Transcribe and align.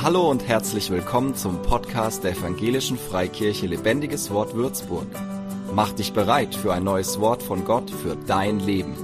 Hallo 0.00 0.30
und 0.30 0.46
herzlich 0.46 0.90
willkommen 0.90 1.34
zum 1.34 1.60
Podcast 1.60 2.22
der 2.22 2.30
Evangelischen 2.30 2.96
Freikirche 2.96 3.66
Lebendiges 3.66 4.30
Wort 4.30 4.54
Würzburg. 4.54 5.08
Mach 5.74 5.90
dich 5.90 6.12
bereit 6.12 6.54
für 6.54 6.72
ein 6.72 6.84
neues 6.84 7.18
Wort 7.18 7.42
von 7.42 7.64
Gott 7.64 7.90
für 7.90 8.14
dein 8.14 8.60
Leben. 8.60 8.94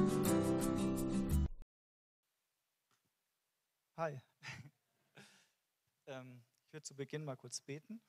Hi. 3.96 4.20
ähm, 6.06 6.44
ich 6.64 6.72
würde 6.72 6.84
zu 6.84 6.94
Beginn 6.94 7.24
mal 7.24 7.36
kurz 7.36 7.60
beten. 7.60 8.00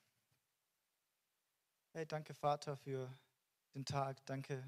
Hey, 1.92 2.06
danke 2.06 2.34
Vater 2.34 2.76
für 2.76 3.12
den 3.74 3.84
Tag. 3.84 4.24
Danke, 4.26 4.62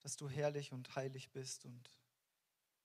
dass 0.00 0.16
du 0.16 0.30
herrlich 0.30 0.72
und 0.72 0.96
heilig 0.96 1.30
bist 1.32 1.66
und 1.66 1.90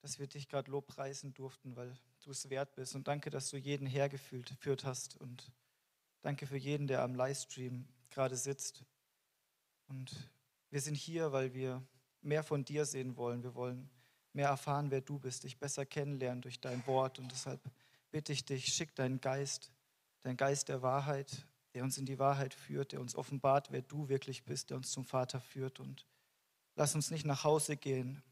dass 0.02 0.18
wir 0.18 0.28
dich 0.28 0.50
gerade 0.50 0.72
lobpreisen 0.72 1.34
durften, 1.34 1.76
weil 1.76 1.94
du 2.24 2.32
es 2.32 2.50
wert 2.50 2.74
bist. 2.76 2.96
Und 2.96 3.08
danke, 3.08 3.30
dass 3.30 3.50
du 3.50 3.58
jeden 3.58 3.86
hergeführt 3.86 4.84
hast. 4.84 5.16
Und 5.18 5.52
danke 6.22 6.48
für 6.48 6.58
jeden, 6.58 6.88
der 6.88 7.04
am 7.04 7.14
Livestream 7.14 7.88
gerade 8.10 8.36
sitzt. 8.36 8.84
Und 9.88 10.32
wir 10.70 10.82
sind 10.82 10.96
hier, 10.96 11.32
weil 11.32 11.54
wir 11.54 11.84
mehr 12.22 12.44
von 12.44 12.66
dir 12.66 12.86
sehen 12.86 13.16
wollen. 13.16 13.44
Wir 13.44 13.54
wollen 13.54 13.90
mehr 14.34 14.48
erfahren, 14.48 14.90
wer 14.90 15.02
du 15.02 15.20
bist, 15.20 15.44
dich 15.44 15.60
besser 15.60 15.86
kennenlernen 15.86 16.42
durch 16.42 16.60
dein 16.60 16.86
Wort. 16.88 17.20
Und 17.20 17.32
deshalb 17.32 17.62
bitte 18.10 18.34
ich 18.34 18.44
dich, 18.44 18.74
schick 18.74 18.96
deinen 18.96 19.22
Geist, 19.22 19.72
deinen 20.24 20.38
Geist 20.38 20.70
der 20.70 20.82
Wahrheit, 20.82 21.46
der 21.76 21.84
uns 21.84 21.98
in 21.98 22.06
die 22.06 22.18
Wahrheit 22.18 22.54
führt, 22.56 22.92
der 22.92 23.02
uns 23.02 23.16
offenbart, 23.16 23.72
wer 23.72 23.82
du 23.82 24.10
wirklich 24.10 24.46
bist, 24.46 24.72
der 24.72 24.78
uns 24.78 24.92
zum 24.92 25.06
Vater 25.06 25.40
führt. 25.40 25.80
Und 25.80 26.08
lass 26.76 26.96
uns 26.96 27.12
nicht 27.12 27.26
nach 27.26 27.44
Hause 27.44 27.78
gehen 27.78 28.24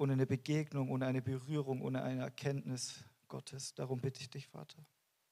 ohne 0.00 0.14
eine 0.14 0.26
Begegnung, 0.26 0.90
ohne 0.90 1.06
eine 1.06 1.20
Berührung, 1.20 1.82
ohne 1.82 2.02
eine 2.02 2.22
Erkenntnis 2.22 3.04
Gottes. 3.28 3.74
Darum 3.74 4.00
bitte 4.00 4.20
ich 4.22 4.30
dich, 4.30 4.48
Vater. 4.48 4.78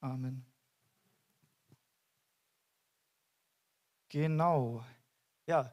Amen. 0.00 0.44
Genau. 4.10 4.84
Ja, 5.46 5.72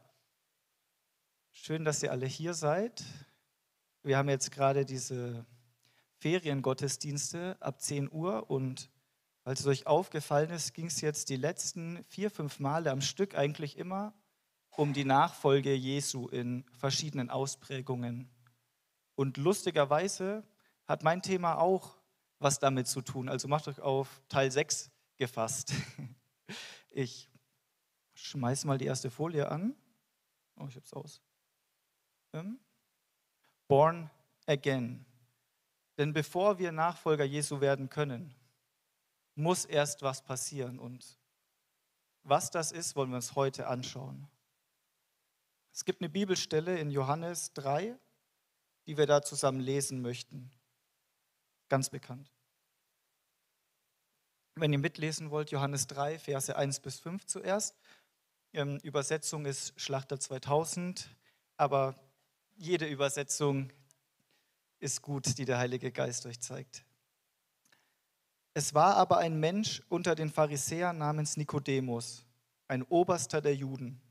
schön, 1.51 1.83
dass 1.83 2.01
ihr 2.03 2.11
alle 2.11 2.25
hier 2.25 2.53
seid. 2.53 3.03
Wir 4.01 4.17
haben 4.17 4.29
jetzt 4.29 4.51
gerade 4.51 4.85
diese 4.85 5.45
Feriengottesdienste 6.19 7.57
ab 7.59 7.81
10 7.81 8.09
Uhr 8.09 8.49
und 8.49 8.89
weil 9.43 9.55
es 9.55 9.67
euch 9.67 9.87
aufgefallen 9.87 10.51
ist, 10.51 10.73
ging 10.73 10.87
es 10.87 11.01
jetzt 11.01 11.29
die 11.29 11.35
letzten 11.35 12.01
vier, 12.05 12.31
fünf 12.31 12.59
Male 12.59 12.91
am 12.91 13.01
Stück 13.01 13.35
eigentlich 13.35 13.77
immer 13.77 14.13
um 14.69 14.93
die 14.93 15.05
Nachfolge 15.05 15.73
Jesu 15.73 16.27
in 16.29 16.65
verschiedenen 16.77 17.29
Ausprägungen. 17.29 18.29
Und 19.15 19.37
lustigerweise 19.37 20.43
hat 20.87 21.03
mein 21.03 21.21
Thema 21.21 21.57
auch 21.57 21.97
was 22.39 22.59
damit 22.59 22.87
zu 22.87 23.01
tun. 23.01 23.29
Also 23.29 23.47
macht 23.47 23.67
euch 23.67 23.79
auf 23.79 24.21
Teil 24.29 24.51
6 24.51 24.91
gefasst. 25.17 25.73
Ich 26.97 27.29
schmeiße 28.13 28.65
mal 28.65 28.77
die 28.77 28.85
erste 28.85 29.11
Folie 29.11 29.51
an. 29.51 29.75
Oh, 30.55 30.65
ich 30.69 30.77
hab's 30.77 30.93
aus. 30.93 31.21
Ähm, 32.31 32.57
Born 33.67 34.09
again. 34.45 35.05
Denn 35.97 36.13
bevor 36.13 36.57
wir 36.57 36.71
Nachfolger 36.71 37.25
Jesu 37.25 37.59
werden 37.59 37.89
können, 37.89 38.33
muss 39.35 39.65
erst 39.65 40.03
was 40.03 40.21
passieren. 40.21 40.79
Und 40.79 41.19
was 42.23 42.49
das 42.49 42.71
ist, 42.71 42.95
wollen 42.95 43.09
wir 43.09 43.17
uns 43.17 43.35
heute 43.35 43.67
anschauen. 43.67 44.29
Es 45.73 45.83
gibt 45.83 46.01
eine 46.01 46.09
Bibelstelle 46.09 46.79
in 46.79 46.89
Johannes 46.91 47.51
3, 47.53 47.97
die 48.87 48.97
wir 48.97 49.05
da 49.05 49.21
zusammen 49.21 49.59
lesen 49.59 50.01
möchten. 50.01 50.51
Ganz 51.69 51.89
bekannt. 51.89 52.31
Wenn 54.55 54.71
ihr 54.71 54.79
mitlesen 54.79 55.31
wollt, 55.31 55.51
Johannes 55.51 55.87
3, 55.87 56.19
Verse 56.19 56.55
1 56.55 56.79
bis 56.79 56.99
5 56.99 57.25
zuerst. 57.25 57.75
Ähm, 58.53 58.77
Übersetzung 58.83 59.45
ist 59.45 59.73
Schlachter 59.79 60.19
2000, 60.19 61.09
aber 61.57 61.95
jede 62.55 62.87
Übersetzung 62.87 63.71
ist 64.79 65.01
gut, 65.01 65.37
die 65.37 65.45
der 65.45 65.57
Heilige 65.57 65.91
Geist 65.91 66.25
euch 66.25 66.39
zeigt. 66.39 66.85
Es 68.53 68.73
war 68.73 68.95
aber 68.95 69.17
ein 69.17 69.37
Mensch 69.37 69.83
unter 69.89 70.15
den 70.15 70.29
Pharisäern 70.29 70.97
namens 70.97 71.35
Nikodemus, 71.35 72.25
ein 72.69 72.83
Oberster 72.83 73.41
der 73.41 73.55
Juden. 73.55 74.01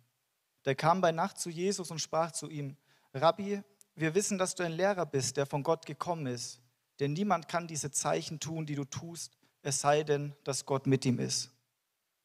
Der 0.67 0.75
kam 0.75 1.01
bei 1.01 1.13
Nacht 1.13 1.39
zu 1.39 1.49
Jesus 1.49 1.91
und 1.91 2.01
sprach 2.01 2.33
zu 2.33 2.51
ihm, 2.51 2.77
Rabbi, 3.15 3.63
wir 3.97 4.15
wissen, 4.15 4.39
dass 4.39 4.55
du 4.55 4.63
ein 4.63 4.73
Lehrer 4.73 5.07
bist, 5.07 5.37
der 5.37 5.47
von 5.47 5.63
Gott 5.63 5.87
gekommen 5.87 6.27
ist. 6.27 6.61
Denn 7.01 7.13
niemand 7.13 7.49
kann 7.49 7.67
diese 7.67 7.91
Zeichen 7.91 8.41
tun, 8.41 8.67
die 8.67 8.75
du 8.75 8.85
tust, 8.85 9.37
es 9.63 9.81
sei 9.81 10.03
denn, 10.03 10.35
dass 10.45 10.67
Gott 10.67 10.87
mit 10.87 11.05
ihm 11.05 11.19
ist. 11.19 11.51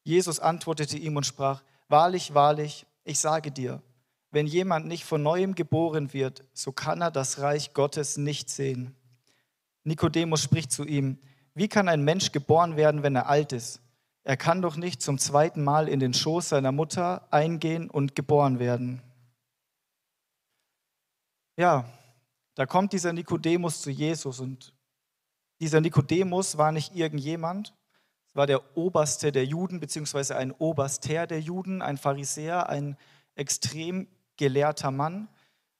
Jesus 0.02 0.40
antwortete 0.40 0.98
ihm 0.98 1.16
und 1.16 1.26
sprach, 1.26 1.62
Wahrlich, 1.88 2.34
wahrlich, 2.34 2.86
ich 3.02 3.18
sage 3.18 3.50
dir, 3.50 3.82
wenn 4.30 4.46
jemand 4.46 4.86
nicht 4.86 5.04
von 5.04 5.22
neuem 5.22 5.56
geboren 5.56 6.12
wird, 6.12 6.44
so 6.52 6.70
kann 6.70 7.00
er 7.00 7.10
das 7.10 7.40
Reich 7.40 7.74
Gottes 7.74 8.16
nicht 8.16 8.48
sehen. 8.48 8.94
Nikodemus 9.82 10.42
spricht 10.42 10.70
zu 10.70 10.84
ihm, 10.84 11.18
wie 11.54 11.66
kann 11.66 11.88
ein 11.88 12.04
Mensch 12.04 12.30
geboren 12.30 12.76
werden, 12.76 13.02
wenn 13.02 13.16
er 13.16 13.28
alt 13.28 13.52
ist? 13.52 13.80
Er 14.22 14.36
kann 14.36 14.62
doch 14.62 14.76
nicht 14.76 15.02
zum 15.02 15.18
zweiten 15.18 15.64
Mal 15.64 15.88
in 15.88 15.98
den 15.98 16.14
Schoß 16.14 16.50
seiner 16.50 16.70
Mutter 16.70 17.26
eingehen 17.32 17.90
und 17.90 18.14
geboren 18.14 18.60
werden. 18.60 19.02
Ja, 21.56 21.84
da 22.54 22.66
kommt 22.66 22.92
dieser 22.92 23.12
Nikodemus 23.12 23.82
zu 23.82 23.90
Jesus 23.90 24.40
und 24.40 24.72
dieser 25.60 25.80
Nikodemus 25.80 26.56
war 26.56 26.72
nicht 26.72 26.96
irgendjemand, 26.96 27.74
es 28.30 28.36
war 28.36 28.46
der 28.46 28.76
Oberste 28.76 29.32
der 29.32 29.44
Juden, 29.44 29.80
beziehungsweise 29.80 30.36
ein 30.36 30.52
Oberster 30.52 31.26
der 31.26 31.40
Juden, 31.40 31.82
ein 31.82 31.98
Pharisäer, 31.98 32.68
ein 32.68 32.96
extrem 33.34 34.06
gelehrter 34.36 34.92
Mann. 34.92 35.28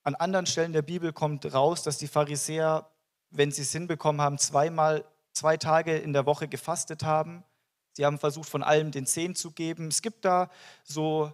An 0.03 0.17
anderen 0.17 0.47
Stellen 0.47 0.73
der 0.73 0.83
Bibel 0.83 1.13
kommt 1.13 1.55
raus, 1.55 1.85
dass 1.85 1.99
die 1.99 2.09
Pharisäer, 2.09 2.91
wenn 3.31 3.53
sie 3.53 3.63
es 3.63 3.71
hinbekommen 3.71 4.21
haben, 4.21 4.37
zweimal, 4.37 5.05
zwei 5.33 5.57
Tage 5.59 5.97
in 5.97 6.13
der 6.13 6.27
Woche 6.27 6.49
gefastet 6.49 7.05
haben. 7.05 7.45
Sie 7.93 8.05
haben 8.05 8.19
versucht, 8.19 8.49
von 8.49 8.65
allem 8.65 8.91
den 8.91 9.07
Zehn 9.07 9.37
zu 9.37 9.53
geben. 9.53 9.87
Es 9.87 10.03
gibt 10.03 10.25
da 10.25 10.51
so 10.83 11.33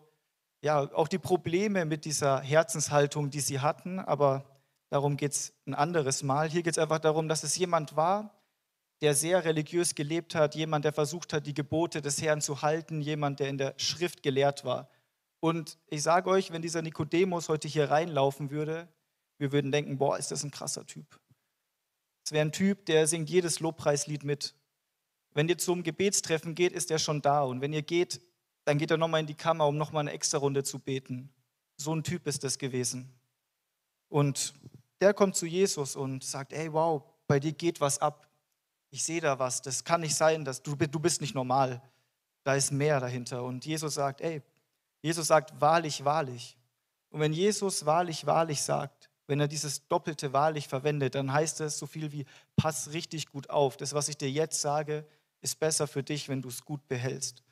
ja, 0.67 0.93
auch 0.95 1.07
die 1.07 1.21
Probleme 1.21 1.85
mit 1.85 2.05
dieser 2.05 2.41
Herzenshaltung, 2.41 3.31
die 3.31 3.39
sie 3.39 3.61
hatten, 3.61 4.01
aber 4.01 4.45
darum 4.91 5.17
geht 5.17 5.31
es 5.31 5.53
ein 5.65 5.75
anderes 5.75 6.25
Mal. 6.25 6.51
Hier 6.51 6.65
geht 6.65 6.73
es 6.73 6.79
einfach 6.79 6.99
darum, 6.99 7.29
dass 7.29 7.45
es 7.45 7.57
jemand 7.57 7.95
war, 7.95 8.35
der 9.01 9.15
sehr 9.15 9.45
religiös 9.45 9.95
gelebt 9.95 10.35
hat, 10.35 10.57
jemand, 10.57 10.85
der 10.85 10.93
versucht 10.93 11.33
hat, 11.33 11.47
die 11.47 11.55
Gebote 11.55 12.03
des 12.03 12.21
Herrn 12.21 12.41
zu 12.41 12.63
halten, 12.63 13.01
jemand, 13.01 13.39
der 13.39 13.49
in 13.49 13.59
der 13.59 13.75
Schrift 13.77 14.25
gelehrt 14.25 14.65
war. 14.65 14.91
Und 15.39 15.79
ich 15.87 16.03
sage 16.03 16.29
euch, 16.31 16.51
wenn 16.51 16.63
dieser 16.63 16.83
Nikodemus 16.83 17.49
heute 17.49 17.69
hier 17.69 17.89
reinlaufen 17.89 18.51
würde, 18.51 18.89
wir 19.39 19.53
würden 19.53 19.71
denken, 19.71 19.99
boah, 19.99 20.19
ist 20.19 20.33
das 20.33 20.43
ein 20.43 20.51
krasser 20.51 20.85
Typ. 20.85 21.21
Es 22.25 22.33
wäre 22.33 22.45
ein 22.45 22.51
Typ, 22.51 22.87
der 22.87 23.07
singt 23.07 23.31
jedes 23.31 23.61
Lobpreislied 23.61 24.25
mit. 24.25 24.57
Wenn 25.33 25.49
ihr 25.49 25.59
zum 25.59 25.85
Gebetstreffen 25.85 26.57
geht, 26.57 26.73
ist 26.73 26.91
er 26.91 26.99
schon 26.99 27.23
da. 27.23 27.45
Und 27.45 27.61
wenn 27.61 27.73
ihr 27.73 27.83
geht, 27.83 28.21
dann 28.67 28.79
geht 28.79 28.91
er 28.91 28.97
nochmal 28.97 29.21
in 29.21 29.27
die 29.27 29.35
Kammer, 29.35 29.67
um 29.67 29.79
nochmal 29.79 30.01
eine 30.01 30.11
extra 30.11 30.39
Runde 30.39 30.65
zu 30.65 30.81
beten. 30.81 31.31
So 31.77 31.95
ein 31.95 32.03
Typ 32.03 32.27
ist 32.27 32.43
das 32.43 32.59
gewesen. 32.59 33.09
Und 34.09 34.55
der 35.01 35.15
kommt 35.15 35.37
zu 35.37 35.47
Jesus 35.47 35.95
und 35.95 36.25
sagt, 36.25 36.53
ey, 36.53 36.73
wow, 36.73 37.05
bei 37.29 37.39
dir 37.39 37.53
geht 37.53 37.81
was 37.81 37.99
ab. 38.01 38.29
Ich 38.91 39.05
sehe 39.05 39.21
da 39.21 39.39
was. 39.39 39.63
Das 39.63 39.85
kann 39.85 40.01
nicht 40.01 40.17
sein, 40.17 40.45
dass 40.45 40.63
du, 40.63 40.75
du 40.75 40.99
bist 40.99 41.21
nicht 41.21 41.35
normal. 41.35 41.81
Da 42.43 42.57
ist 42.57 42.73
mehr 42.73 42.99
dahinter. 42.99 43.45
Und 43.45 43.65
Jesus 43.65 43.95
sagt, 43.95 44.21
ey, 44.21 44.43
Jesus 45.01 45.29
sagt 45.29 45.61
wahrlich, 45.61 46.05
wahrlich. 46.05 46.57
Und 47.11 47.21
wenn 47.21 47.33
Jesus 47.33 47.87
wahrlich, 47.87 48.27
wahrlich 48.27 48.63
sagt, 48.63 49.11
wenn 49.29 49.39
er 49.39 49.49
dieses 49.49 49.87
doppelte 49.87 50.33
wahrlich 50.33 50.67
verwendet, 50.67 51.15
dann 51.15 51.33
heißt 51.33 51.61
es 51.61 51.79
so 51.79 51.87
viel 51.87 52.11
wie, 52.11 52.27
pass 52.57 52.93
richtig 52.93 53.29
gut 53.29 53.49
auf. 53.49 53.77
Das, 53.77 53.95
was 53.95 54.09
ich 54.09 54.17
dir 54.17 54.31
jetzt 54.31 54.61
sage, 54.61 55.07
ist 55.41 55.61
besser 55.61 55.87
für 55.87 56.03
dich, 56.03 56.29
wenn 56.29 56.43
du 56.43 56.49
es 56.49 56.65
gut 56.65 56.89
behältst. 56.89 57.46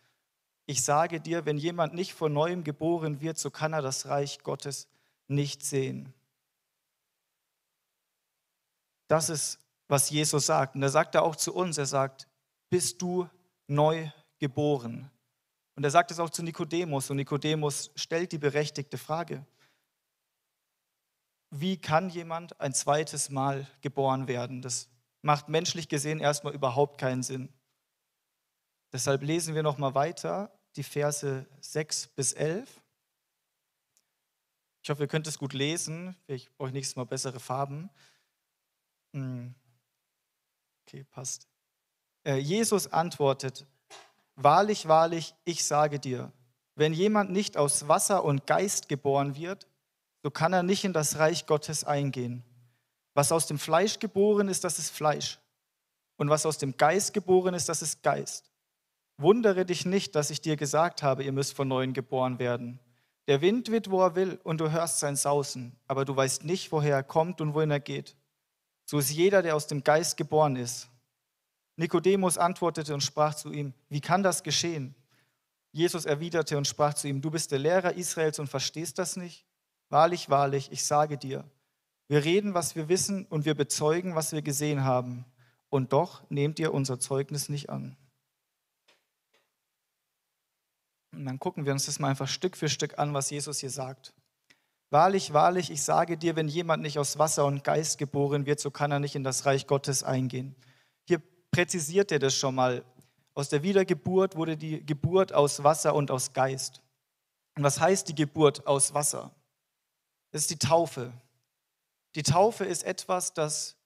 Ich 0.66 0.82
sage 0.82 1.20
dir, 1.20 1.44
wenn 1.44 1.58
jemand 1.58 1.94
nicht 1.94 2.14
von 2.14 2.32
neuem 2.32 2.64
geboren 2.64 3.20
wird, 3.20 3.38
so 3.38 3.50
kann 3.50 3.72
er 3.72 3.82
das 3.82 4.06
Reich 4.06 4.42
Gottes 4.42 4.88
nicht 5.28 5.64
sehen. 5.64 6.12
Das 9.08 9.28
ist, 9.28 9.58
was 9.88 10.10
Jesus 10.10 10.46
sagt. 10.46 10.74
Und 10.74 10.82
er 10.82 10.88
sagt 10.88 11.14
er 11.14 11.22
auch 11.22 11.36
zu 11.36 11.54
uns, 11.54 11.76
er 11.76 11.86
sagt, 11.86 12.26
bist 12.70 13.02
du 13.02 13.28
neu 13.66 14.10
geboren? 14.38 15.10
Und 15.76 15.84
er 15.84 15.90
sagt 15.90 16.10
es 16.10 16.18
auch 16.18 16.30
zu 16.30 16.42
Nikodemus. 16.42 17.10
Und 17.10 17.16
Nikodemus 17.16 17.90
stellt 17.94 18.32
die 18.32 18.38
berechtigte 18.38 18.96
Frage. 18.96 19.44
Wie 21.50 21.76
kann 21.76 22.08
jemand 22.08 22.58
ein 22.60 22.74
zweites 22.74 23.28
Mal 23.28 23.68
geboren 23.80 24.26
werden? 24.26 24.62
Das 24.62 24.88
macht 25.22 25.48
menschlich 25.48 25.88
gesehen 25.88 26.20
erstmal 26.20 26.54
überhaupt 26.54 26.98
keinen 26.98 27.22
Sinn. 27.22 27.52
Deshalb 28.94 29.24
lesen 29.24 29.56
wir 29.56 29.64
noch 29.64 29.76
mal 29.76 29.92
weiter 29.96 30.52
die 30.76 30.84
Verse 30.84 31.44
6 31.60 32.06
bis 32.14 32.32
11. 32.32 32.80
Ich 34.84 34.88
hoffe, 34.88 35.02
ihr 35.02 35.08
könnt 35.08 35.26
es 35.26 35.36
gut 35.36 35.52
lesen. 35.52 36.14
Ich 36.28 36.48
brauche 36.56 36.70
nächstes 36.70 36.94
Mal 36.94 37.02
bessere 37.02 37.40
Farben. 37.40 37.90
Hm. 39.12 39.52
Okay, 40.86 41.02
passt. 41.10 41.48
Äh, 42.22 42.36
Jesus 42.36 42.86
antwortet, 42.86 43.66
wahrlich, 44.36 44.86
wahrlich, 44.86 45.34
ich 45.44 45.64
sage 45.64 45.98
dir, 45.98 46.30
wenn 46.76 46.92
jemand 46.92 47.32
nicht 47.32 47.56
aus 47.56 47.88
Wasser 47.88 48.22
und 48.22 48.46
Geist 48.46 48.88
geboren 48.88 49.34
wird, 49.34 49.66
so 50.22 50.30
kann 50.30 50.52
er 50.52 50.62
nicht 50.62 50.84
in 50.84 50.92
das 50.92 51.18
Reich 51.18 51.46
Gottes 51.46 51.82
eingehen. 51.82 52.44
Was 53.14 53.32
aus 53.32 53.48
dem 53.48 53.58
Fleisch 53.58 53.98
geboren 53.98 54.46
ist, 54.46 54.62
das 54.62 54.78
ist 54.78 54.90
Fleisch. 54.90 55.40
Und 56.16 56.30
was 56.30 56.46
aus 56.46 56.58
dem 56.58 56.76
Geist 56.76 57.12
geboren 57.12 57.54
ist, 57.54 57.68
das 57.68 57.82
ist 57.82 58.00
Geist. 58.00 58.53
Wundere 59.16 59.64
dich 59.64 59.86
nicht, 59.86 60.14
dass 60.14 60.30
ich 60.30 60.40
dir 60.40 60.56
gesagt 60.56 61.02
habe, 61.02 61.22
ihr 61.22 61.32
müsst 61.32 61.54
von 61.54 61.68
neuem 61.68 61.92
geboren 61.92 62.38
werden. 62.38 62.80
Der 63.26 63.40
Wind 63.40 63.70
wird, 63.70 63.90
wo 63.90 64.02
er 64.02 64.16
will, 64.16 64.38
und 64.42 64.60
du 64.60 64.70
hörst 64.70 64.98
sein 64.98 65.16
Sausen, 65.16 65.76
aber 65.86 66.04
du 66.04 66.14
weißt 66.14 66.44
nicht, 66.44 66.72
woher 66.72 66.96
er 66.96 67.02
kommt 67.02 67.40
und 67.40 67.54
wohin 67.54 67.70
er 67.70 67.80
geht. 67.80 68.16
So 68.84 68.98
ist 68.98 69.10
jeder, 69.10 69.42
der 69.42 69.56
aus 69.56 69.66
dem 69.66 69.82
Geist 69.82 70.16
geboren 70.16 70.56
ist. 70.56 70.88
Nikodemus 71.76 72.38
antwortete 72.38 72.92
und 72.92 73.02
sprach 73.02 73.34
zu 73.34 73.50
ihm, 73.50 73.72
wie 73.88 74.00
kann 74.00 74.22
das 74.22 74.42
geschehen? 74.42 74.94
Jesus 75.72 76.04
erwiderte 76.04 76.56
und 76.56 76.66
sprach 76.66 76.94
zu 76.94 77.08
ihm, 77.08 77.20
du 77.20 77.30
bist 77.30 77.50
der 77.50 77.58
Lehrer 77.58 77.94
Israels 77.94 78.38
und 78.38 78.48
verstehst 78.48 78.98
das 78.98 79.16
nicht? 79.16 79.44
Wahrlich, 79.88 80.28
wahrlich, 80.28 80.70
ich 80.70 80.84
sage 80.84 81.18
dir, 81.18 81.44
wir 82.06 82.24
reden, 82.24 82.54
was 82.54 82.76
wir 82.76 82.88
wissen 82.88 83.26
und 83.26 83.44
wir 83.44 83.54
bezeugen, 83.54 84.14
was 84.14 84.32
wir 84.32 84.42
gesehen 84.42 84.84
haben. 84.84 85.24
Und 85.70 85.92
doch 85.92 86.22
nehmt 86.30 86.58
ihr 86.58 86.74
unser 86.74 87.00
Zeugnis 87.00 87.48
nicht 87.48 87.70
an. 87.70 87.96
Und 91.16 91.26
dann 91.26 91.38
gucken 91.38 91.64
wir 91.66 91.72
uns 91.72 91.86
das 91.86 91.98
mal 91.98 92.08
einfach 92.08 92.28
Stück 92.28 92.56
für 92.56 92.68
Stück 92.68 92.98
an, 92.98 93.14
was 93.14 93.30
Jesus 93.30 93.58
hier 93.58 93.70
sagt. 93.70 94.14
Wahrlich, 94.90 95.32
wahrlich, 95.32 95.70
ich 95.70 95.82
sage 95.82 96.16
dir, 96.16 96.36
wenn 96.36 96.46
jemand 96.46 96.82
nicht 96.82 96.98
aus 96.98 97.18
Wasser 97.18 97.46
und 97.46 97.64
Geist 97.64 97.98
geboren 97.98 98.46
wird, 98.46 98.60
so 98.60 98.70
kann 98.70 98.92
er 98.92 99.00
nicht 99.00 99.16
in 99.16 99.24
das 99.24 99.44
Reich 99.44 99.66
Gottes 99.66 100.04
eingehen. 100.04 100.54
Hier 101.08 101.20
präzisiert 101.50 102.12
er 102.12 102.18
das 102.18 102.34
schon 102.34 102.54
mal. 102.54 102.84
Aus 103.34 103.48
der 103.48 103.62
Wiedergeburt 103.62 104.36
wurde 104.36 104.56
die 104.56 104.84
Geburt 104.86 105.32
aus 105.32 105.64
Wasser 105.64 105.94
und 105.94 106.10
aus 106.10 106.32
Geist. 106.32 106.80
Und 107.56 107.64
was 107.64 107.80
heißt 107.80 108.08
die 108.08 108.14
Geburt 108.14 108.66
aus 108.66 108.94
Wasser? 108.94 109.34
Das 110.30 110.42
ist 110.42 110.50
die 110.50 110.58
Taufe. 110.58 111.12
Die 112.14 112.22
Taufe 112.22 112.64
ist 112.64 112.84
etwas, 112.84 113.34
das 113.34 113.76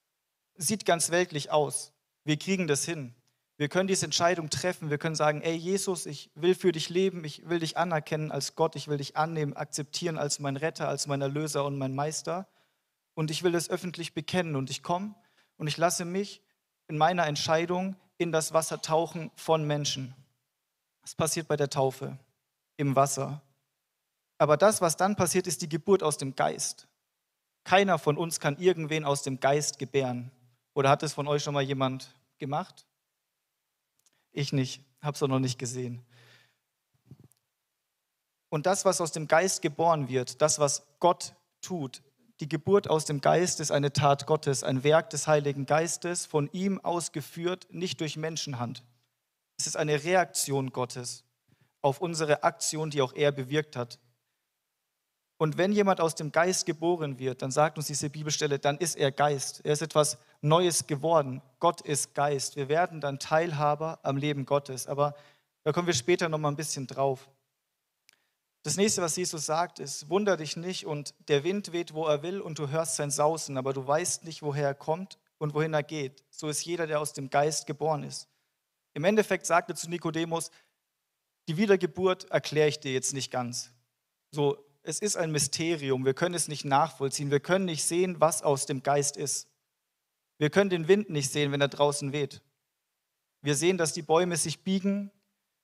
sieht 0.56 0.84
ganz 0.84 1.10
weltlich 1.10 1.50
aus. 1.50 1.92
Wir 2.24 2.38
kriegen 2.38 2.66
das 2.66 2.84
hin. 2.84 3.14
Wir 3.58 3.68
können 3.68 3.88
diese 3.88 4.06
Entscheidung 4.06 4.50
treffen. 4.50 4.88
Wir 4.88 4.98
können 4.98 5.16
sagen, 5.16 5.42
ey 5.42 5.54
Jesus, 5.56 6.06
ich 6.06 6.30
will 6.36 6.54
für 6.54 6.70
dich 6.70 6.90
leben, 6.90 7.24
ich 7.24 7.48
will 7.48 7.58
dich 7.58 7.76
anerkennen 7.76 8.30
als 8.30 8.54
Gott, 8.54 8.76
ich 8.76 8.86
will 8.86 8.98
dich 8.98 9.16
annehmen, 9.16 9.56
akzeptieren 9.56 10.16
als 10.16 10.38
mein 10.38 10.56
Retter, 10.56 10.88
als 10.88 11.08
mein 11.08 11.20
Erlöser 11.20 11.64
und 11.64 11.76
mein 11.76 11.92
Meister. 11.92 12.46
Und 13.14 13.32
ich 13.32 13.42
will 13.42 13.56
es 13.56 13.68
öffentlich 13.68 14.14
bekennen. 14.14 14.54
Und 14.54 14.70
ich 14.70 14.84
komme 14.84 15.16
und 15.56 15.66
ich 15.66 15.76
lasse 15.76 16.04
mich 16.04 16.40
in 16.86 16.96
meiner 16.96 17.26
Entscheidung 17.26 17.96
in 18.16 18.30
das 18.30 18.52
Wasser 18.52 18.80
tauchen 18.80 19.32
von 19.34 19.66
Menschen. 19.66 20.14
Das 21.02 21.16
passiert 21.16 21.48
bei 21.48 21.56
der 21.56 21.68
Taufe 21.68 22.16
im 22.76 22.94
Wasser. 22.94 23.42
Aber 24.38 24.56
das, 24.56 24.80
was 24.80 24.96
dann 24.96 25.16
passiert, 25.16 25.48
ist 25.48 25.62
die 25.62 25.68
Geburt 25.68 26.04
aus 26.04 26.16
dem 26.16 26.36
Geist. 26.36 26.86
Keiner 27.64 27.98
von 27.98 28.16
uns 28.16 28.38
kann 28.38 28.56
irgendwen 28.58 29.04
aus 29.04 29.22
dem 29.22 29.40
Geist 29.40 29.80
gebären. 29.80 30.30
Oder 30.74 30.90
hat 30.90 31.02
es 31.02 31.12
von 31.12 31.26
euch 31.26 31.42
schon 31.42 31.54
mal 31.54 31.62
jemand 31.62 32.14
gemacht? 32.38 32.87
Ich 34.32 34.52
nicht, 34.52 34.82
habe 35.00 35.14
es 35.14 35.22
auch 35.22 35.28
noch 35.28 35.38
nicht 35.38 35.58
gesehen. 35.58 36.04
Und 38.50 38.66
das, 38.66 38.84
was 38.84 39.00
aus 39.00 39.12
dem 39.12 39.28
Geist 39.28 39.62
geboren 39.62 40.08
wird, 40.08 40.40
das, 40.40 40.58
was 40.58 40.86
Gott 41.00 41.34
tut, 41.60 42.02
die 42.40 42.48
Geburt 42.48 42.88
aus 42.88 43.04
dem 43.04 43.20
Geist 43.20 43.58
ist 43.58 43.72
eine 43.72 43.92
Tat 43.92 44.26
Gottes, 44.26 44.62
ein 44.62 44.84
Werk 44.84 45.10
des 45.10 45.26
Heiligen 45.26 45.66
Geistes, 45.66 46.24
von 46.24 46.48
ihm 46.52 46.78
ausgeführt, 46.80 47.66
nicht 47.70 48.00
durch 48.00 48.16
Menschenhand. 48.16 48.84
Es 49.58 49.66
ist 49.66 49.76
eine 49.76 50.04
Reaktion 50.04 50.70
Gottes 50.70 51.24
auf 51.82 52.00
unsere 52.00 52.44
Aktion, 52.44 52.90
die 52.90 53.02
auch 53.02 53.12
er 53.12 53.32
bewirkt 53.32 53.74
hat. 53.76 53.98
Und 55.36 55.56
wenn 55.56 55.72
jemand 55.72 56.00
aus 56.00 56.14
dem 56.14 56.32
Geist 56.32 56.66
geboren 56.66 57.18
wird, 57.18 57.42
dann 57.42 57.50
sagt 57.50 57.76
uns 57.76 57.86
diese 57.86 58.10
Bibelstelle, 58.10 58.58
dann 58.58 58.78
ist 58.78 58.96
er 58.96 59.12
Geist. 59.12 59.60
Er 59.64 59.72
ist 59.72 59.82
etwas 59.82 60.18
Neues 60.40 60.86
geworden. 60.86 61.42
Gott 61.58 61.80
ist 61.80 62.14
Geist. 62.14 62.56
Wir 62.56 62.68
werden 62.68 63.00
dann 63.00 63.18
Teilhaber 63.18 63.98
am 64.02 64.16
Leben 64.16 64.46
Gottes. 64.46 64.86
Aber 64.86 65.14
da 65.64 65.72
kommen 65.72 65.86
wir 65.86 65.94
später 65.94 66.28
noch 66.28 66.38
mal 66.38 66.48
ein 66.48 66.56
bisschen 66.56 66.86
drauf. 66.86 67.28
Das 68.62 68.76
nächste, 68.76 69.02
was 69.02 69.16
Jesus 69.16 69.46
sagt, 69.46 69.78
ist: 69.78 70.08
Wunder 70.10 70.36
dich 70.36 70.56
nicht 70.56 70.86
und 70.86 71.14
der 71.28 71.44
Wind 71.44 71.72
weht, 71.72 71.94
wo 71.94 72.06
er 72.06 72.22
will 72.22 72.40
und 72.40 72.58
du 72.58 72.68
hörst 72.68 72.96
sein 72.96 73.10
Sausen, 73.10 73.56
aber 73.56 73.72
du 73.72 73.86
weißt 73.86 74.24
nicht, 74.24 74.42
woher 74.42 74.66
er 74.66 74.74
kommt 74.74 75.18
und 75.38 75.54
wohin 75.54 75.74
er 75.74 75.82
geht. 75.82 76.24
So 76.30 76.48
ist 76.48 76.64
jeder, 76.64 76.86
der 76.86 77.00
aus 77.00 77.12
dem 77.12 77.30
Geist 77.30 77.66
geboren 77.66 78.02
ist. 78.02 78.28
Im 78.94 79.04
Endeffekt 79.04 79.46
sagte 79.46 79.74
zu 79.74 79.88
Nikodemus: 79.88 80.50
Die 81.48 81.56
Wiedergeburt 81.56 82.30
erkläre 82.30 82.68
ich 82.68 82.80
dir 82.80 82.92
jetzt 82.92 83.14
nicht 83.14 83.30
ganz. 83.30 83.70
So, 84.32 84.58
es 84.82 85.00
ist 85.00 85.16
ein 85.16 85.30
Mysterium, 85.30 86.04
wir 86.04 86.14
können 86.14 86.34
es 86.34 86.48
nicht 86.48 86.64
nachvollziehen, 86.64 87.30
wir 87.30 87.40
können 87.40 87.64
nicht 87.64 87.84
sehen, 87.84 88.20
was 88.20 88.42
aus 88.42 88.66
dem 88.66 88.82
Geist 88.82 89.16
ist. 89.16 89.48
Wir 90.38 90.50
können 90.50 90.70
den 90.70 90.88
Wind 90.88 91.10
nicht 91.10 91.30
sehen, 91.30 91.52
wenn 91.52 91.60
er 91.60 91.68
draußen 91.68 92.12
weht. 92.12 92.42
Wir 93.42 93.54
sehen, 93.54 93.76
dass 93.78 93.92
die 93.92 94.02
Bäume 94.02 94.36
sich 94.36 94.62
biegen, 94.64 95.10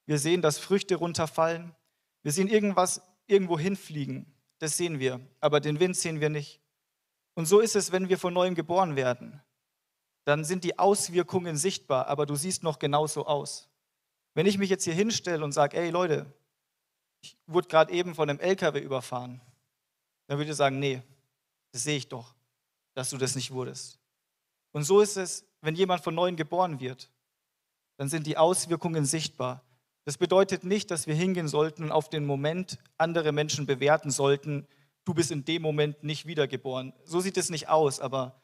wir 0.06 0.19
sehen, 0.19 0.43
dass 0.43 0.59
Früchte 0.59 0.97
runterfallen, 0.97 1.75
wir 2.23 2.32
sehen 2.32 2.49
irgendwas 2.49 3.03
irgendwo 3.26 3.59
hinfliegen, 3.59 4.32
das 4.59 4.76
sehen 4.76 4.99
wir, 4.99 5.21
aber 5.41 5.61
den 5.61 5.81
Wind 5.81 5.97
sehen 5.97 6.21
wir 6.21 6.29
nicht. 6.29 6.61
Und 7.35 7.47
so 7.47 7.61
ist 7.61 7.75
es, 7.75 7.91
wenn 7.91 8.09
wir 8.09 8.19
von 8.19 8.32
neuem 8.32 8.55
geboren 8.55 8.97
werden. 8.97 9.43
Dann 10.25 10.44
sind 10.44 10.65
die 10.65 10.79
Auswirkungen 10.79 11.56
sichtbar, 11.56 12.06
aber 12.06 12.26
du 12.26 12.37
siehst 12.37 12.62
noch 12.62 12.79
genauso 12.79 13.26
aus. 13.26 13.69
Wenn 14.35 14.47
ich 14.47 14.59
mich 14.59 14.71
jetzt 14.71 14.85
hier 14.85 14.94
hinstelle 14.94 15.44
und 15.44 15.53
sage, 15.53 15.76
ey 15.76 15.91
Leute, 15.91 16.32
ich 17.23 17.37
wurde 17.47 17.69
gerade 17.69 17.93
eben 17.93 18.15
von 18.15 18.29
einem 18.29 18.41
LKW 18.41 18.81
überfahren, 18.81 19.41
dann 20.26 20.38
würde 20.38 20.50
ich 20.50 20.56
sagen, 20.56 20.79
nee, 20.79 21.03
das 21.73 21.82
sehe 21.82 21.97
ich 21.97 22.09
doch, 22.09 22.35
dass 22.94 23.11
du 23.11 23.19
das 23.19 23.35
nicht 23.35 23.50
wurdest. 23.50 23.99
Und 24.75 24.82
so 24.82 25.00
ist 25.00 25.17
es, 25.17 25.47
wenn 25.61 25.76
jemand 25.76 26.03
von 26.03 26.15
neuem 26.15 26.37
geboren 26.37 26.81
wird, 26.81 27.11
dann 27.97 28.09
sind 28.09 28.26
die 28.26 28.37
Auswirkungen 28.37 29.06
sichtbar. 29.06 29.65
Das 30.05 30.19
bedeutet 30.19 30.65
nicht, 30.65 30.91
dass 30.91 31.06
wir 31.06 31.15
hingehen 31.15 31.47
sollten 31.49 31.85
und 31.85 31.93
auf 31.93 32.11
den 32.11 32.26
Moment 32.26 32.79
andere 32.99 33.31
Menschen 33.31 33.67
bewerten 33.67 34.11
sollten, 34.11 34.67
du 35.05 35.15
bist 35.15 35.31
in 35.31 35.44
dem 35.44 35.62
Moment 35.62 36.03
nicht 36.03 36.26
wiedergeboren. 36.26 36.93
So 37.05 37.21
sieht 37.21 37.37
es 37.37 37.50
nicht 37.50 37.69
aus, 37.69 38.00
aber 38.00 38.43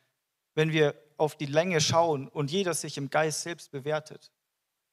wenn 0.54 0.72
wir 0.72 0.94
auf 1.16 1.36
die 1.36 1.46
Länge 1.46 1.80
schauen 1.80 2.28
und 2.28 2.50
jeder 2.50 2.74
sich 2.74 2.96
im 2.96 3.10
Geist 3.10 3.42
selbst 3.42 3.72
bewertet, 3.72 4.30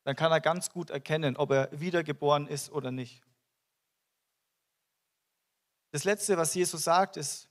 dann 0.05 0.15
kann 0.15 0.31
er 0.31 0.41
ganz 0.41 0.71
gut 0.71 0.89
erkennen, 0.89 1.37
ob 1.37 1.51
er 1.51 1.69
wiedergeboren 1.71 2.47
ist 2.47 2.71
oder 2.71 2.89
nicht. 2.91 3.21
Das 5.91 6.03
Letzte, 6.03 6.35
was 6.35 6.55
Jesus 6.55 6.83
sagt, 6.83 7.15
ist, 7.15 7.47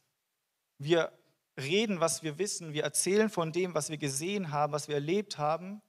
wir 0.78 1.12
reden, 1.57 2.01
was 2.01 2.23
wir 2.23 2.39
wissen, 2.39 2.73
wir 2.73 2.85
erzählen 2.85 3.31
von 3.31 3.53
dem, 3.53 3.75
was 3.75 3.91
wir 3.91 3.99
gesehen 3.99 4.53
haben, 4.53 4.73
was 4.73 4.89
wir 4.89 4.97
erlebt 4.97 5.39
haben, 5.39 5.81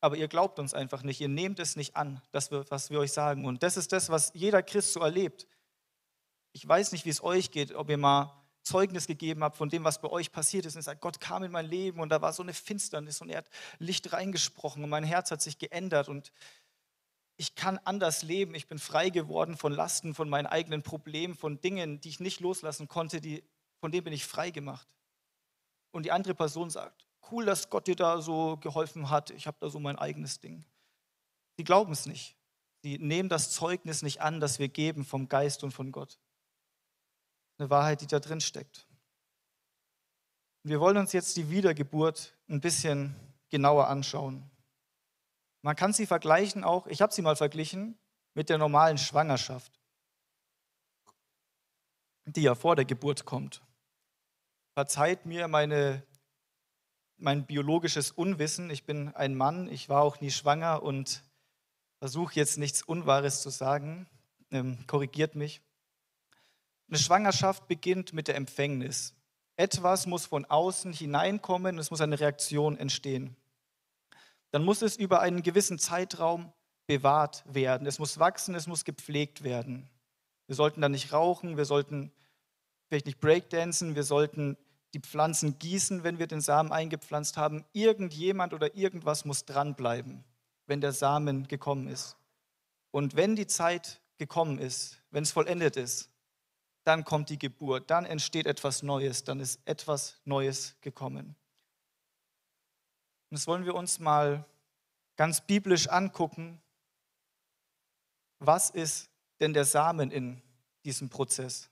aber 0.00 0.16
ihr 0.16 0.28
glaubt 0.28 0.58
uns 0.58 0.72
einfach 0.72 1.02
nicht, 1.02 1.20
ihr 1.20 1.28
nehmt 1.28 1.58
es 1.58 1.76
nicht 1.76 1.96
an, 1.96 2.22
das, 2.32 2.50
was 2.50 2.90
wir 2.90 2.98
euch 2.98 3.12
sagen. 3.12 3.44
Und 3.44 3.62
das 3.62 3.76
ist 3.76 3.92
das, 3.92 4.08
was 4.08 4.32
jeder 4.34 4.62
Christ 4.62 4.94
so 4.94 5.00
erlebt. 5.00 5.46
Ich 6.52 6.66
weiß 6.66 6.92
nicht, 6.92 7.04
wie 7.04 7.10
es 7.10 7.22
euch 7.22 7.50
geht, 7.50 7.74
ob 7.74 7.90
ihr 7.90 7.98
mal 7.98 8.34
Zeugnis 8.62 9.06
gegeben 9.06 9.42
habt 9.44 9.56
von 9.56 9.68
dem, 9.68 9.84
was 9.84 10.00
bei 10.00 10.08
euch 10.08 10.32
passiert 10.32 10.64
ist. 10.66 10.74
Und 10.74 10.80
ihr 10.80 10.84
sagt, 10.84 11.00
Gott 11.00 11.20
kam 11.20 11.42
in 11.42 11.52
mein 11.52 11.66
Leben 11.66 12.00
und 12.00 12.08
da 12.08 12.22
war 12.22 12.32
so 12.32 12.42
eine 12.42 12.54
Finsternis 12.54 13.20
und 13.20 13.28
er 13.28 13.38
hat 13.38 13.50
Licht 13.78 14.12
reingesprochen 14.12 14.82
und 14.82 14.90
mein 14.90 15.04
Herz 15.04 15.30
hat 15.30 15.42
sich 15.42 15.58
geändert 15.58 16.08
und 16.08 16.32
ich 17.36 17.54
kann 17.54 17.78
anders 17.84 18.22
leben, 18.22 18.54
ich 18.54 18.68
bin 18.68 18.78
frei 18.78 19.08
geworden 19.08 19.56
von 19.56 19.72
Lasten, 19.72 20.14
von 20.14 20.28
meinen 20.28 20.46
eigenen 20.46 20.82
Problemen, 20.82 21.34
von 21.34 21.58
Dingen, 21.60 22.00
die 22.00 22.10
ich 22.10 22.20
nicht 22.20 22.40
loslassen 22.40 22.86
konnte, 22.86 23.22
die, 23.22 23.42
von 23.80 23.90
denen 23.90 24.04
bin 24.04 24.12
ich 24.12 24.24
frei 24.24 24.50
gemacht. 24.50 24.86
Und 25.90 26.04
die 26.04 26.12
andere 26.12 26.34
Person 26.34 26.70
sagt, 26.70 27.06
cool, 27.30 27.44
dass 27.44 27.70
Gott 27.70 27.86
dir 27.86 27.96
da 27.96 28.20
so 28.20 28.56
geholfen 28.58 29.10
hat, 29.10 29.30
ich 29.30 29.46
habe 29.46 29.56
da 29.60 29.68
so 29.68 29.80
mein 29.80 29.98
eigenes 29.98 30.40
Ding. 30.40 30.64
Sie 31.56 31.64
glauben 31.64 31.92
es 31.92 32.06
nicht. 32.06 32.36
Sie 32.82 32.98
nehmen 32.98 33.28
das 33.28 33.50
Zeugnis 33.50 34.02
nicht 34.02 34.20
an, 34.20 34.40
das 34.40 34.58
wir 34.58 34.68
geben 34.68 35.04
vom 35.04 35.28
Geist 35.28 35.62
und 35.62 35.72
von 35.72 35.92
Gott. 35.92 36.18
Eine 37.58 37.68
Wahrheit, 37.68 38.00
die 38.00 38.06
da 38.06 38.20
drin 38.20 38.40
steckt. 38.40 38.86
wir 40.62 40.80
wollen 40.80 40.96
uns 40.96 41.12
jetzt 41.12 41.36
die 41.36 41.50
Wiedergeburt 41.50 42.36
ein 42.48 42.60
bisschen 42.60 43.14
genauer 43.48 43.88
anschauen. 43.88 44.50
Man 45.62 45.76
kann 45.76 45.92
sie 45.92 46.06
vergleichen 46.06 46.64
auch, 46.64 46.86
ich 46.86 47.02
habe 47.02 47.12
sie 47.12 47.22
mal 47.22 47.36
verglichen 47.36 47.98
mit 48.34 48.48
der 48.48 48.56
normalen 48.56 48.96
Schwangerschaft, 48.96 49.78
die 52.24 52.42
ja 52.42 52.54
vor 52.54 52.76
der 52.76 52.84
Geburt 52.84 53.24
kommt. 53.24 53.62
Verzeiht 54.74 55.26
mir 55.26 55.48
meine, 55.48 56.04
mein 57.16 57.44
biologisches 57.44 58.12
Unwissen. 58.12 58.70
Ich 58.70 58.84
bin 58.84 59.08
ein 59.14 59.34
Mann, 59.34 59.68
ich 59.68 59.88
war 59.88 60.02
auch 60.02 60.20
nie 60.20 60.30
schwanger 60.30 60.82
und 60.82 61.24
versuche 61.98 62.34
jetzt 62.34 62.56
nichts 62.56 62.82
Unwahres 62.82 63.42
zu 63.42 63.50
sagen. 63.50 64.08
Ähm, 64.50 64.78
korrigiert 64.86 65.34
mich. 65.34 65.60
Eine 66.88 66.98
Schwangerschaft 66.98 67.66
beginnt 67.68 68.12
mit 68.12 68.28
der 68.28 68.36
Empfängnis. 68.36 69.14
Etwas 69.56 70.06
muss 70.06 70.26
von 70.26 70.44
außen 70.44 70.92
hineinkommen, 70.92 71.78
es 71.78 71.90
muss 71.90 72.00
eine 72.00 72.18
Reaktion 72.18 72.78
entstehen. 72.78 73.36
dann 74.52 74.64
muss 74.64 74.82
es 74.82 74.96
über 74.96 75.20
einen 75.20 75.42
gewissen 75.42 75.78
Zeitraum 75.78 76.52
bewahrt 76.86 77.44
werden. 77.46 77.86
Es 77.86 78.00
muss 78.00 78.18
wachsen, 78.18 78.54
es 78.56 78.66
muss 78.66 78.84
gepflegt 78.84 79.44
werden. 79.44 79.88
Wir 80.46 80.56
sollten 80.56 80.80
dann 80.80 80.90
nicht 80.90 81.12
rauchen, 81.12 81.56
wir 81.56 81.64
sollten 81.64 82.10
vielleicht 82.90 83.06
nicht 83.06 83.20
breakdancen, 83.20 83.94
wir 83.94 84.02
sollten 84.02 84.56
die 84.94 84.98
Pflanzen 84.98 85.60
gießen, 85.60 86.02
wenn 86.02 86.18
wir 86.18 86.26
den 86.26 86.40
Samen 86.40 86.72
eingepflanzt 86.72 87.36
haben. 87.36 87.64
Irgendjemand 87.72 88.52
oder 88.52 88.74
irgendwas 88.74 89.24
muss 89.24 89.44
dranbleiben, 89.44 90.24
wenn 90.66 90.80
der 90.80 90.92
Samen 90.92 91.46
gekommen 91.46 91.86
ist. 91.86 92.16
Und 92.90 93.14
wenn 93.14 93.36
die 93.36 93.46
Zeit 93.46 94.00
gekommen 94.18 94.58
ist, 94.58 95.00
wenn 95.12 95.22
es 95.22 95.30
vollendet 95.30 95.76
ist, 95.76 96.10
dann 96.82 97.04
kommt 97.04 97.30
die 97.30 97.38
Geburt, 97.38 97.88
dann 97.92 98.04
entsteht 98.04 98.46
etwas 98.46 98.82
Neues, 98.82 99.22
dann 99.22 99.38
ist 99.38 99.60
etwas 99.66 100.20
Neues 100.24 100.74
gekommen. 100.80 101.36
Und 103.30 103.38
das 103.38 103.46
wollen 103.46 103.64
wir 103.64 103.76
uns 103.76 104.00
mal 104.00 104.44
ganz 105.14 105.40
biblisch 105.40 105.86
angucken. 105.86 106.60
Was 108.40 108.70
ist 108.70 109.10
denn 109.38 109.54
der 109.54 109.64
Samen 109.64 110.10
in 110.10 110.42
diesem 110.84 111.08
Prozess? 111.08 111.69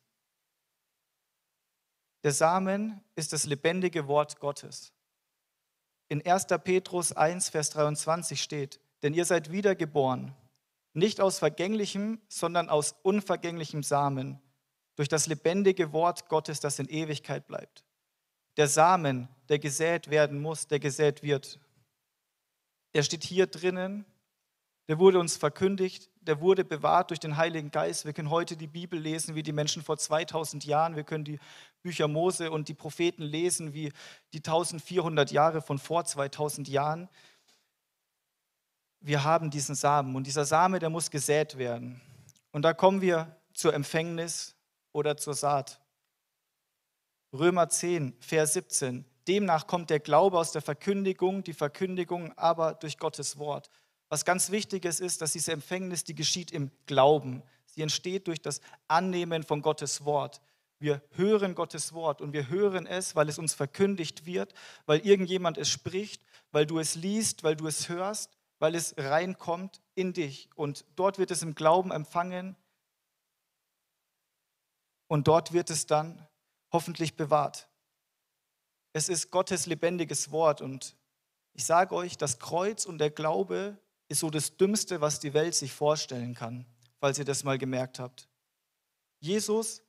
Der 2.25 2.33
Samen 2.33 3.01
ist 3.15 3.33
das 3.33 3.47
lebendige 3.47 4.09
Wort 4.09 4.41
Gottes. 4.41 4.93
In 6.09 6.25
1. 6.25 6.47
Petrus 6.65 7.13
1, 7.13 7.51
Vers 7.51 7.71
23 7.71 8.43
steht, 8.43 8.81
denn 9.03 9.15
ihr 9.15 9.25
seid 9.25 9.53
wiedergeboren, 9.53 10.35
nicht 10.95 11.21
aus 11.21 11.39
vergänglichem, 11.39 12.21
sondern 12.29 12.69
aus 12.69 12.97
unvergänglichem 13.03 13.83
Samen, 13.83 14.41
durch 14.97 15.09
das 15.09 15.29
lebendige 15.29 15.93
Wort 15.93 16.29
Gottes, 16.29 16.59
das 16.61 16.81
in 16.81 16.89
Ewigkeit 16.89 17.47
bleibt. 17.47 17.85
Der 18.57 18.67
Samen, 18.67 19.29
der 19.49 19.61
gesät 19.61 20.11
werden 20.11 20.41
muss, 20.41 20.67
der 20.67 20.81
gesät 20.81 21.23
wird, 21.23 21.61
der 22.95 23.05
steht 23.05 23.23
hier 23.23 23.47
drinnen, 23.47 24.05
der 24.89 24.99
wurde 24.99 25.21
uns 25.21 25.37
verkündigt, 25.37 26.11
der 26.29 26.41
wurde 26.41 26.65
bewahrt 26.65 27.11
durch 27.11 27.21
den 27.21 27.37
Heiligen 27.37 27.71
Geist. 27.71 28.07
Wir 28.07 28.13
können 28.13 28.31
heute 28.31 28.57
die 28.57 28.67
Bibel 28.67 28.99
lesen 28.99 29.35
wie 29.35 29.43
die 29.43 29.53
Menschen 29.53 29.83
vor 29.83 29.99
2000 29.99 30.65
Jahren. 30.65 30.97
Wir 30.97 31.05
können 31.05 31.25
die 31.25 31.39
Bücher 31.83 32.09
Mose 32.09 32.51
und 32.51 32.69
die 32.69 32.75
Propheten 32.75 33.23
lesen 33.23 33.73
wie 33.73 33.93
die 34.33 34.39
1400 34.39 35.31
Jahre 35.31 35.63
von 35.63 35.79
vor 35.79 36.05
2000 36.05 36.69
Jahren. 36.69 37.09
Wir 39.01 39.25
haben 39.25 39.51
diesen 39.51 39.75
Samen 39.75 40.17
und 40.17 40.27
dieser 40.27 40.45
Same, 40.45 40.79
der 40.79 40.91
muss 40.91 41.11
gesät 41.11 41.57
werden. 41.57 42.01
Und 42.51 42.63
da 42.63 42.73
kommen 42.73 43.01
wir 43.01 43.37
zur 43.53 43.75
Empfängnis 43.75 44.57
oder 44.93 45.17
zur 45.17 45.35
Saat. 45.35 45.81
Römer 47.33 47.69
10, 47.69 48.17
Vers 48.21 48.55
17. 48.55 49.05
Demnach 49.29 49.67
kommt 49.67 49.91
der 49.91 50.01
Glaube 50.01 50.39
aus 50.39 50.53
der 50.53 50.63
Verkündigung, 50.63 51.45
die 51.45 51.53
Verkündigung 51.53 52.33
aber 52.39 52.75
durch 52.75 52.99
Gottes 52.99 53.39
Wort. 53.39 53.69
Was 54.09 54.25
ganz 54.25 54.51
wichtig 54.51 54.87
ist, 54.87 55.01
ist, 55.01 55.21
dass 55.21 55.33
diese 55.33 55.53
Empfängnis, 55.53 56.05
die 56.05 56.15
geschieht 56.15 56.51
im 56.51 56.71
Glauben. 56.87 57.43
Sie 57.67 57.83
entsteht 57.83 58.27
durch 58.27 58.41
das 58.41 58.63
Annehmen 58.89 59.43
von 59.43 59.61
Gottes 59.61 60.07
Wort. 60.07 60.41
Wir 60.81 61.03
hören 61.11 61.55
Gottes 61.55 61.93
Wort 61.93 62.21
und 62.21 62.33
wir 62.33 62.49
hören 62.49 62.87
es, 62.87 63.17
weil 63.17 63.29
es 63.29 63.39
uns 63.39 63.55
verkündigt 63.55 64.27
wird, 64.27 64.55
weil 64.87 65.01
irgendjemand 65.01 65.59
es 65.59 65.69
spricht, 65.69 66.25
weil 66.53 66.67
du 66.67 66.79
es 66.79 66.95
liest, 66.95 67.43
weil 67.43 67.57
du 67.57 67.67
es 67.67 67.89
hörst, 67.89 68.39
weil 68.61 68.75
es 68.75 68.95
reinkommt 68.97 69.83
in 69.95 70.13
dich. 70.13 70.51
Und 70.55 70.85
dort 70.95 71.19
wird 71.19 71.31
es 71.31 71.43
im 71.43 71.55
Glauben 71.55 71.91
empfangen 71.91 72.57
und 75.09 75.27
dort 75.27 75.53
wird 75.53 75.71
es 75.71 75.87
dann 75.87 76.27
hoffentlich 76.71 77.17
bewahrt. 77.17 77.69
Es 78.93 79.09
ist 79.09 79.31
Gottes 79.31 79.67
lebendiges 79.67 80.31
Wort 80.31 80.61
und 80.61 80.97
ich 81.55 81.65
sage 81.65 81.95
euch, 81.95 82.17
das 82.17 82.39
Kreuz 82.39 82.85
und 82.85 82.99
der 82.99 83.11
Glaube 83.11 83.79
ist 84.09 84.21
so 84.21 84.31
das 84.31 84.57
Dümmste, 84.57 85.01
was 85.01 85.19
die 85.19 85.35
Welt 85.35 85.55
sich 85.55 85.73
vorstellen 85.73 86.35
kann, 86.35 86.67
falls 87.01 87.19
ihr 87.19 87.25
das 87.25 87.43
mal 87.43 87.59
gemerkt 87.59 87.99
habt. 87.99 88.29
Jesus 89.21 89.83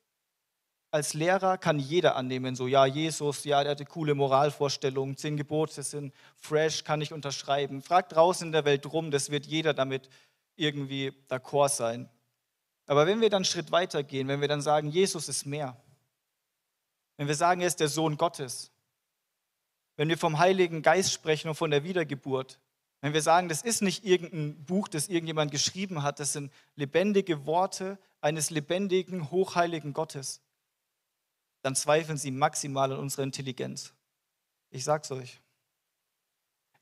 als 0.91 1.13
Lehrer 1.13 1.57
kann 1.57 1.79
jeder 1.79 2.15
annehmen, 2.15 2.55
so 2.55 2.67
ja, 2.67 2.85
Jesus, 2.85 3.43
ja, 3.43 3.61
der 3.63 3.71
hatte 3.71 3.85
coole 3.85 4.15
Moralvorstellungen, 4.15 5.17
zehn 5.17 5.37
Gebote 5.37 5.83
sind 5.83 6.13
fresh, 6.35 6.83
kann 6.83 7.01
ich 7.01 7.13
unterschreiben. 7.13 7.81
Fragt 7.81 8.13
draußen 8.13 8.47
in 8.47 8.51
der 8.51 8.65
Welt 8.65 8.91
rum, 8.91 9.11
das 9.11 9.29
wird 9.29 9.45
jeder 9.45 9.73
damit 9.73 10.09
irgendwie 10.55 11.13
d'accord 11.29 11.69
sein. 11.69 12.09
Aber 12.87 13.05
wenn 13.05 13.21
wir 13.21 13.29
dann 13.29 13.37
einen 13.37 13.45
Schritt 13.45 13.71
weiter 13.71 14.03
gehen, 14.03 14.27
wenn 14.27 14.41
wir 14.41 14.47
dann 14.47 14.61
sagen, 14.61 14.89
Jesus 14.89 15.29
ist 15.29 15.45
mehr, 15.45 15.77
wenn 17.17 17.27
wir 17.27 17.35
sagen, 17.35 17.61
er 17.61 17.67
ist 17.67 17.79
der 17.79 17.87
Sohn 17.87 18.17
Gottes, 18.17 18.71
wenn 19.95 20.09
wir 20.09 20.17
vom 20.17 20.39
Heiligen 20.39 20.81
Geist 20.81 21.11
sprechen 21.11 21.49
und 21.49 21.55
von 21.55 21.69
der 21.69 21.83
Wiedergeburt, 21.83 22.59
wenn 23.01 23.13
wir 23.13 23.21
sagen, 23.21 23.47
das 23.47 23.61
ist 23.61 23.81
nicht 23.81 24.05
irgendein 24.05 24.63
Buch, 24.65 24.87
das 24.87 25.07
irgendjemand 25.07 25.51
geschrieben 25.51 26.03
hat, 26.03 26.19
das 26.19 26.33
sind 26.33 26.51
lebendige 26.75 27.45
Worte 27.45 27.97
eines 28.21 28.49
lebendigen, 28.49 29.29
hochheiligen 29.31 29.93
Gottes, 29.93 30.41
dann 31.61 31.75
zweifeln 31.75 32.17
sie 32.17 32.31
maximal 32.31 32.91
an 32.91 32.99
unserer 32.99 33.23
Intelligenz. 33.23 33.93
Ich 34.69 34.83
sag's 34.83 35.11
euch. 35.11 35.41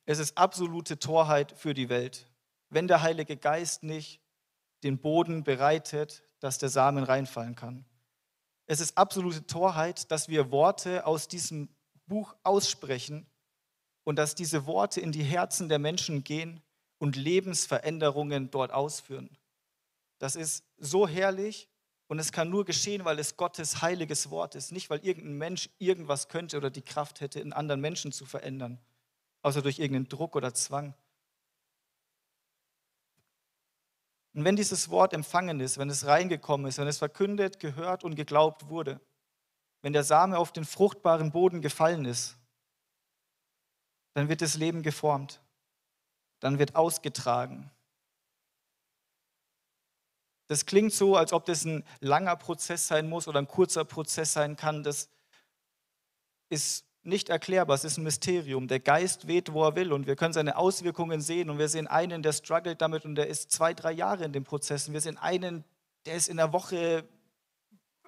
Es 0.05 0.19
ist 0.19 0.37
absolute 0.37 0.99
Torheit 0.99 1.51
für 1.51 1.73
die 1.73 1.89
Welt, 1.89 2.27
wenn 2.69 2.87
der 2.87 3.01
Heilige 3.01 3.37
Geist 3.37 3.83
nicht 3.83 4.21
den 4.83 4.99
Boden 4.99 5.43
bereitet, 5.43 6.23
dass 6.39 6.57
der 6.57 6.69
Samen 6.69 7.03
reinfallen 7.03 7.55
kann. 7.55 7.85
Es 8.67 8.79
ist 8.79 8.97
absolute 8.97 9.47
Torheit, 9.47 10.11
dass 10.11 10.27
wir 10.27 10.51
Worte 10.51 11.05
aus 11.05 11.27
diesem 11.27 11.69
Buch 12.05 12.35
aussprechen 12.43 13.25
und 14.03 14.17
dass 14.17 14.35
diese 14.35 14.65
Worte 14.65 15.01
in 15.01 15.11
die 15.11 15.23
Herzen 15.23 15.69
der 15.69 15.79
Menschen 15.79 16.23
gehen 16.23 16.61
und 16.99 17.15
Lebensveränderungen 17.15 18.51
dort 18.51 18.71
ausführen. 18.71 19.37
Das 20.19 20.35
ist 20.35 20.65
so 20.77 21.07
herrlich 21.07 21.69
und 22.07 22.19
es 22.19 22.31
kann 22.31 22.49
nur 22.49 22.65
geschehen, 22.65 23.03
weil 23.05 23.19
es 23.19 23.35
Gottes 23.35 23.81
heiliges 23.81 24.29
Wort 24.29 24.55
ist, 24.55 24.71
nicht 24.71 24.89
weil 24.89 24.99
irgendein 24.99 25.37
Mensch 25.37 25.69
irgendwas 25.77 26.29
könnte 26.29 26.57
oder 26.57 26.69
die 26.69 26.81
Kraft 26.81 27.19
hätte, 27.19 27.39
in 27.39 27.53
anderen 27.53 27.81
Menschen 27.81 28.11
zu 28.11 28.25
verändern, 28.25 28.79
außer 29.41 29.61
durch 29.61 29.79
irgendeinen 29.79 30.07
Druck 30.07 30.35
oder 30.35 30.53
Zwang. 30.53 30.93
Und 34.33 34.45
wenn 34.45 34.55
dieses 34.55 34.89
Wort 34.89 35.13
empfangen 35.13 35.59
ist, 35.59 35.79
wenn 35.79 35.89
es 35.89 36.05
reingekommen 36.05 36.67
ist, 36.67 36.77
wenn 36.77 36.87
es 36.87 36.99
verkündet, 36.99 37.59
gehört 37.59 38.03
und 38.03 38.15
geglaubt 38.15 38.69
wurde, 38.69 39.01
wenn 39.81 39.93
der 39.93 40.03
Same 40.03 40.37
auf 40.37 40.51
den 40.51 40.63
fruchtbaren 40.63 41.31
Boden 41.31 41.61
gefallen 41.61 42.05
ist, 42.05 42.37
dann 44.13 44.29
wird 44.29 44.41
das 44.41 44.55
Leben 44.55 44.81
geformt, 44.81 45.41
dann 46.39 46.57
wird 46.59 46.75
ausgetragen. 46.75 47.71
Das 50.47 50.65
klingt 50.65 50.93
so, 50.93 51.15
als 51.15 51.33
ob 51.33 51.45
das 51.45 51.65
ein 51.65 51.83
langer 51.99 52.35
Prozess 52.35 52.87
sein 52.87 53.09
muss 53.09 53.27
oder 53.27 53.39
ein 53.39 53.47
kurzer 53.47 53.83
Prozess 53.83 54.33
sein 54.33 54.55
kann. 54.55 54.83
Das 54.83 55.09
ist 56.49 56.85
nicht 57.03 57.29
erklärbar, 57.29 57.75
es 57.75 57.83
ist 57.83 57.97
ein 57.97 58.03
Mysterium. 58.03 58.67
Der 58.67 58.79
Geist 58.79 59.27
weht, 59.27 59.53
wo 59.53 59.63
er 59.63 59.75
will 59.75 59.93
und 59.93 60.07
wir 60.07 60.15
können 60.15 60.33
seine 60.33 60.57
Auswirkungen 60.57 61.21
sehen 61.21 61.49
und 61.49 61.57
wir 61.57 61.69
sehen 61.69 61.87
einen, 61.87 62.21
der 62.21 62.33
struggelt 62.33 62.81
damit 62.81 63.05
und 63.05 63.15
der 63.15 63.27
ist 63.27 63.51
zwei, 63.51 63.73
drei 63.73 63.91
Jahre 63.91 64.25
in 64.25 64.33
dem 64.33 64.43
Prozess 64.43 64.87
und 64.87 64.93
wir 64.93 65.01
sehen 65.01 65.17
einen, 65.17 65.63
der 66.05 66.15
ist 66.15 66.27
in 66.27 66.37
der 66.37 66.51
Woche 66.53 67.07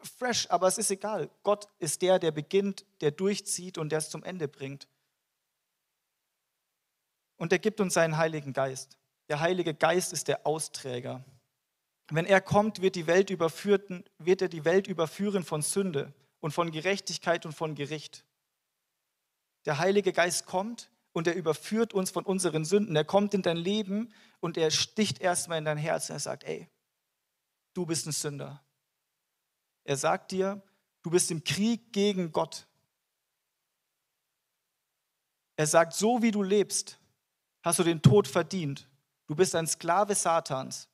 fresh, 0.02 0.50
aber 0.50 0.68
es 0.68 0.78
ist 0.78 0.92
egal. 0.92 1.30
Gott 1.44 1.68
ist 1.80 2.02
der, 2.02 2.20
der 2.20 2.32
beginnt, 2.32 2.86
der 3.02 3.12
durchzieht 3.12 3.78
und 3.78 3.90
der 3.90 4.00
es 4.00 4.10
zum 4.10 4.24
Ende 4.24 4.48
bringt. 4.48 4.88
Und 7.38 7.54
er 7.54 7.60
gibt 7.60 7.80
uns 7.80 7.94
seinen 7.94 8.18
Heiligen 8.18 8.54
Geist. 8.54 8.98
Der 9.30 9.40
Heilige 9.40 9.74
Geist 9.74 10.12
ist 10.12 10.28
der 10.28 10.46
Austräger. 10.46 11.24
Wenn 12.12 12.26
er 12.26 12.42
kommt, 12.42 12.82
wird, 12.82 12.96
die 12.96 13.08
Welt 13.08 13.30
überführten, 13.30 14.04
wird 14.18 14.42
er 14.42 14.50
die 14.50 14.66
Welt 14.66 14.88
überführen 14.88 15.44
von 15.44 15.62
Sünde 15.62 16.14
und 16.40 16.52
von 16.52 16.72
Gerechtigkeit 16.72 17.46
und 17.46 17.54
von 17.54 17.76
Gericht. 17.76 18.26
Der 19.66 19.78
Heilige 19.78 20.12
Geist 20.12 20.46
kommt 20.46 20.90
und 21.12 21.28
er 21.28 21.36
überführt 21.36 21.94
uns 21.94 22.10
von 22.10 22.26
unseren 22.26 22.66
Sünden. 22.66 22.96
Er 22.96 23.06
kommt 23.06 23.34
in 23.34 23.44
dein 23.44 23.58
Leben 23.58 24.12
und 24.40 24.58
er 24.58 24.72
sticht 24.72 25.20
erstmal 25.20 25.60
in 25.60 25.66
dein 25.66 25.78
Herz 25.78 26.10
und 26.10 26.16
er 26.16 26.20
sagt, 26.20 26.44
ey, 26.46 26.68
du 27.74 27.86
bist 27.86 28.08
ein 28.08 28.12
Sünder. 28.12 28.64
Er 29.84 29.98
sagt 29.98 30.32
dir, 30.32 30.62
du 31.04 31.12
bist 31.12 31.30
im 31.30 31.44
Krieg 31.44 31.94
gegen 31.94 32.32
Gott. 32.32 32.68
Er 35.56 35.68
sagt, 35.68 35.94
so 35.94 36.22
wie 36.22 36.32
du 36.32 36.42
lebst, 36.42 37.00
hast 37.62 37.80
du 37.80 37.84
den 37.84 38.02
Tod 38.02 38.28
verdient. 38.28 38.88
Du 39.28 39.36
bist 39.36 39.54
ein 39.56 39.68
Sklave 39.68 40.16
Satans. 40.16 40.89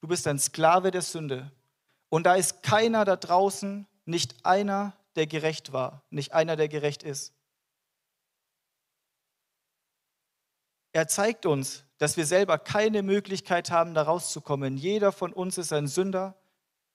Du 0.00 0.08
bist 0.08 0.26
ein 0.26 0.38
Sklave 0.38 0.90
der 0.90 1.02
Sünde. 1.02 1.50
Und 2.08 2.24
da 2.24 2.34
ist 2.34 2.62
keiner 2.62 3.04
da 3.04 3.16
draußen, 3.16 3.86
nicht 4.04 4.44
einer, 4.44 4.96
der 5.16 5.26
gerecht 5.26 5.72
war, 5.72 6.02
nicht 6.10 6.32
einer, 6.32 6.56
der 6.56 6.68
gerecht 6.68 7.02
ist. 7.02 7.34
Er 10.92 11.06
zeigt 11.08 11.44
uns, 11.44 11.84
dass 11.98 12.16
wir 12.16 12.24
selber 12.24 12.58
keine 12.58 13.02
Möglichkeit 13.02 13.70
haben, 13.70 13.94
da 13.94 14.02
rauszukommen. 14.02 14.76
Jeder 14.76 15.12
von 15.12 15.32
uns 15.32 15.58
ist 15.58 15.72
ein 15.72 15.86
Sünder 15.86 16.34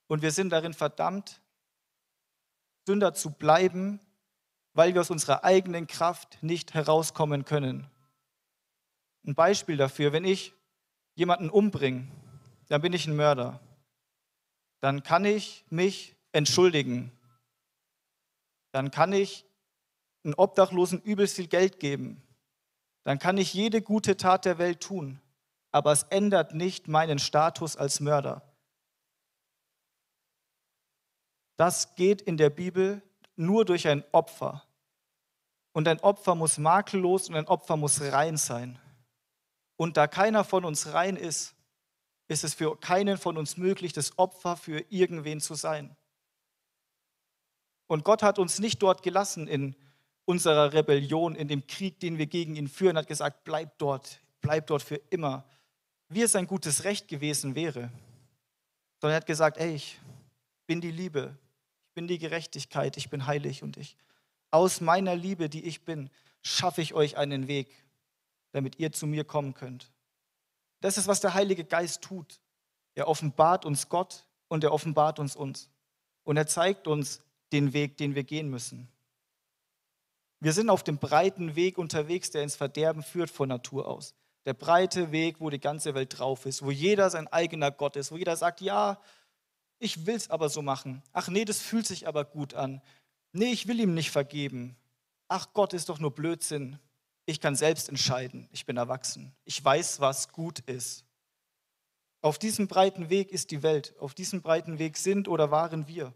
und 0.08 0.22
wir 0.22 0.32
sind 0.32 0.50
darin 0.50 0.74
verdammt, 0.74 1.42
Sünder 2.88 3.14
zu 3.14 3.32
bleiben, 3.32 4.00
weil 4.74 4.94
wir 4.94 5.02
aus 5.02 5.12
unserer 5.12 5.44
eigenen 5.44 5.88
Kraft 5.88 6.40
nicht 6.42 6.74
herauskommen 6.74 7.46
können. 7.46 7.88
Ein 9.26 9.36
Beispiel 9.36 9.78
dafür, 9.78 10.12
wenn 10.12 10.26
ich 10.26 10.54
jemanden 11.16 11.50
umbringe, 11.50 12.08
dann 12.74 12.82
bin 12.82 12.94
ich 12.94 13.06
ein 13.06 13.16
Mörder. 13.16 13.60
Dann 14.82 15.04
kann 15.04 15.26
ich 15.26 15.64
mich 15.70 16.16
entschuldigen. 16.32 17.12
Dann 18.72 18.90
kann 18.90 19.14
ich 19.14 19.46
einen 20.24 20.34
Obdachlosen 20.34 21.00
übelst 21.00 21.36
viel 21.36 21.46
Geld 21.46 21.80
geben. 21.80 22.24
Dann 23.04 23.20
kann 23.20 23.38
ich 23.38 23.54
jede 23.54 23.84
gute 23.84 24.18
Tat 24.18 24.46
der 24.46 24.58
Welt 24.58 24.82
tun, 24.82 25.22
aber 25.72 25.92
es 25.92 26.02
ändert 26.10 26.56
nicht 26.56 26.88
meinen 26.88 27.20
Status 27.20 27.78
als 27.78 28.00
Mörder. 28.00 28.42
Das 31.58 31.94
geht 31.94 32.24
in 32.24 32.38
der 32.38 32.50
Bibel 32.50 33.04
nur 33.36 33.66
durch 33.66 33.88
ein 33.88 34.04
Opfer. 34.14 34.66
Und 35.74 35.88
ein 35.88 36.00
Opfer 36.00 36.34
muss 36.34 36.58
makellos 36.58 37.30
und 37.30 37.36
ein 37.36 37.46
Opfer 37.46 37.78
muss 37.78 38.02
rein 38.02 38.36
sein. 38.36 38.80
Und 39.78 39.96
da 39.96 40.08
keiner 40.08 40.44
von 40.44 40.66
uns 40.66 40.92
rein 40.92 41.18
ist, 41.18 41.54
ist 42.34 42.44
es 42.44 42.54
für 42.54 42.76
keinen 42.78 43.18
von 43.18 43.38
uns 43.38 43.58
möglich, 43.58 43.94
das 43.94 44.18
Opfer 44.18 44.58
für 44.58 44.84
irgendwen 44.90 45.40
zu 45.40 45.56
sein. 45.56 45.96
Und 47.88 48.04
Gott 48.04 48.24
hat 48.24 48.40
uns 48.40 48.60
nicht 48.60 48.82
dort 48.82 49.04
gelassen 49.04 49.48
in 49.48 49.76
unserer 50.26 50.74
Rebellion, 50.74 51.36
in 51.36 51.48
dem 51.48 51.68
Krieg, 51.68 52.00
den 52.00 52.18
wir 52.18 52.28
gegen 52.28 52.56
ihn 52.56 52.68
führen, 52.68 52.98
hat 52.98 53.08
gesagt, 53.08 53.44
bleib 53.44 53.78
dort, 53.78 54.20
bleib 54.42 54.68
dort 54.68 54.82
für 54.82 54.96
immer, 55.10 55.46
wie 56.10 56.22
es 56.22 56.36
ein 56.36 56.48
gutes 56.48 56.84
Recht 56.84 57.08
gewesen 57.08 57.56
wäre. 57.56 57.92
Sondern 59.00 59.16
er 59.16 59.18
hat 59.18 59.26
gesagt, 59.26 59.58
ey, 59.58 59.76
ich 59.76 60.00
bin 60.66 60.82
die 60.82 60.92
Liebe, 60.92 61.38
ich 61.90 61.94
bin 61.94 62.08
die 62.08 62.18
Gerechtigkeit, 62.18 62.98
ich 62.98 63.10
bin 63.10 63.28
heilig 63.28 63.64
und 63.64 63.78
ich, 63.78 63.98
aus 64.50 64.82
meiner 64.82 65.16
Liebe, 65.16 65.50
die 65.50 65.66
ich 65.66 65.84
bin, 65.84 66.10
schaffe 66.42 66.82
ich 66.82 66.94
euch 66.94 67.18
einen 67.18 67.48
Weg, 67.48 67.70
damit 68.52 68.80
ihr 68.80 68.92
zu 68.92 69.08
mir 69.08 69.24
kommen 69.24 69.54
könnt. 69.54 69.93
Das 70.84 70.98
ist, 70.98 71.08
was 71.08 71.22
der 71.22 71.34
Heilige 71.34 71.64
Geist 71.64 72.02
tut. 72.02 72.42
Er 72.94 73.08
offenbart 73.08 73.64
uns 73.64 73.88
Gott 73.88 74.28
und 74.50 74.66
er 74.66 74.74
offenbart 74.74 75.18
uns 75.18 75.34
uns. 75.34 75.70
Und 76.26 76.36
er 76.36 76.46
zeigt 76.46 76.88
uns 76.88 77.22
den 77.54 77.72
Weg, 77.72 77.96
den 77.96 78.16
wir 78.16 78.26
gehen 78.26 78.50
müssen. 78.50 78.90
Wir 80.42 80.52
sind 80.52 80.70
auf 80.70 80.84
dem 80.84 80.98
breiten 80.98 81.56
Weg 81.56 81.78
unterwegs, 81.78 82.32
der 82.32 82.44
ins 82.44 82.58
Verderben 82.58 83.02
führt 83.02 83.30
von 83.30 83.48
Natur 83.48 83.88
aus. 83.88 84.14
Der 84.46 84.54
breite 84.54 85.14
Weg, 85.14 85.40
wo 85.40 85.50
die 85.50 85.62
ganze 85.62 85.96
Welt 85.96 86.20
drauf 86.20 86.46
ist, 86.46 86.62
wo 86.66 86.70
jeder 86.70 87.10
sein 87.10 87.30
eigener 87.30 87.72
Gott 87.72 87.96
ist, 87.96 88.12
wo 88.12 88.18
jeder 88.18 88.36
sagt, 88.36 88.60
ja, 88.60 89.00
ich 89.80 90.06
will 90.06 90.16
es 90.16 90.30
aber 90.30 90.50
so 90.50 90.62
machen. 90.62 91.02
Ach 91.14 91.30
nee, 91.30 91.46
das 91.46 91.62
fühlt 91.62 91.88
sich 91.88 92.10
aber 92.10 92.26
gut 92.26 92.56
an. 92.56 92.82
Nee, 93.32 93.54
ich 93.54 93.70
will 93.70 93.80
ihm 93.80 93.94
nicht 93.94 94.12
vergeben. 94.12 94.76
Ach, 95.30 95.48
Gott 95.54 95.72
ist 95.72 95.88
doch 95.88 96.00
nur 96.00 96.12
Blödsinn. 96.12 96.78
Ich 97.26 97.40
kann 97.40 97.56
selbst 97.56 97.90
entscheiden. 97.90 98.50
Ich 98.52 98.66
bin 98.66 98.78
erwachsen. 98.78 99.34
Ich 99.46 99.64
weiß, 99.64 100.00
was 100.00 100.30
gut 100.30 100.60
ist. 100.62 101.06
Auf 102.22 102.38
diesem 102.38 102.68
breiten 102.68 103.10
Weg 103.10 103.32
ist 103.32 103.52
die 103.52 103.64
Welt. 103.64 103.96
Auf 104.00 104.14
diesem 104.14 104.42
breiten 104.42 104.80
Weg 104.80 104.98
sind 104.98 105.28
oder 105.28 105.52
waren 105.52 105.88
wir. 105.88 106.14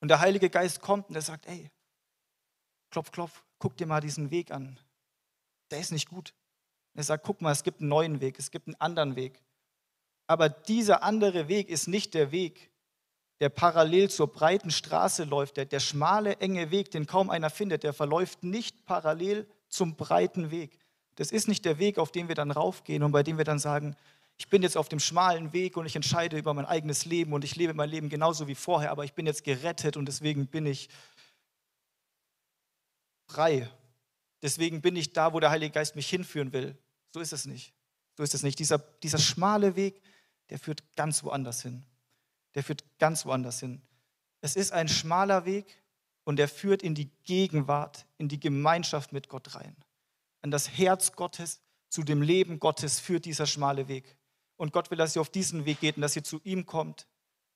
Und 0.00 0.08
der 0.08 0.20
Heilige 0.20 0.50
Geist 0.50 0.80
kommt 0.80 1.08
und 1.08 1.14
er 1.14 1.22
sagt, 1.22 1.46
ey, 1.46 1.70
klopf, 2.90 3.10
klopf, 3.10 3.44
guck 3.58 3.76
dir 3.76 3.86
mal 3.86 4.00
diesen 4.00 4.30
Weg 4.30 4.50
an. 4.50 4.78
Der 5.70 5.80
ist 5.80 5.92
nicht 5.92 6.08
gut. 6.08 6.34
Er 6.94 7.02
sagt, 7.02 7.24
guck 7.24 7.40
mal, 7.40 7.52
es 7.52 7.64
gibt 7.64 7.80
einen 7.80 7.88
neuen 7.88 8.20
Weg, 8.20 8.38
es 8.38 8.50
gibt 8.50 8.68
einen 8.68 8.80
anderen 8.80 9.16
Weg. 9.16 9.42
Aber 10.26 10.48
dieser 10.48 11.02
andere 11.02 11.48
Weg 11.48 11.68
ist 11.68 11.88
nicht 11.88 12.14
der 12.14 12.30
Weg, 12.30 12.70
der 13.40 13.48
parallel 13.48 14.10
zur 14.10 14.32
breiten 14.32 14.70
Straße 14.70 15.24
läuft. 15.24 15.56
Der, 15.56 15.64
der 15.64 15.80
schmale, 15.80 16.38
enge 16.38 16.70
Weg, 16.70 16.90
den 16.90 17.06
kaum 17.06 17.30
einer 17.30 17.50
findet, 17.50 17.82
der 17.82 17.92
verläuft 17.92 18.42
nicht 18.42 18.86
parallel 18.86 19.46
zum 19.74 19.96
breiten 19.96 20.50
Weg. 20.50 20.78
Das 21.16 21.30
ist 21.30 21.48
nicht 21.48 21.64
der 21.64 21.78
Weg, 21.78 21.98
auf 21.98 22.12
den 22.12 22.28
wir 22.28 22.34
dann 22.34 22.50
raufgehen 22.50 23.02
und 23.02 23.12
bei 23.12 23.22
dem 23.22 23.38
wir 23.38 23.44
dann 23.44 23.58
sagen, 23.58 23.96
ich 24.36 24.48
bin 24.48 24.62
jetzt 24.62 24.76
auf 24.76 24.88
dem 24.88 24.98
schmalen 24.98 25.52
Weg 25.52 25.76
und 25.76 25.86
ich 25.86 25.94
entscheide 25.94 26.36
über 26.36 26.54
mein 26.54 26.66
eigenes 26.66 27.04
Leben 27.04 27.32
und 27.32 27.44
ich 27.44 27.54
lebe 27.54 27.74
mein 27.74 27.88
Leben 27.88 28.08
genauso 28.08 28.48
wie 28.48 28.56
vorher, 28.56 28.90
aber 28.90 29.04
ich 29.04 29.12
bin 29.12 29.26
jetzt 29.26 29.44
gerettet 29.44 29.96
und 29.96 30.06
deswegen 30.06 30.46
bin 30.46 30.66
ich 30.66 30.88
frei. 33.26 33.70
Deswegen 34.42 34.80
bin 34.80 34.96
ich 34.96 35.12
da, 35.12 35.32
wo 35.32 35.40
der 35.40 35.50
Heilige 35.50 35.72
Geist 35.72 35.94
mich 35.94 36.08
hinführen 36.08 36.52
will. 36.52 36.76
So 37.12 37.20
ist 37.20 37.32
es 37.32 37.46
nicht. 37.46 37.72
So 38.16 38.22
ist 38.22 38.34
es 38.34 38.42
nicht. 38.42 38.58
Dieser, 38.58 38.78
dieser 38.78 39.18
schmale 39.18 39.76
Weg, 39.76 40.02
der 40.50 40.58
führt 40.58 40.82
ganz 40.96 41.22
woanders 41.22 41.62
hin. 41.62 41.84
Der 42.54 42.62
führt 42.62 42.84
ganz 42.98 43.24
woanders 43.24 43.60
hin. 43.60 43.82
Es 44.40 44.56
ist 44.56 44.72
ein 44.72 44.88
schmaler 44.88 45.44
Weg 45.46 45.80
und 46.24 46.36
der 46.36 46.48
führt 46.48 46.82
in 46.82 46.94
die 46.94 47.10
Gegenwart, 47.24 48.06
in 48.18 48.28
die 48.28 48.40
Gemeinschaft 48.40 49.12
mit 49.12 49.28
Gott 49.28 49.54
rein. 49.54 49.76
An 50.42 50.50
das 50.50 50.68
Herz 50.70 51.12
Gottes, 51.12 51.60
zu 51.88 52.02
dem 52.02 52.22
Leben 52.22 52.58
Gottes 52.58 52.98
führt 52.98 53.24
dieser 53.24 53.46
schmale 53.46 53.88
Weg. 53.88 54.16
Und 54.56 54.72
Gott 54.72 54.90
will, 54.90 54.98
dass 54.98 55.14
ihr 55.16 55.20
auf 55.20 55.30
diesen 55.30 55.64
Weg 55.64 55.80
geht 55.80 55.96
und 55.96 56.02
dass 56.02 56.16
ihr 56.16 56.24
zu 56.24 56.40
ihm 56.44 56.66
kommt, 56.66 57.06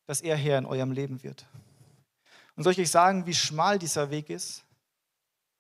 dass 0.07 0.21
er 0.21 0.37
Herr 0.37 0.59
in 0.59 0.67
eurem 0.67 0.93
Leben 0.93 1.23
wird. 1.23 1.47
Und 2.57 2.65
soll 2.65 2.73
ich 2.73 2.81
euch 2.81 2.91
sagen, 2.91 3.27
wie 3.27 3.35
schmal 3.35 3.79
dieser 3.79 4.11
Weg 4.11 4.31
ist? 4.31 4.65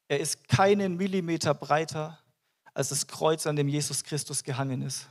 Er 0.09 0.21
ist 0.21 0.49
keinen 0.49 0.97
Millimeter 0.97 1.55
breiter 1.55 2.19
als 2.75 2.89
das 2.89 3.07
Kreuz, 3.07 3.47
an 3.47 3.57
dem 3.57 3.69
Jesus 3.69 4.05
Christus 4.05 4.43
gehangen 4.43 4.83
ist. 4.83 5.09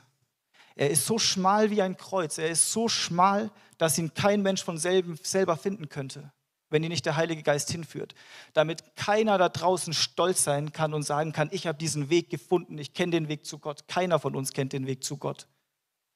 Er 0.75 0.89
ist 0.89 1.05
so 1.05 1.17
schmal 1.17 1.69
wie 1.71 1.81
ein 1.81 1.97
Kreuz. 1.97 2.37
Er 2.37 2.49
ist 2.49 2.71
so 2.71 2.87
schmal, 2.87 3.51
dass 3.77 3.97
ihn 3.97 4.13
kein 4.13 4.41
Mensch 4.41 4.63
von 4.63 4.77
selber 4.77 5.57
finden 5.57 5.89
könnte, 5.89 6.31
wenn 6.69 6.83
ihn 6.83 6.89
nicht 6.89 7.05
der 7.05 7.15
Heilige 7.15 7.43
Geist 7.43 7.71
hinführt. 7.71 8.13
Damit 8.53 8.95
keiner 8.95 9.37
da 9.37 9.49
draußen 9.49 9.93
stolz 9.93 10.43
sein 10.43 10.71
kann 10.71 10.93
und 10.93 11.03
sagen 11.03 11.31
kann, 11.31 11.49
ich 11.51 11.67
habe 11.67 11.77
diesen 11.77 12.09
Weg 12.09 12.29
gefunden, 12.29 12.77
ich 12.77 12.93
kenne 12.93 13.11
den 13.11 13.27
Weg 13.27 13.45
zu 13.45 13.59
Gott. 13.59 13.87
Keiner 13.87 14.19
von 14.19 14.35
uns 14.35 14.51
kennt 14.51 14.73
den 14.73 14.87
Weg 14.87 15.03
zu 15.03 15.17
Gott, 15.17 15.47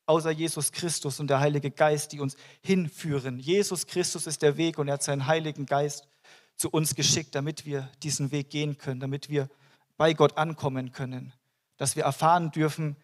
außer 0.06 0.32
Jesus 0.32 0.72
Christus 0.72 1.20
und 1.20 1.30
der 1.30 1.40
Heilige 1.40 1.72
Geist, 1.72 2.12
die 2.12 2.20
uns 2.20 2.36
hinführen. 2.62 3.40
Jesus 3.40 3.88
Christus 3.88 4.28
ist 4.28 4.42
der 4.42 4.58
Weg 4.58 4.78
und 4.78 4.88
er 4.88 4.96
hat 4.96 5.04
seinen 5.04 5.28
Heiligen 5.28 5.66
Geist 5.66 6.08
zu 6.56 6.70
uns 6.70 6.96
geschickt, 6.96 7.34
damit 7.36 7.66
wir 7.66 7.90
diesen 8.04 8.32
Weg 8.32 8.50
gehen 8.50 8.78
können, 8.78 9.00
damit 9.00 9.30
wir 9.30 9.50
bei 9.98 10.14
Gott 10.14 10.38
ankommen 10.38 10.92
können, 10.92 11.34
dass 11.78 11.96
wir 11.96 12.04
erfahren 12.04 12.52
dürfen, 12.52 12.98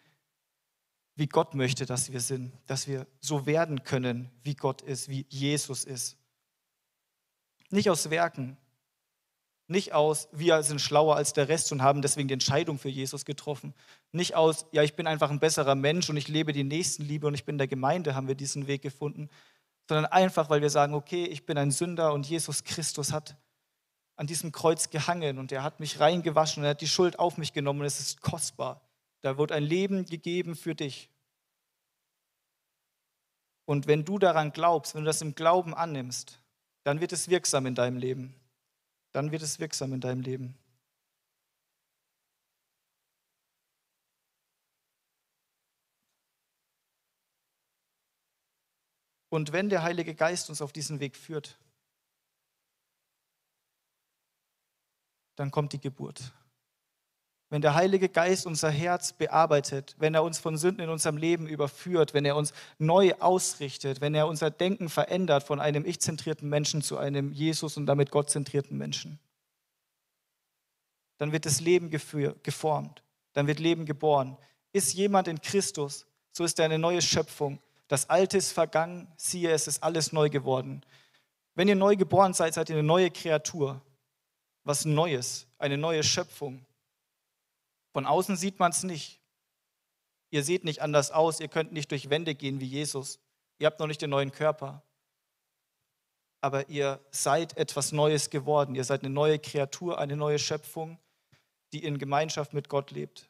wie 1.18 1.26
Gott 1.26 1.54
möchte, 1.54 1.84
dass 1.84 2.12
wir 2.12 2.20
sind, 2.20 2.52
dass 2.66 2.86
wir 2.86 3.06
so 3.20 3.46
werden 3.46 3.82
können, 3.82 4.30
wie 4.44 4.54
Gott 4.54 4.82
ist, 4.82 5.08
wie 5.08 5.26
Jesus 5.28 5.84
ist. 5.84 6.16
Nicht 7.70 7.90
aus 7.90 8.10
Werken, 8.10 8.56
nicht 9.70 9.92
aus, 9.92 10.28
wir 10.32 10.62
sind 10.62 10.80
schlauer 10.80 11.16
als 11.16 11.34
der 11.34 11.48
Rest 11.48 11.72
und 11.72 11.82
haben 11.82 12.00
deswegen 12.00 12.26
die 12.26 12.34
Entscheidung 12.34 12.78
für 12.78 12.88
Jesus 12.88 13.26
getroffen. 13.26 13.74
Nicht 14.12 14.34
aus, 14.34 14.64
ja, 14.72 14.82
ich 14.82 14.96
bin 14.96 15.06
einfach 15.06 15.30
ein 15.30 15.40
besserer 15.40 15.74
Mensch 15.74 16.08
und 16.08 16.16
ich 16.16 16.26
lebe 16.26 16.54
die 16.54 16.64
Nächstenliebe 16.64 17.26
und 17.26 17.34
ich 17.34 17.44
bin 17.44 17.58
der 17.58 17.68
Gemeinde, 17.68 18.14
haben 18.14 18.28
wir 18.28 18.34
diesen 18.34 18.66
Weg 18.66 18.80
gefunden, 18.80 19.28
sondern 19.86 20.06
einfach, 20.06 20.48
weil 20.48 20.62
wir 20.62 20.70
sagen, 20.70 20.94
okay, 20.94 21.26
ich 21.26 21.44
bin 21.44 21.58
ein 21.58 21.70
Sünder 21.70 22.14
und 22.14 22.26
Jesus 22.26 22.64
Christus 22.64 23.12
hat 23.12 23.36
an 24.16 24.26
diesem 24.26 24.52
Kreuz 24.52 24.88
gehangen 24.88 25.38
und 25.38 25.52
er 25.52 25.62
hat 25.62 25.80
mich 25.80 26.00
reingewaschen 26.00 26.62
und 26.62 26.66
er 26.66 26.70
hat 26.70 26.80
die 26.80 26.88
Schuld 26.88 27.18
auf 27.18 27.36
mich 27.36 27.52
genommen 27.52 27.80
und 27.80 27.86
es 27.86 28.00
ist 28.00 28.22
kostbar. 28.22 28.80
Da 29.20 29.36
wird 29.36 29.52
ein 29.52 29.62
Leben 29.62 30.06
gegeben 30.06 30.56
für 30.56 30.74
dich. 30.74 31.10
Und 33.66 33.86
wenn 33.86 34.06
du 34.06 34.18
daran 34.18 34.52
glaubst, 34.52 34.94
wenn 34.94 35.02
du 35.02 35.06
das 35.06 35.20
im 35.20 35.34
Glauben 35.34 35.74
annimmst, 35.74 36.40
dann 36.88 37.02
wird 37.02 37.12
es 37.12 37.28
wirksam 37.28 37.66
in 37.66 37.74
deinem 37.74 37.98
Leben. 37.98 38.34
Dann 39.12 39.30
wird 39.30 39.42
es 39.42 39.60
wirksam 39.60 39.92
in 39.92 40.00
deinem 40.00 40.22
Leben. 40.22 40.56
Und 49.28 49.52
wenn 49.52 49.68
der 49.68 49.82
Heilige 49.82 50.14
Geist 50.14 50.48
uns 50.48 50.62
auf 50.62 50.72
diesen 50.72 50.98
Weg 50.98 51.14
führt, 51.14 51.58
dann 55.36 55.50
kommt 55.50 55.74
die 55.74 55.80
Geburt. 55.80 56.32
Wenn 57.50 57.62
der 57.62 57.74
Heilige 57.74 58.10
Geist 58.10 58.46
unser 58.46 58.70
Herz 58.70 59.12
bearbeitet, 59.12 59.96
wenn 59.98 60.14
er 60.14 60.22
uns 60.22 60.38
von 60.38 60.58
Sünden 60.58 60.84
in 60.84 60.90
unserem 60.90 61.16
Leben 61.16 61.46
überführt, 61.46 62.12
wenn 62.12 62.26
er 62.26 62.36
uns 62.36 62.52
neu 62.78 63.14
ausrichtet, 63.20 64.02
wenn 64.02 64.14
er 64.14 64.26
unser 64.26 64.50
Denken 64.50 64.90
verändert 64.90 65.44
von 65.44 65.58
einem 65.58 65.86
ich-zentrierten 65.86 66.48
Menschen 66.48 66.82
zu 66.82 66.98
einem 66.98 67.32
Jesus 67.32 67.78
und 67.78 67.86
damit 67.86 68.10
Gott-zentrierten 68.10 68.76
Menschen, 68.76 69.18
dann 71.16 71.32
wird 71.32 71.46
das 71.46 71.60
Leben 71.60 71.90
geformt, 71.90 73.02
dann 73.32 73.46
wird 73.46 73.60
Leben 73.60 73.86
geboren. 73.86 74.36
Ist 74.72 74.92
jemand 74.92 75.26
in 75.26 75.40
Christus, 75.40 76.06
so 76.32 76.44
ist 76.44 76.58
er 76.58 76.66
eine 76.66 76.78
neue 76.78 77.00
Schöpfung. 77.00 77.60
Das 77.88 78.10
Alte 78.10 78.36
ist 78.36 78.52
vergangen, 78.52 79.08
siehe, 79.16 79.50
es 79.50 79.66
ist 79.66 79.82
alles 79.82 80.12
neu 80.12 80.28
geworden. 80.28 80.82
Wenn 81.54 81.66
ihr 81.66 81.76
neu 81.76 81.96
geboren 81.96 82.34
seid, 82.34 82.52
seid 82.54 82.68
ihr 82.68 82.76
eine 82.76 82.86
neue 82.86 83.10
Kreatur 83.10 83.80
was 84.68 84.84
Neues, 84.84 85.46
eine 85.58 85.78
neue 85.78 86.02
Schöpfung. 86.02 86.64
Von 87.98 88.06
außen 88.06 88.36
sieht 88.36 88.60
man 88.60 88.70
es 88.70 88.84
nicht. 88.84 89.20
Ihr 90.30 90.44
seht 90.44 90.62
nicht 90.62 90.82
anders 90.82 91.10
aus, 91.10 91.40
ihr 91.40 91.48
könnt 91.48 91.72
nicht 91.72 91.90
durch 91.90 92.10
Wände 92.10 92.36
gehen 92.36 92.60
wie 92.60 92.64
Jesus. 92.64 93.18
Ihr 93.58 93.66
habt 93.66 93.80
noch 93.80 93.88
nicht 93.88 94.00
den 94.00 94.10
neuen 94.10 94.30
Körper. 94.30 94.84
Aber 96.40 96.68
ihr 96.68 97.04
seid 97.10 97.56
etwas 97.56 97.90
Neues 97.90 98.30
geworden. 98.30 98.76
Ihr 98.76 98.84
seid 98.84 99.02
eine 99.02 99.10
neue 99.10 99.40
Kreatur, 99.40 99.98
eine 99.98 100.14
neue 100.14 100.38
Schöpfung, 100.38 100.96
die 101.72 101.82
in 101.82 101.98
Gemeinschaft 101.98 102.54
mit 102.54 102.68
Gott 102.68 102.92
lebt. 102.92 103.28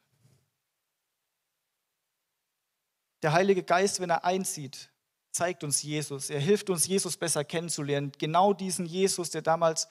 Der 3.23 3.33
Heilige 3.33 3.63
Geist, 3.63 3.99
wenn 3.99 4.11
er 4.11 4.23
einzieht, 4.23 4.91
zeigt 5.31 5.63
uns 5.63 5.81
Jesus. 5.81 6.29
Er 6.29 6.39
hilft 6.39 6.69
uns, 6.69 6.85
Jesus 6.85 7.17
besser 7.17 7.43
kennenzulernen. 7.43 8.11
Genau 8.19 8.53
diesen 8.53 8.85
Jesus, 8.85 9.31
der 9.31 9.41
damals 9.41 9.89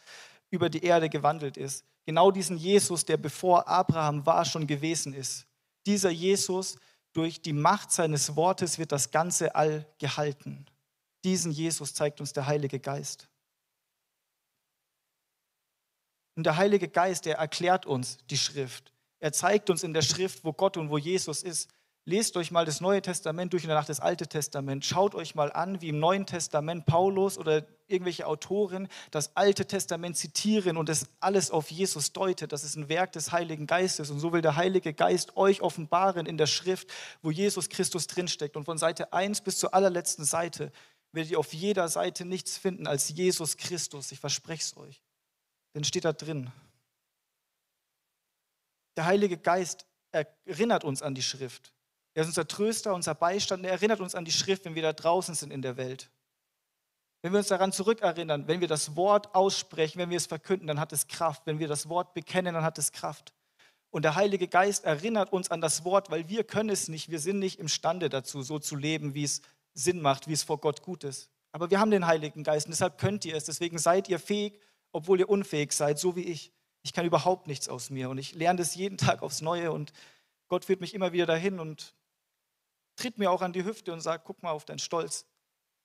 über 0.50 0.70
die 0.70 0.84
Erde 0.84 1.08
gewandelt 1.08 1.56
ist. 1.56 1.84
Genau 2.08 2.30
diesen 2.30 2.56
Jesus, 2.56 3.04
der 3.04 3.18
bevor 3.18 3.68
Abraham 3.68 4.24
war, 4.24 4.46
schon 4.46 4.66
gewesen 4.66 5.12
ist. 5.12 5.46
Dieser 5.84 6.08
Jesus, 6.08 6.78
durch 7.12 7.42
die 7.42 7.52
Macht 7.52 7.92
seines 7.92 8.34
Wortes 8.34 8.78
wird 8.78 8.92
das 8.92 9.10
ganze 9.10 9.54
All 9.54 9.86
gehalten. 9.98 10.64
Diesen 11.22 11.52
Jesus 11.52 11.92
zeigt 11.92 12.22
uns 12.22 12.32
der 12.32 12.46
Heilige 12.46 12.80
Geist. 12.80 13.28
Und 16.34 16.44
der 16.44 16.56
Heilige 16.56 16.88
Geist, 16.88 17.26
der 17.26 17.36
erklärt 17.36 17.84
uns 17.84 18.16
die 18.30 18.38
Schrift. 18.38 18.90
Er 19.20 19.34
zeigt 19.34 19.68
uns 19.68 19.82
in 19.82 19.92
der 19.92 20.00
Schrift, 20.00 20.44
wo 20.44 20.54
Gott 20.54 20.78
und 20.78 20.88
wo 20.88 20.96
Jesus 20.96 21.42
ist. 21.42 21.68
Lest 22.08 22.38
euch 22.38 22.50
mal 22.50 22.64
das 22.64 22.80
Neue 22.80 23.02
Testament 23.02 23.52
durch 23.52 23.64
und 23.64 23.68
danach 23.68 23.84
das 23.84 24.00
Alte 24.00 24.26
Testament. 24.26 24.82
Schaut 24.82 25.14
euch 25.14 25.34
mal 25.34 25.52
an, 25.52 25.82
wie 25.82 25.90
im 25.90 25.98
Neuen 25.98 26.24
Testament 26.24 26.86
Paulus 26.86 27.36
oder 27.36 27.66
irgendwelche 27.86 28.26
Autoren 28.26 28.88
das 29.10 29.36
Alte 29.36 29.66
Testament 29.66 30.16
zitieren 30.16 30.78
und 30.78 30.88
es 30.88 31.10
alles 31.20 31.50
auf 31.50 31.70
Jesus 31.70 32.14
deutet. 32.14 32.52
Das 32.52 32.64
ist 32.64 32.76
ein 32.76 32.88
Werk 32.88 33.12
des 33.12 33.30
Heiligen 33.30 33.66
Geistes. 33.66 34.08
Und 34.08 34.20
so 34.20 34.32
will 34.32 34.40
der 34.40 34.56
Heilige 34.56 34.94
Geist 34.94 35.36
euch 35.36 35.60
offenbaren 35.60 36.24
in 36.24 36.38
der 36.38 36.46
Schrift, 36.46 36.90
wo 37.20 37.30
Jesus 37.30 37.68
Christus 37.68 38.06
drinsteckt. 38.06 38.56
Und 38.56 38.64
von 38.64 38.78
Seite 38.78 39.12
1 39.12 39.42
bis 39.42 39.58
zur 39.58 39.74
allerletzten 39.74 40.24
Seite 40.24 40.72
werdet 41.12 41.32
ihr 41.32 41.38
auf 41.38 41.52
jeder 41.52 41.88
Seite 41.88 42.24
nichts 42.24 42.56
finden 42.56 42.86
als 42.86 43.10
Jesus 43.10 43.58
Christus. 43.58 44.12
Ich 44.12 44.18
verspreche 44.18 44.62
es 44.62 44.74
euch. 44.78 45.02
Denn 45.74 45.84
steht 45.84 46.06
da 46.06 46.14
drin. 46.14 46.50
Der 48.96 49.04
Heilige 49.04 49.36
Geist 49.36 49.84
erinnert 50.10 50.84
uns 50.84 51.02
an 51.02 51.14
die 51.14 51.22
Schrift. 51.22 51.74
Er 52.18 52.22
ist 52.22 52.30
unser 52.30 52.48
Tröster, 52.48 52.94
unser 52.94 53.14
Beistand. 53.14 53.64
Er 53.64 53.70
erinnert 53.70 54.00
uns 54.00 54.16
an 54.16 54.24
die 54.24 54.32
Schrift, 54.32 54.64
wenn 54.64 54.74
wir 54.74 54.82
da 54.82 54.92
draußen 54.92 55.36
sind 55.36 55.52
in 55.52 55.62
der 55.62 55.76
Welt. 55.76 56.10
Wenn 57.22 57.30
wir 57.30 57.38
uns 57.38 57.46
daran 57.46 57.70
zurückerinnern, 57.70 58.48
wenn 58.48 58.60
wir 58.60 58.66
das 58.66 58.96
Wort 58.96 59.36
aussprechen, 59.36 60.00
wenn 60.00 60.10
wir 60.10 60.16
es 60.16 60.26
verkünden, 60.26 60.66
dann 60.66 60.80
hat 60.80 60.92
es 60.92 61.06
Kraft. 61.06 61.42
Wenn 61.44 61.60
wir 61.60 61.68
das 61.68 61.88
Wort 61.88 62.14
bekennen, 62.14 62.54
dann 62.54 62.64
hat 62.64 62.76
es 62.76 62.90
Kraft. 62.90 63.34
Und 63.90 64.02
der 64.02 64.16
Heilige 64.16 64.48
Geist 64.48 64.84
erinnert 64.84 65.32
uns 65.32 65.48
an 65.52 65.60
das 65.60 65.84
Wort, 65.84 66.10
weil 66.10 66.28
wir 66.28 66.42
können 66.42 66.70
es 66.70 66.88
nicht. 66.88 67.08
Wir 67.08 67.20
sind 67.20 67.38
nicht 67.38 67.60
imstande 67.60 68.08
dazu, 68.08 68.42
so 68.42 68.58
zu 68.58 68.74
leben, 68.74 69.14
wie 69.14 69.22
es 69.22 69.40
Sinn 69.74 70.00
macht, 70.00 70.26
wie 70.26 70.32
es 70.32 70.42
vor 70.42 70.58
Gott 70.58 70.82
gut 70.82 71.04
ist. 71.04 71.30
Aber 71.52 71.70
wir 71.70 71.78
haben 71.78 71.92
den 71.92 72.08
Heiligen 72.08 72.42
Geist 72.42 72.66
und 72.66 72.72
deshalb 72.72 72.98
könnt 72.98 73.26
ihr 73.26 73.36
es. 73.36 73.44
Deswegen 73.44 73.78
seid 73.78 74.08
ihr 74.08 74.18
fähig, 74.18 74.58
obwohl 74.90 75.20
ihr 75.20 75.28
unfähig 75.28 75.70
seid, 75.70 76.00
so 76.00 76.16
wie 76.16 76.24
ich. 76.24 76.50
Ich 76.82 76.92
kann 76.92 77.06
überhaupt 77.06 77.46
nichts 77.46 77.68
aus 77.68 77.90
mir 77.90 78.10
und 78.10 78.18
ich 78.18 78.34
lerne 78.34 78.58
das 78.58 78.74
jeden 78.74 78.98
Tag 78.98 79.22
aufs 79.22 79.40
Neue 79.40 79.70
und 79.70 79.92
Gott 80.48 80.64
führt 80.64 80.80
mich 80.80 80.94
immer 80.94 81.12
wieder 81.12 81.26
dahin 81.26 81.60
und 81.60 81.94
tritt 82.98 83.18
mir 83.18 83.30
auch 83.30 83.42
an 83.42 83.52
die 83.52 83.64
Hüfte 83.64 83.92
und 83.92 84.00
sagt, 84.00 84.24
guck 84.24 84.42
mal 84.42 84.50
auf 84.50 84.64
deinen 84.64 84.78
Stolz. 84.78 85.24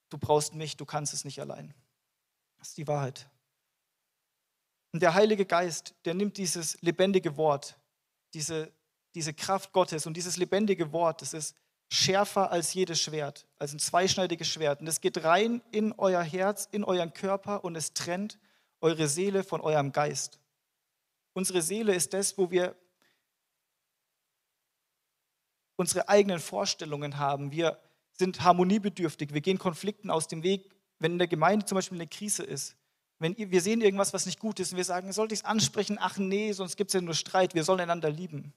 Du 0.10 0.18
brauchst 0.18 0.54
mich, 0.54 0.78
du 0.78 0.86
kannst 0.86 1.14
es 1.14 1.26
nicht 1.26 1.40
allein. 1.40 1.74
Das 2.58 2.70
ist 2.70 2.78
die 2.78 2.88
Wahrheit. 2.88 3.30
Und 4.92 5.02
der 5.02 5.14
Heilige 5.14 5.46
Geist, 5.46 5.96
der 6.06 6.14
nimmt 6.14 6.38
dieses 6.38 6.80
lebendige 6.82 7.36
Wort, 7.38 7.78
diese, 8.34 8.72
diese 9.16 9.34
Kraft 9.34 9.72
Gottes 9.72 10.06
und 10.06 10.16
dieses 10.16 10.38
lebendige 10.38 10.92
Wort, 10.92 11.22
das 11.22 11.34
ist 11.34 11.56
schärfer 11.90 12.52
als 12.52 12.74
jedes 12.74 13.00
Schwert, 13.00 13.48
als 13.58 13.74
ein 13.74 13.80
zweischneidiges 13.80 14.48
Schwert. 14.48 14.82
Und 14.82 14.88
es 14.88 15.02
geht 15.02 15.24
rein 15.24 15.62
in 15.72 15.94
euer 15.94 16.22
Herz, 16.22 16.68
in 16.72 16.84
euren 16.84 17.14
Körper 17.14 17.64
und 17.64 17.76
es 17.76 17.94
trennt 17.94 18.40
eure 18.82 19.08
Seele 19.08 19.44
von 19.44 19.62
eurem 19.62 19.92
Geist. 19.92 20.40
Unsere 21.34 21.62
Seele 21.62 21.96
ist 21.96 22.14
das, 22.14 22.38
wo 22.38 22.52
wir 22.52 22.76
unsere 25.76 26.10
eigenen 26.10 26.40
Vorstellungen 26.40 27.18
haben. 27.18 27.52
Wir 27.52 27.80
sind 28.12 28.44
harmoniebedürftig. 28.44 29.34
Wir 29.34 29.42
gehen 29.42 29.58
Konflikten 29.58 30.10
aus 30.10 30.28
dem 30.28 30.44
Weg, 30.44 30.70
wenn 31.00 31.14
in 31.14 31.18
der 31.18 31.28
Gemeinde 31.28 31.66
zum 31.66 31.76
Beispiel 31.76 31.98
eine 31.98 32.08
Krise 32.08 32.44
ist. 32.44 32.76
Wenn 33.20 33.38
wir 33.38 33.62
sehen 33.62 33.82
irgendwas, 33.82 34.14
was 34.14 34.26
nicht 34.26 34.40
gut 34.40 34.60
ist 34.60 34.72
und 34.72 34.78
wir 34.78 34.86
sagen, 34.86 35.12
sollte 35.14 35.34
ich 35.34 35.42
es 35.42 35.46
ansprechen? 35.46 35.98
Ach 36.00 36.18
nee, 36.18 36.52
sonst 36.52 36.76
gibt 36.76 36.90
es 36.90 36.94
ja 36.94 37.02
nur 37.02 37.14
Streit. 37.14 37.56
Wir 37.56 37.64
sollen 37.64 37.80
einander 37.80 38.10
lieben. 38.10 38.54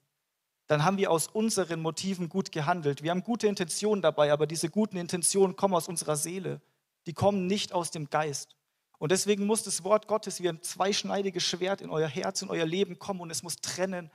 Dann 0.67 0.85
haben 0.85 0.99
wir 0.99 1.11
aus 1.11 1.29
unseren 1.29 1.81
Motiven 1.81 2.29
gut 2.29 2.51
gehandelt. 2.51 3.03
Wir 3.03 3.13
haben 3.13 3.23
gute 3.23 3.47
Intentionen 3.47 4.03
dabei, 4.03 4.33
aber 4.33 4.47
diese 4.47 4.69
guten 4.69 4.97
Intentionen 4.97 5.55
kommen 5.55 5.75
aus 5.75 5.89
unserer 5.89 6.17
Seele. 6.17 6.61
Die 7.07 7.13
kommen 7.13 7.47
nicht 7.47 7.73
aus 7.73 7.93
dem 7.93 8.11
Geist. 8.11 8.57
Und 8.99 9.13
deswegen 9.13 9.47
muss 9.47 9.63
das 9.63 9.85
Wort 9.85 10.09
Gottes 10.09 10.43
wie 10.43 10.49
ein 10.49 10.63
zweischneidiges 10.63 11.45
Schwert 11.45 11.81
in 11.81 11.91
euer 11.91 12.09
Herz, 12.09 12.43
in 12.43 12.51
euer 12.51 12.67
Leben 12.67 12.99
kommen 12.99 13.21
und 13.21 13.31
es 13.31 13.43
muss 13.43 13.57
trennen, 13.57 14.11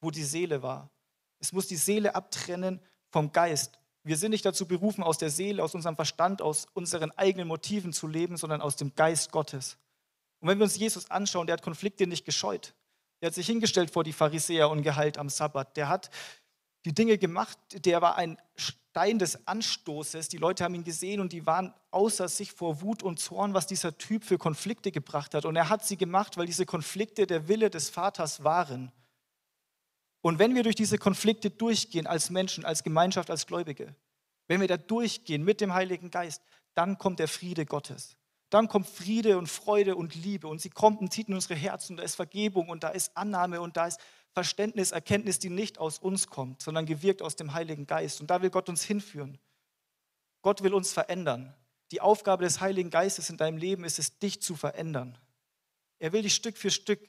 wo 0.00 0.10
die 0.10 0.24
Seele 0.24 0.62
war. 0.62 0.90
Es 1.38 1.52
muss 1.52 1.66
die 1.66 1.76
Seele 1.76 2.14
abtrennen 2.14 2.80
vom 3.10 3.32
Geist. 3.32 3.78
Wir 4.04 4.16
sind 4.16 4.30
nicht 4.30 4.44
dazu 4.44 4.66
berufen, 4.66 5.02
aus 5.02 5.18
der 5.18 5.30
Seele, 5.30 5.62
aus 5.62 5.74
unserem 5.74 5.96
Verstand, 5.96 6.40
aus 6.40 6.66
unseren 6.74 7.10
eigenen 7.12 7.48
Motiven 7.48 7.92
zu 7.92 8.06
leben, 8.06 8.36
sondern 8.36 8.60
aus 8.60 8.76
dem 8.76 8.94
Geist 8.94 9.32
Gottes. 9.32 9.76
Und 10.40 10.48
wenn 10.48 10.58
wir 10.58 10.64
uns 10.64 10.78
Jesus 10.78 11.10
anschauen, 11.10 11.46
der 11.46 11.54
hat 11.54 11.62
Konflikte 11.62 12.06
nicht 12.06 12.24
gescheut. 12.24 12.74
Der 13.20 13.28
hat 13.28 13.34
sich 13.34 13.46
hingestellt 13.46 13.90
vor 13.90 14.04
die 14.04 14.12
Pharisäer 14.12 14.70
und 14.70 14.82
geheilt 14.82 15.18
am 15.18 15.28
Sabbat. 15.28 15.76
Der 15.76 15.88
hat 15.88 16.10
die 16.84 16.94
Dinge 16.94 17.18
gemacht, 17.18 17.58
der 17.72 18.00
war 18.00 18.16
ein 18.16 18.38
Stein 18.56 19.18
des 19.18 19.46
Anstoßes. 19.46 20.28
Die 20.28 20.38
Leute 20.38 20.64
haben 20.64 20.74
ihn 20.74 20.84
gesehen 20.84 21.20
und 21.20 21.32
die 21.32 21.44
waren 21.44 21.74
außer 21.90 22.28
sich 22.28 22.52
vor 22.52 22.80
Wut 22.80 23.02
und 23.02 23.18
Zorn, 23.18 23.54
was 23.54 23.66
dieser 23.66 23.98
Typ 23.98 24.24
für 24.24 24.38
Konflikte 24.38 24.92
gebracht 24.92 25.34
hat. 25.34 25.44
Und 25.44 25.56
er 25.56 25.68
hat 25.68 25.84
sie 25.84 25.96
gemacht, 25.96 26.36
weil 26.36 26.46
diese 26.46 26.66
Konflikte 26.66 27.26
der 27.26 27.48
Wille 27.48 27.70
des 27.70 27.90
Vaters 27.90 28.44
waren. 28.44 28.92
Und 30.28 30.38
wenn 30.38 30.54
wir 30.54 30.62
durch 30.62 30.74
diese 30.74 30.98
Konflikte 30.98 31.48
durchgehen 31.48 32.06
als 32.06 32.28
Menschen, 32.28 32.66
als 32.66 32.82
Gemeinschaft, 32.82 33.30
als 33.30 33.46
Gläubige, 33.46 33.94
wenn 34.46 34.60
wir 34.60 34.68
da 34.68 34.76
durchgehen 34.76 35.42
mit 35.42 35.62
dem 35.62 35.72
Heiligen 35.72 36.10
Geist, 36.10 36.42
dann 36.74 36.98
kommt 36.98 37.18
der 37.18 37.28
Friede 37.28 37.64
Gottes. 37.64 38.18
Dann 38.50 38.68
kommt 38.68 38.86
Friede 38.86 39.38
und 39.38 39.46
Freude 39.46 39.96
und 39.96 40.14
Liebe 40.14 40.46
und 40.46 40.60
sie 40.60 40.68
kommt 40.68 41.00
und 41.00 41.10
zieht 41.10 41.28
in 41.28 41.34
unsere 41.34 41.54
Herzen 41.54 41.94
und 41.94 41.96
da 41.96 42.02
ist 42.02 42.14
Vergebung 42.14 42.68
und 42.68 42.84
da 42.84 42.90
ist 42.90 43.16
Annahme 43.16 43.62
und 43.62 43.78
da 43.78 43.86
ist 43.86 44.00
Verständnis, 44.34 44.90
Erkenntnis, 44.90 45.38
die 45.38 45.48
nicht 45.48 45.78
aus 45.78 45.98
uns 45.98 46.26
kommt, 46.26 46.60
sondern 46.60 46.84
gewirkt 46.84 47.22
aus 47.22 47.34
dem 47.34 47.54
Heiligen 47.54 47.86
Geist. 47.86 48.20
Und 48.20 48.28
da 48.28 48.42
will 48.42 48.50
Gott 48.50 48.68
uns 48.68 48.84
hinführen. 48.84 49.38
Gott 50.42 50.62
will 50.62 50.74
uns 50.74 50.92
verändern. 50.92 51.54
Die 51.90 52.02
Aufgabe 52.02 52.44
des 52.44 52.60
Heiligen 52.60 52.90
Geistes 52.90 53.30
in 53.30 53.38
deinem 53.38 53.56
Leben 53.56 53.82
ist 53.82 53.98
es, 53.98 54.18
dich 54.18 54.42
zu 54.42 54.56
verändern. 54.56 55.16
Er 55.98 56.12
will 56.12 56.20
dich 56.20 56.34
Stück 56.34 56.58
für 56.58 56.70
Stück, 56.70 57.00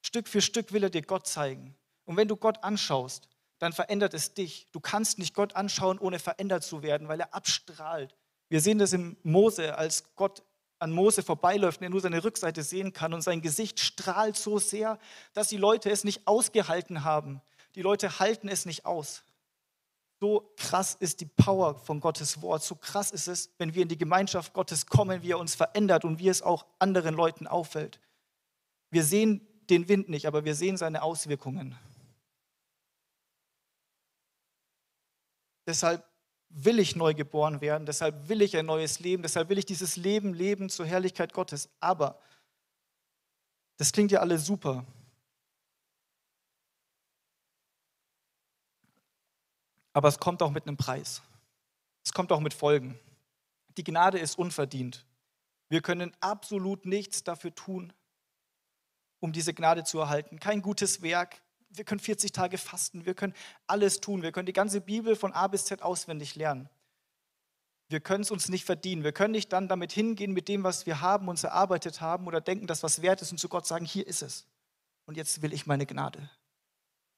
Stück 0.00 0.26
für 0.26 0.42
Stück 0.42 0.72
will 0.72 0.82
er 0.82 0.90
dir 0.90 1.02
Gott 1.02 1.28
zeigen. 1.28 1.76
Und 2.04 2.16
wenn 2.16 2.28
du 2.28 2.36
Gott 2.36 2.62
anschaust, 2.62 3.28
dann 3.58 3.72
verändert 3.72 4.14
es 4.14 4.34
dich. 4.34 4.66
Du 4.72 4.80
kannst 4.80 5.18
nicht 5.18 5.34
Gott 5.34 5.54
anschauen, 5.54 5.98
ohne 5.98 6.18
verändert 6.18 6.64
zu 6.64 6.82
werden, 6.82 7.08
weil 7.08 7.20
er 7.20 7.32
abstrahlt. 7.32 8.14
Wir 8.48 8.60
sehen 8.60 8.78
das 8.78 8.92
im 8.92 9.16
Mose, 9.22 9.78
als 9.78 10.14
Gott 10.16 10.42
an 10.78 10.90
Mose 10.90 11.22
vorbeiläuft 11.22 11.80
und 11.80 11.84
er 11.84 11.90
nur 11.90 12.00
seine 12.00 12.24
Rückseite 12.24 12.64
sehen 12.64 12.92
kann 12.92 13.14
und 13.14 13.22
sein 13.22 13.40
Gesicht 13.40 13.78
strahlt 13.78 14.36
so 14.36 14.58
sehr, 14.58 14.98
dass 15.32 15.46
die 15.48 15.56
Leute 15.56 15.90
es 15.90 16.02
nicht 16.02 16.26
ausgehalten 16.26 17.04
haben. 17.04 17.40
Die 17.76 17.82
Leute 17.82 18.18
halten 18.18 18.48
es 18.48 18.66
nicht 18.66 18.84
aus. 18.84 19.22
So 20.20 20.52
krass 20.56 20.96
ist 20.98 21.20
die 21.20 21.26
Power 21.26 21.76
von 21.76 22.00
Gottes 22.00 22.42
Wort. 22.42 22.62
So 22.62 22.74
krass 22.74 23.12
ist 23.12 23.28
es, 23.28 23.50
wenn 23.58 23.74
wir 23.74 23.82
in 23.82 23.88
die 23.88 23.98
Gemeinschaft 23.98 24.52
Gottes 24.52 24.86
kommen, 24.86 25.22
wie 25.22 25.30
er 25.30 25.38
uns 25.38 25.54
verändert 25.54 26.04
und 26.04 26.18
wie 26.18 26.28
es 26.28 26.42
auch 26.42 26.66
anderen 26.78 27.14
Leuten 27.14 27.46
auffällt. 27.46 28.00
Wir 28.90 29.04
sehen 29.04 29.46
den 29.70 29.88
Wind 29.88 30.08
nicht, 30.08 30.26
aber 30.26 30.44
wir 30.44 30.54
sehen 30.54 30.76
seine 30.76 31.02
Auswirkungen. 31.02 31.76
Deshalb 35.66 36.04
will 36.48 36.78
ich 36.78 36.96
neu 36.96 37.14
geboren 37.14 37.60
werden, 37.60 37.86
deshalb 37.86 38.28
will 38.28 38.42
ich 38.42 38.56
ein 38.56 38.66
neues 38.66 39.00
Leben, 39.00 39.22
deshalb 39.22 39.48
will 39.48 39.58
ich 39.58 39.64
dieses 39.64 39.96
Leben 39.96 40.34
leben 40.34 40.68
zur 40.68 40.86
Herrlichkeit 40.86 41.32
Gottes. 41.32 41.70
Aber 41.80 42.18
das 43.78 43.92
klingt 43.92 44.12
ja 44.12 44.20
alles 44.20 44.44
super. 44.44 44.84
Aber 49.94 50.08
es 50.08 50.18
kommt 50.18 50.42
auch 50.42 50.50
mit 50.50 50.66
einem 50.66 50.76
Preis. 50.76 51.22
Es 52.04 52.12
kommt 52.12 52.32
auch 52.32 52.40
mit 52.40 52.54
Folgen. 52.54 52.98
Die 53.76 53.84
Gnade 53.84 54.18
ist 54.18 54.38
unverdient. 54.38 55.04
Wir 55.68 55.80
können 55.80 56.14
absolut 56.20 56.84
nichts 56.84 57.24
dafür 57.24 57.54
tun, 57.54 57.92
um 59.20 59.32
diese 59.32 59.54
Gnade 59.54 59.84
zu 59.84 59.98
erhalten. 60.00 60.38
Kein 60.38 60.60
gutes 60.60 61.00
Werk, 61.02 61.42
wir 61.74 61.84
können 61.84 62.00
40 62.00 62.32
Tage 62.32 62.58
fasten, 62.58 63.04
wir 63.06 63.14
können 63.14 63.34
alles 63.66 64.00
tun, 64.00 64.22
wir 64.22 64.32
können 64.32 64.46
die 64.46 64.52
ganze 64.52 64.80
Bibel 64.80 65.16
von 65.16 65.32
A 65.32 65.46
bis 65.46 65.64
Z 65.64 65.82
auswendig 65.82 66.36
lernen. 66.36 66.68
Wir 67.88 68.00
können 68.00 68.22
es 68.22 68.30
uns 68.30 68.48
nicht 68.48 68.64
verdienen. 68.64 69.04
Wir 69.04 69.12
können 69.12 69.32
nicht 69.32 69.52
dann 69.52 69.68
damit 69.68 69.92
hingehen 69.92 70.32
mit 70.32 70.48
dem, 70.48 70.64
was 70.64 70.86
wir 70.86 71.02
haben, 71.02 71.28
uns 71.28 71.44
erarbeitet 71.44 72.00
haben 72.00 72.26
oder 72.26 72.40
denken, 72.40 72.66
dass 72.66 72.82
was 72.82 73.02
wert 73.02 73.20
ist 73.20 73.32
und 73.32 73.38
zu 73.38 73.50
Gott 73.50 73.66
sagen, 73.66 73.84
hier 73.84 74.06
ist 74.06 74.22
es. 74.22 74.46
Und 75.04 75.18
jetzt 75.18 75.42
will 75.42 75.52
ich 75.52 75.66
meine 75.66 75.84
Gnade. 75.84 76.30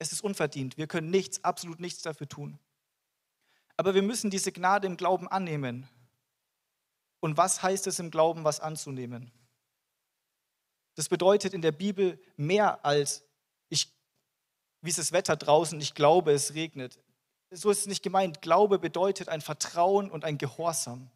Es 0.00 0.10
ist 0.10 0.24
unverdient. 0.24 0.76
Wir 0.76 0.88
können 0.88 1.10
nichts, 1.10 1.44
absolut 1.44 1.78
nichts 1.78 2.02
dafür 2.02 2.28
tun. 2.28 2.58
Aber 3.76 3.94
wir 3.94 4.02
müssen 4.02 4.30
diese 4.30 4.50
Gnade 4.50 4.88
im 4.88 4.96
Glauben 4.96 5.28
annehmen. 5.28 5.88
Und 7.20 7.36
was 7.36 7.62
heißt 7.62 7.86
es 7.86 8.00
im 8.00 8.10
Glauben, 8.10 8.44
was 8.44 8.60
anzunehmen? 8.60 9.30
Das 10.96 11.08
bedeutet 11.08 11.54
in 11.54 11.62
der 11.62 11.72
Bibel 11.72 12.20
mehr 12.36 12.84
als 12.84 13.23
wie 14.84 14.90
ist 14.90 14.98
das 14.98 15.12
Wetter 15.12 15.34
draußen? 15.34 15.80
Ich 15.80 15.94
glaube, 15.94 16.32
es 16.32 16.54
regnet. 16.54 16.98
so 17.50 17.70
ist 17.70 17.80
es 17.80 17.86
nicht 17.86 18.02
gemeint. 18.02 18.42
Glaube 18.42 18.78
bedeutet 18.78 19.30
ein 19.30 19.40
Vertrauen 19.40 20.10
und 20.10 20.24
ein 20.24 20.36
Gehorsam. 20.36 21.10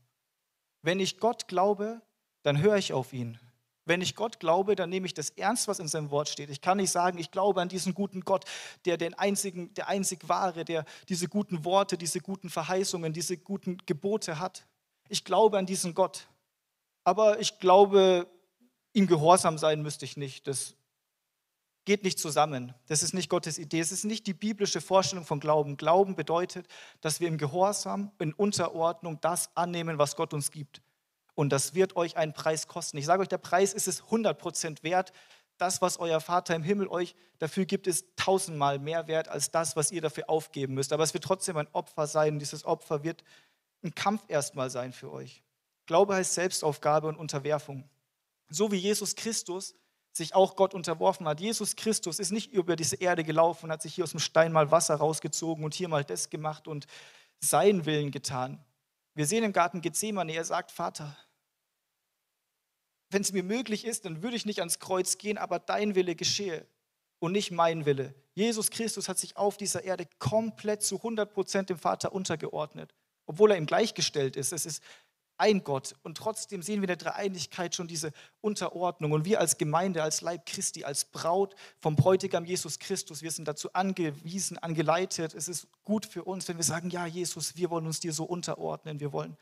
Wenn 0.80 1.00
ich 1.00 1.20
Gott 1.20 1.48
glaube, 1.48 2.00
dann 2.42 2.62
höre 2.62 2.76
ich 2.76 2.94
auf 2.94 3.12
ihn. 3.12 3.38
Wenn 3.84 4.00
ich 4.00 4.14
Gott 4.14 4.40
glaube, 4.40 4.74
dann 4.74 4.88
nehme 4.88 5.06
ich 5.06 5.12
das 5.12 5.30
ernst, 5.30 5.68
was 5.68 5.80
in 5.80 5.88
seinem 5.88 6.10
Wort 6.10 6.30
steht. 6.30 6.48
Ich 6.48 6.62
kann 6.62 6.78
nicht 6.78 6.90
sagen, 6.90 7.18
ich 7.18 7.30
glaube 7.30 7.60
an 7.60 7.68
diesen 7.68 7.92
guten 7.92 8.22
Gott, 8.22 8.46
der 8.86 8.96
den 8.96 9.12
einzigen, 9.14 9.74
der 9.74 9.88
einzig 9.88 10.28
wahre, 10.28 10.64
der 10.64 10.86
diese 11.08 11.28
guten 11.28 11.64
Worte, 11.64 11.98
diese 11.98 12.20
guten 12.20 12.48
Verheißungen, 12.48 13.12
diese 13.12 13.36
guten 13.36 13.76
Gebote 13.84 14.38
hat. 14.38 14.66
Ich 15.10 15.24
glaube 15.24 15.58
an 15.58 15.66
diesen 15.66 15.94
Gott. 15.94 16.28
Aber 17.04 17.38
ich 17.38 17.58
glaube, 17.58 18.26
ihm 18.94 19.06
gehorsam 19.06 19.58
sein 19.58 19.82
müsste 19.82 20.06
ich 20.06 20.16
nicht. 20.16 20.46
Das 20.46 20.74
geht 21.88 22.04
nicht 22.04 22.18
zusammen. 22.18 22.74
Das 22.86 23.02
ist 23.02 23.14
nicht 23.14 23.30
Gottes 23.30 23.58
Idee. 23.58 23.80
Es 23.80 23.92
ist 23.92 24.04
nicht 24.04 24.26
die 24.26 24.34
biblische 24.34 24.82
Vorstellung 24.82 25.24
von 25.24 25.40
Glauben. 25.40 25.78
Glauben 25.78 26.16
bedeutet, 26.16 26.66
dass 27.00 27.18
wir 27.18 27.28
im 27.28 27.38
Gehorsam, 27.38 28.12
in 28.18 28.34
Unterordnung 28.34 29.18
das 29.22 29.56
annehmen, 29.56 29.96
was 29.96 30.14
Gott 30.14 30.34
uns 30.34 30.50
gibt. 30.50 30.82
Und 31.34 31.48
das 31.48 31.74
wird 31.74 31.96
euch 31.96 32.18
einen 32.18 32.34
Preis 32.34 32.66
kosten. 32.66 32.98
Ich 32.98 33.06
sage 33.06 33.22
euch, 33.22 33.28
der 33.28 33.38
Preis 33.38 33.72
ist 33.72 33.88
es 33.88 34.02
100% 34.02 34.82
wert. 34.82 35.12
Das, 35.56 35.80
was 35.80 35.98
euer 35.98 36.20
Vater 36.20 36.54
im 36.54 36.62
Himmel 36.62 36.88
euch 36.88 37.14
dafür 37.38 37.64
gibt, 37.64 37.86
ist 37.86 38.04
tausendmal 38.16 38.78
mehr 38.78 39.08
wert 39.08 39.28
als 39.28 39.50
das, 39.50 39.74
was 39.74 39.90
ihr 39.90 40.02
dafür 40.02 40.28
aufgeben 40.28 40.74
müsst. 40.74 40.92
Aber 40.92 41.04
es 41.04 41.14
wird 41.14 41.24
trotzdem 41.24 41.56
ein 41.56 41.68
Opfer 41.72 42.06
sein. 42.06 42.38
Dieses 42.38 42.66
Opfer 42.66 43.02
wird 43.02 43.24
ein 43.82 43.94
Kampf 43.94 44.24
erstmal 44.28 44.68
sein 44.68 44.92
für 44.92 45.10
euch. 45.10 45.42
Glaube 45.86 46.16
heißt 46.16 46.34
Selbstaufgabe 46.34 47.08
und 47.08 47.16
Unterwerfung. 47.16 47.88
So 48.50 48.70
wie 48.72 48.76
Jesus 48.76 49.16
Christus 49.16 49.74
sich 50.18 50.34
auch 50.34 50.54
Gott 50.54 50.74
unterworfen 50.74 51.26
hat. 51.26 51.40
Jesus 51.40 51.74
Christus 51.74 52.18
ist 52.18 52.30
nicht 52.30 52.52
über 52.52 52.76
diese 52.76 52.96
Erde 52.96 53.24
gelaufen 53.24 53.66
und 53.66 53.72
hat 53.72 53.82
sich 53.82 53.94
hier 53.94 54.04
aus 54.04 54.10
dem 54.10 54.20
Stein 54.20 54.52
mal 54.52 54.70
Wasser 54.70 54.96
rausgezogen 54.96 55.64
und 55.64 55.74
hier 55.74 55.88
mal 55.88 56.04
das 56.04 56.28
gemacht 56.28 56.68
und 56.68 56.86
seinen 57.40 57.86
Willen 57.86 58.10
getan. 58.10 58.62
Wir 59.14 59.26
sehen 59.26 59.44
im 59.44 59.52
Garten 59.52 59.80
Gethsemane, 59.80 60.32
er 60.32 60.44
sagt, 60.44 60.70
Vater, 60.70 61.16
wenn 63.10 63.22
es 63.22 63.32
mir 63.32 63.42
möglich 63.42 63.86
ist, 63.86 64.04
dann 64.04 64.22
würde 64.22 64.36
ich 64.36 64.44
nicht 64.44 64.58
ans 64.58 64.78
Kreuz 64.78 65.16
gehen, 65.16 65.38
aber 65.38 65.58
dein 65.58 65.94
Wille 65.94 66.14
geschehe 66.14 66.66
und 67.18 67.32
nicht 67.32 67.50
mein 67.50 67.86
Wille. 67.86 68.14
Jesus 68.34 68.70
Christus 68.70 69.08
hat 69.08 69.18
sich 69.18 69.36
auf 69.36 69.56
dieser 69.56 69.82
Erde 69.84 70.06
komplett 70.18 70.82
zu 70.82 70.96
100 70.96 71.32
Prozent 71.32 71.70
dem 71.70 71.78
Vater 71.78 72.12
untergeordnet, 72.12 72.94
obwohl 73.26 73.52
er 73.52 73.56
ihm 73.56 73.66
gleichgestellt 73.66 74.36
ist. 74.36 74.52
Es 74.52 74.66
ist 74.66 74.82
ein 75.38 75.64
Gott 75.64 75.94
und 76.02 76.18
trotzdem 76.18 76.62
sehen 76.62 76.76
wir 76.76 76.84
in 76.84 76.98
der 76.98 77.12
Dreieinigkeit 77.12 77.74
schon 77.74 77.88
diese 77.88 78.12
Unterordnung. 78.40 79.12
Und 79.12 79.24
wir 79.24 79.40
als 79.40 79.56
Gemeinde, 79.56 80.02
als 80.02 80.20
Leib 80.20 80.44
Christi, 80.46 80.84
als 80.84 81.04
Braut 81.04 81.54
vom 81.80 81.96
Bräutigam 81.96 82.44
Jesus 82.44 82.78
Christus, 82.78 83.22
wir 83.22 83.30
sind 83.30 83.48
dazu 83.48 83.72
angewiesen, 83.72 84.58
angeleitet. 84.58 85.34
Es 85.34 85.48
ist 85.48 85.68
gut 85.84 86.04
für 86.06 86.24
uns, 86.24 86.48
wenn 86.48 86.56
wir 86.56 86.64
sagen, 86.64 86.90
ja 86.90 87.06
Jesus, 87.06 87.56
wir 87.56 87.70
wollen 87.70 87.86
uns 87.86 88.00
dir 88.00 88.12
so 88.12 88.24
unterordnen, 88.24 89.00
wir 89.00 89.12
wollen 89.12 89.36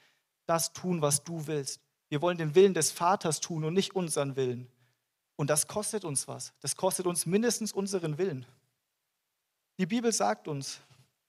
das 0.47 0.73
tun, 0.73 1.03
was 1.03 1.25
du 1.25 1.47
willst. 1.47 1.81
Wir 2.09 2.23
wollen 2.23 2.39
den 2.39 2.55
Willen 2.55 2.75
des 2.75 2.93
Vaters 2.93 3.41
tun 3.41 3.65
und 3.65 3.75
nicht 3.75 3.97
unseren 3.97 4.37
Willen. 4.37 4.69
Und 5.35 5.51
das 5.51 5.67
kostet 5.67 6.05
uns 6.05 6.29
was. 6.29 6.53
Das 6.61 6.77
kostet 6.77 7.07
uns 7.07 7.27
mindestens 7.27 7.73
unseren 7.73 8.19
Willen. 8.19 8.47
Die 9.79 9.87
Bibel 9.87 10.13
sagt 10.13 10.49
uns, 10.49 10.81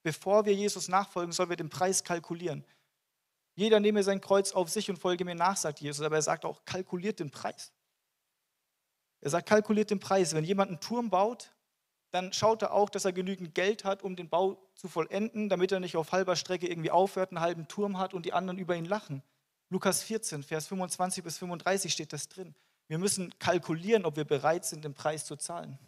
bevor 0.02 0.46
wir 0.46 0.54
Jesus 0.54 0.88
nachfolgen, 0.88 1.32
sollen 1.32 1.50
wir 1.50 1.56
den 1.56 1.68
Preis 1.68 2.04
kalkulieren. 2.04 2.64
Jeder 3.58 3.80
nehme 3.80 4.04
sein 4.04 4.20
Kreuz 4.20 4.52
auf 4.52 4.68
sich 4.68 4.88
und 4.88 5.00
folge 5.00 5.24
mir 5.24 5.34
nach, 5.34 5.56
sagt 5.56 5.80
Jesus. 5.80 6.06
Aber 6.06 6.14
er 6.14 6.22
sagt 6.22 6.44
auch, 6.44 6.64
kalkuliert 6.64 7.18
den 7.18 7.32
Preis. 7.32 7.72
Er 9.20 9.30
sagt, 9.30 9.48
kalkuliert 9.48 9.90
den 9.90 9.98
Preis. 9.98 10.32
Wenn 10.32 10.44
jemand 10.44 10.70
einen 10.70 10.78
Turm 10.78 11.10
baut, 11.10 11.50
dann 12.12 12.32
schaut 12.32 12.62
er 12.62 12.72
auch, 12.72 12.88
dass 12.88 13.04
er 13.04 13.12
genügend 13.12 13.56
Geld 13.56 13.82
hat, 13.82 14.04
um 14.04 14.14
den 14.14 14.28
Bau 14.28 14.64
zu 14.76 14.86
vollenden, 14.86 15.48
damit 15.48 15.72
er 15.72 15.80
nicht 15.80 15.96
auf 15.96 16.12
halber 16.12 16.36
Strecke 16.36 16.68
irgendwie 16.68 16.92
aufhört, 16.92 17.32
einen 17.32 17.40
halben 17.40 17.66
Turm 17.66 17.98
hat 17.98 18.14
und 18.14 18.26
die 18.26 18.32
anderen 18.32 18.60
über 18.60 18.76
ihn 18.76 18.84
lachen. 18.84 19.24
Lukas 19.70 20.04
14, 20.04 20.44
Vers 20.44 20.68
25 20.68 21.24
bis 21.24 21.38
35 21.38 21.92
steht 21.92 22.12
das 22.12 22.28
drin. 22.28 22.54
Wir 22.86 22.98
müssen 22.98 23.36
kalkulieren, 23.40 24.04
ob 24.04 24.14
wir 24.14 24.24
bereit 24.24 24.66
sind, 24.66 24.84
den 24.84 24.94
Preis 24.94 25.24
zu 25.24 25.34
zahlen. 25.34 25.80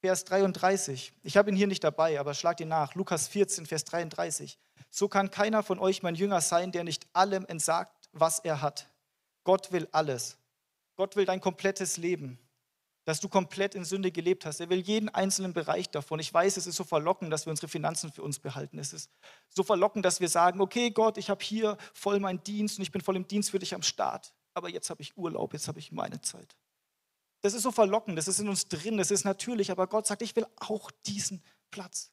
Vers 0.00 0.24
33. 0.24 1.12
Ich 1.22 1.36
habe 1.36 1.50
ihn 1.50 1.56
hier 1.56 1.68
nicht 1.68 1.84
dabei, 1.84 2.18
aber 2.18 2.34
schlag 2.34 2.60
ihn 2.60 2.66
nach. 2.66 2.96
Lukas 2.96 3.28
14, 3.28 3.64
Vers 3.64 3.84
33. 3.84 4.58
So 4.90 5.08
kann 5.08 5.30
keiner 5.30 5.62
von 5.62 5.78
euch 5.78 6.02
mein 6.02 6.14
Jünger 6.14 6.40
sein, 6.40 6.72
der 6.72 6.84
nicht 6.84 7.06
allem 7.12 7.44
entsagt, 7.46 8.08
was 8.12 8.38
er 8.38 8.62
hat. 8.62 8.88
Gott 9.44 9.72
will 9.72 9.88
alles. 9.92 10.38
Gott 10.96 11.16
will 11.16 11.24
dein 11.24 11.40
komplettes 11.40 11.96
Leben 11.96 12.38
dass 13.06 13.20
du 13.20 13.28
komplett 13.28 13.76
in 13.76 13.84
Sünde 13.84 14.10
gelebt 14.10 14.44
hast. 14.44 14.60
Er 14.60 14.68
will 14.68 14.80
jeden 14.80 15.08
einzelnen 15.08 15.52
Bereich 15.52 15.88
davon. 15.88 16.18
Ich 16.18 16.34
weiß, 16.34 16.56
es 16.56 16.66
ist 16.66 16.74
so 16.74 16.82
verlockend, 16.82 17.32
dass 17.32 17.46
wir 17.46 17.52
unsere 17.52 17.68
Finanzen 17.68 18.10
für 18.10 18.22
uns 18.22 18.40
behalten. 18.40 18.80
Es 18.80 18.92
ist 18.92 19.08
so 19.48 19.62
verlockend, 19.62 20.04
dass 20.04 20.20
wir 20.20 20.28
sagen, 20.28 20.60
okay 20.60 20.90
Gott, 20.90 21.16
ich 21.16 21.30
habe 21.30 21.42
hier 21.42 21.78
voll 21.94 22.18
meinen 22.18 22.42
Dienst 22.42 22.78
und 22.78 22.82
ich 22.82 22.90
bin 22.90 23.00
voll 23.00 23.14
im 23.14 23.26
Dienst 23.28 23.52
für 23.52 23.60
dich 23.60 23.76
am 23.76 23.82
Start. 23.82 24.34
Aber 24.54 24.68
jetzt 24.68 24.90
habe 24.90 25.02
ich 25.02 25.16
Urlaub, 25.16 25.52
jetzt 25.52 25.68
habe 25.68 25.78
ich 25.78 25.92
meine 25.92 26.20
Zeit. 26.20 26.56
Das 27.42 27.54
ist 27.54 27.62
so 27.62 27.70
verlockend, 27.70 28.18
das 28.18 28.26
ist 28.26 28.40
in 28.40 28.48
uns 28.48 28.66
drin, 28.66 28.96
das 28.96 29.12
ist 29.12 29.24
natürlich, 29.24 29.70
aber 29.70 29.86
Gott 29.86 30.08
sagt, 30.08 30.22
ich 30.22 30.34
will 30.34 30.46
auch 30.56 30.90
diesen 31.06 31.44
Platz. 31.70 32.10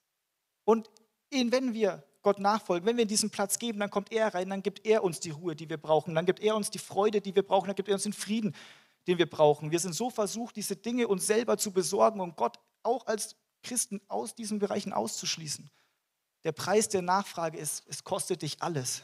Und 0.63 0.91
wenn 1.31 1.73
wir 1.73 2.03
Gott 2.23 2.39
nachfolgen, 2.39 2.87
wenn 2.87 2.97
wir 2.97 3.05
diesen 3.05 3.29
Platz 3.29 3.59
geben, 3.59 3.79
dann 3.79 3.89
kommt 3.89 4.11
er 4.11 4.33
rein, 4.33 4.49
dann 4.49 4.63
gibt 4.63 4.85
er 4.85 5.03
uns 5.03 5.19
die 5.19 5.29
Ruhe, 5.29 5.55
die 5.55 5.69
wir 5.69 5.77
brauchen, 5.77 6.15
dann 6.15 6.25
gibt 6.25 6.39
er 6.39 6.55
uns 6.55 6.71
die 6.71 6.79
Freude, 6.79 7.21
die 7.21 7.35
wir 7.35 7.43
brauchen, 7.43 7.67
dann 7.67 7.75
gibt 7.75 7.89
er 7.89 7.95
uns 7.95 8.03
den 8.03 8.13
Frieden, 8.13 8.55
den 9.07 9.17
wir 9.17 9.29
brauchen. 9.29 9.71
Wir 9.71 9.79
sind 9.79 9.93
so 9.93 10.09
versucht, 10.09 10.55
diese 10.55 10.75
Dinge 10.75 11.07
uns 11.07 11.27
selber 11.27 11.57
zu 11.57 11.71
besorgen 11.71 12.21
und 12.21 12.35
Gott 12.35 12.59
auch 12.81 13.05
als 13.05 13.35
Christen 13.61 14.01
aus 14.07 14.35
diesen 14.35 14.59
Bereichen 14.59 14.93
auszuschließen. 14.93 15.69
Der 16.43 16.51
Preis 16.51 16.89
der 16.89 17.01
Nachfrage 17.01 17.57
ist, 17.57 17.83
es 17.87 18.03
kostet 18.03 18.41
dich 18.41 18.61
alles. 18.61 19.01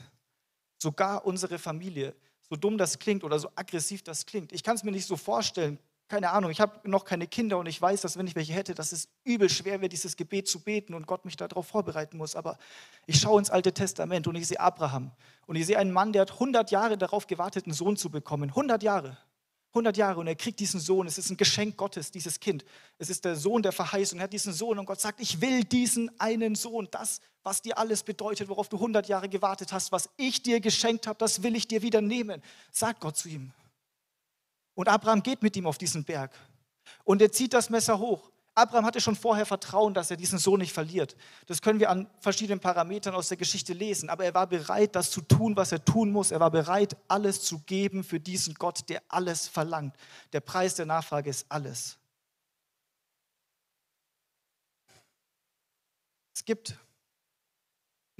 Sogar 0.81 1.25
unsere 1.25 1.59
Familie. 1.59 2.15
So 2.49 2.55
dumm 2.55 2.77
das 2.77 2.99
klingt 2.99 3.23
oder 3.23 3.39
so 3.39 3.49
aggressiv 3.55 4.03
das 4.03 4.25
klingt. 4.25 4.51
Ich 4.51 4.63
kann 4.63 4.75
es 4.75 4.83
mir 4.83 4.91
nicht 4.91 5.05
so 5.05 5.15
vorstellen. 5.15 5.77
Keine 6.09 6.31
Ahnung, 6.31 6.49
ich 6.49 6.59
habe 6.59 6.89
noch 6.89 7.05
keine 7.05 7.27
Kinder 7.27 7.59
und 7.59 7.67
ich 7.67 7.79
weiß, 7.79 8.01
dass 8.01 8.17
wenn 8.17 8.25
ich 8.25 8.35
welche 8.35 8.51
hätte, 8.51 8.73
dass 8.73 8.91
es 8.91 9.09
übel 9.23 9.47
schwer 9.47 9.79
wäre, 9.79 9.89
dieses 9.89 10.17
Gebet 10.17 10.47
zu 10.47 10.59
beten 10.59 10.95
und 10.95 11.05
Gott 11.05 11.23
mich 11.23 11.37
darauf 11.37 11.67
vorbereiten 11.67 12.17
muss. 12.17 12.35
Aber 12.35 12.57
ich 13.05 13.19
schaue 13.19 13.37
ins 13.37 13.51
Alte 13.51 13.71
Testament 13.73 14.25
und 14.27 14.33
ich 14.33 14.47
sehe 14.47 14.59
Abraham 14.59 15.11
und 15.45 15.55
ich 15.55 15.67
sehe 15.67 15.77
einen 15.77 15.91
Mann, 15.91 16.11
der 16.11 16.23
hat 16.23 16.31
100 16.31 16.71
Jahre 16.71 16.97
darauf 16.97 17.27
gewartet, 17.27 17.65
einen 17.65 17.73
Sohn 17.73 17.95
zu 17.95 18.09
bekommen. 18.09 18.49
100 18.49 18.81
Jahre. 18.81 19.19
100 19.69 19.97
Jahre 19.97 20.19
und 20.19 20.25
er 20.25 20.35
kriegt 20.35 20.59
diesen 20.59 20.79
Sohn. 20.79 21.05
Es 21.05 21.19
ist 21.19 21.29
ein 21.29 21.37
Geschenk 21.37 21.77
Gottes, 21.77 22.09
dieses 22.09 22.39
Kind. 22.39 22.65
Es 22.97 23.11
ist 23.11 23.23
der 23.23 23.35
Sohn 23.35 23.61
der 23.61 23.71
Verheißung. 23.71 24.17
Er 24.17 24.23
hat 24.23 24.33
diesen 24.33 24.51
Sohn 24.51 24.79
und 24.79 24.85
Gott 24.85 24.99
sagt, 24.99 25.19
ich 25.19 25.41
will 25.41 25.63
diesen 25.63 26.09
einen 26.19 26.55
Sohn. 26.55 26.87
Das, 26.89 27.19
was 27.43 27.61
dir 27.61 27.77
alles 27.77 28.01
bedeutet, 28.01 28.49
worauf 28.49 28.67
du 28.67 28.77
100 28.77 29.07
Jahre 29.07 29.29
gewartet 29.29 29.71
hast, 29.71 29.91
was 29.91 30.09
ich 30.17 30.41
dir 30.41 30.59
geschenkt 30.59 31.05
habe, 31.05 31.19
das 31.19 31.43
will 31.43 31.55
ich 31.55 31.67
dir 31.67 31.83
wieder 31.83 32.01
nehmen. 32.01 32.41
Sagt 32.71 32.99
Gott 32.99 33.15
zu 33.15 33.29
ihm. 33.29 33.53
Und 34.79 34.87
Abraham 34.87 35.21
geht 35.21 35.43
mit 35.43 35.57
ihm 35.57 35.67
auf 35.67 35.77
diesen 35.77 36.05
Berg. 36.05 36.31
Und 37.03 37.21
er 37.21 37.33
zieht 37.33 37.53
das 37.53 37.69
Messer 37.69 37.99
hoch. 37.99 38.31
Abraham 38.55 38.85
hatte 38.85 39.01
schon 39.01 39.17
vorher 39.17 39.45
Vertrauen, 39.45 39.93
dass 39.93 40.09
er 40.09 40.15
diesen 40.15 40.39
Sohn 40.39 40.61
nicht 40.61 40.71
verliert. 40.71 41.17
Das 41.47 41.61
können 41.61 41.81
wir 41.81 41.89
an 41.89 42.09
verschiedenen 42.21 42.61
Parametern 42.61 43.13
aus 43.13 43.27
der 43.27 43.35
Geschichte 43.35 43.73
lesen. 43.73 44.09
Aber 44.09 44.23
er 44.23 44.33
war 44.33 44.47
bereit, 44.47 44.95
das 44.95 45.11
zu 45.11 45.19
tun, 45.19 45.57
was 45.57 45.73
er 45.73 45.83
tun 45.83 46.11
muss. 46.11 46.31
Er 46.31 46.39
war 46.39 46.49
bereit, 46.49 46.95
alles 47.09 47.41
zu 47.41 47.59
geben 47.59 48.05
für 48.05 48.21
diesen 48.21 48.53
Gott, 48.53 48.87
der 48.87 49.03
alles 49.09 49.49
verlangt. 49.49 49.97
Der 50.31 50.39
Preis 50.39 50.75
der 50.75 50.85
Nachfrage 50.85 51.29
ist 51.29 51.45
alles. 51.49 51.97
Es 56.33 56.45
gibt 56.45 56.79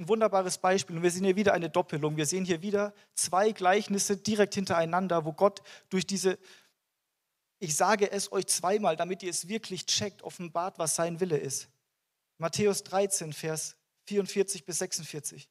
ein 0.00 0.08
wunderbares 0.08 0.58
Beispiel 0.58 0.96
und 0.96 1.02
wir 1.02 1.10
sehen 1.10 1.24
hier 1.24 1.36
wieder 1.36 1.52
eine 1.52 1.70
Doppelung. 1.70 2.16
Wir 2.16 2.26
sehen 2.26 2.44
hier 2.44 2.62
wieder 2.62 2.94
zwei 3.14 3.52
Gleichnisse 3.52 4.16
direkt 4.16 4.54
hintereinander, 4.54 5.24
wo 5.24 5.32
Gott 5.32 5.62
durch 5.90 6.06
diese 6.06 6.38
ich 7.62 7.76
sage 7.76 8.10
es 8.10 8.32
euch 8.32 8.46
zweimal, 8.46 8.96
damit 8.96 9.22
ihr 9.22 9.28
es 9.28 9.46
wirklich 9.46 9.84
checkt, 9.84 10.22
offenbart, 10.22 10.78
was 10.78 10.94
sein 10.96 11.20
Wille 11.20 11.36
ist. 11.36 11.68
Matthäus 12.38 12.82
13, 12.84 13.34
Vers 13.34 13.76
44 14.06 14.64
bis 14.64 14.78
46. 14.78 15.46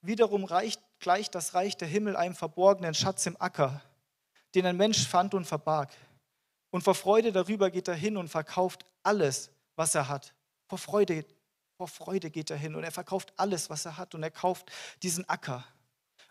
Wiederum 0.00 0.44
reicht, 0.44 0.80
gleicht 1.00 1.34
das 1.34 1.52
Reich 1.52 1.76
der 1.76 1.86
Himmel 1.86 2.16
einem 2.16 2.34
verborgenen 2.34 2.94
Schatz 2.94 3.26
im 3.26 3.38
Acker, 3.38 3.82
den 4.54 4.64
ein 4.64 4.78
Mensch 4.78 5.06
fand 5.06 5.34
und 5.34 5.44
verbarg. 5.44 5.90
Und 6.70 6.82
vor 6.82 6.94
Freude 6.94 7.30
darüber 7.30 7.70
geht 7.70 7.88
er 7.88 7.94
hin 7.94 8.16
und 8.16 8.28
verkauft 8.28 8.86
alles, 9.02 9.50
was 9.76 9.94
er 9.94 10.08
hat. 10.08 10.34
Vor 10.66 10.78
Freude, 10.78 11.26
vor 11.76 11.88
Freude 11.88 12.30
geht 12.30 12.50
er 12.50 12.56
hin 12.56 12.74
und 12.74 12.84
er 12.84 12.92
verkauft 12.92 13.32
alles, 13.36 13.68
was 13.70 13.84
er 13.84 13.96
hat 13.96 14.14
und 14.14 14.22
er 14.22 14.30
kauft 14.30 14.70
diesen 15.02 15.28
Acker. 15.28 15.64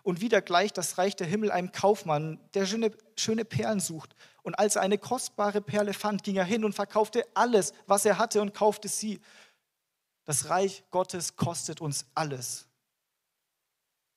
Und 0.02 0.20
wieder 0.20 0.42
gleicht 0.42 0.78
das 0.78 0.98
Reich 0.98 1.16
der 1.16 1.28
Himmel 1.28 1.52
einem 1.52 1.72
Kaufmann, 1.72 2.40
der 2.54 2.66
schöne, 2.66 2.92
schöne 3.18 3.46
Perlen 3.46 3.80
sucht. 3.80 4.16
Und 4.42 4.56
als 4.56 4.76
er 4.76 4.82
eine 4.82 4.98
kostbare 4.98 5.62
Perle 5.62 5.94
fand, 5.94 6.24
ging 6.24 6.36
er 6.36 6.44
hin 6.44 6.66
und 6.66 6.74
verkaufte 6.74 7.26
alles, 7.34 7.74
was 7.88 8.06
er 8.06 8.18
hatte 8.18 8.42
und 8.42 8.54
kaufte 8.54 8.90
sie. 8.90 9.22
Das 10.26 10.50
Reich 10.50 10.84
Gottes 10.92 11.36
kostet 11.38 11.80
uns 11.80 12.06
alles. 12.16 12.68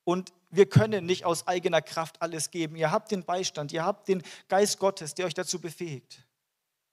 Und 0.03 0.33
wir 0.51 0.67
können 0.67 1.07
nicht 1.07 1.25
aus 1.25 1.47
eigener 1.47 1.83
Kraft 1.83 2.23
alles 2.23 2.51
geben. 2.51 2.77
Ihr 2.77 2.91
habt 2.91 3.11
den 3.11 3.25
Beistand, 3.25 3.73
ihr 3.73 3.85
habt 3.85 4.09
den 4.09 4.23
Geist 4.49 4.79
Gottes, 4.79 5.15
der 5.15 5.27
euch 5.27 5.35
dazu 5.35 5.61
befähigt. 5.61 6.25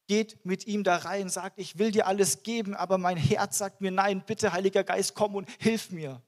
Geht 0.08 0.46
mit 0.46 0.68
ihm 0.68 0.84
da 0.84 0.98
rein, 0.98 1.30
sagt, 1.30 1.60
ich 1.60 1.78
will 1.78 1.92
dir 1.92 2.08
alles 2.08 2.44
geben, 2.44 2.76
aber 2.76 2.98
mein 2.98 3.18
Herz 3.18 3.58
sagt 3.58 3.82
mir, 3.82 3.92
nein, 3.92 4.24
bitte, 4.26 4.52
Heiliger 4.52 4.84
Geist, 4.84 5.16
komm 5.16 5.36
und 5.36 5.50
hilf 5.60 5.92
mir. 5.92 6.22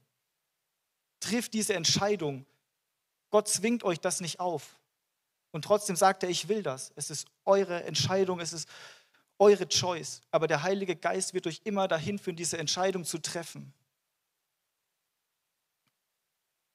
Trifft 1.19 1.53
diese 1.53 1.73
Entscheidung. 1.73 2.45
Gott 3.29 3.49
zwingt 3.49 3.83
euch 3.83 3.99
das 3.99 4.21
nicht 4.21 4.39
auf. 4.39 4.79
Und 5.51 5.63
trotzdem 5.65 5.95
sagt 5.95 6.23
er, 6.23 6.29
ich 6.29 6.47
will 6.47 6.63
das. 6.63 6.91
Es 6.95 7.09
ist 7.09 7.27
eure 7.45 7.83
Entscheidung, 7.83 8.39
es 8.39 8.53
ist 8.53 8.69
eure 9.39 9.67
Choice. 9.67 10.21
Aber 10.31 10.47
der 10.47 10.63
Heilige 10.63 10.95
Geist 10.95 11.33
wird 11.33 11.47
euch 11.47 11.61
immer 11.63 11.87
dahin 11.87 12.19
führen, 12.19 12.35
diese 12.35 12.57
Entscheidung 12.57 13.03
zu 13.03 13.17
treffen. 13.17 13.73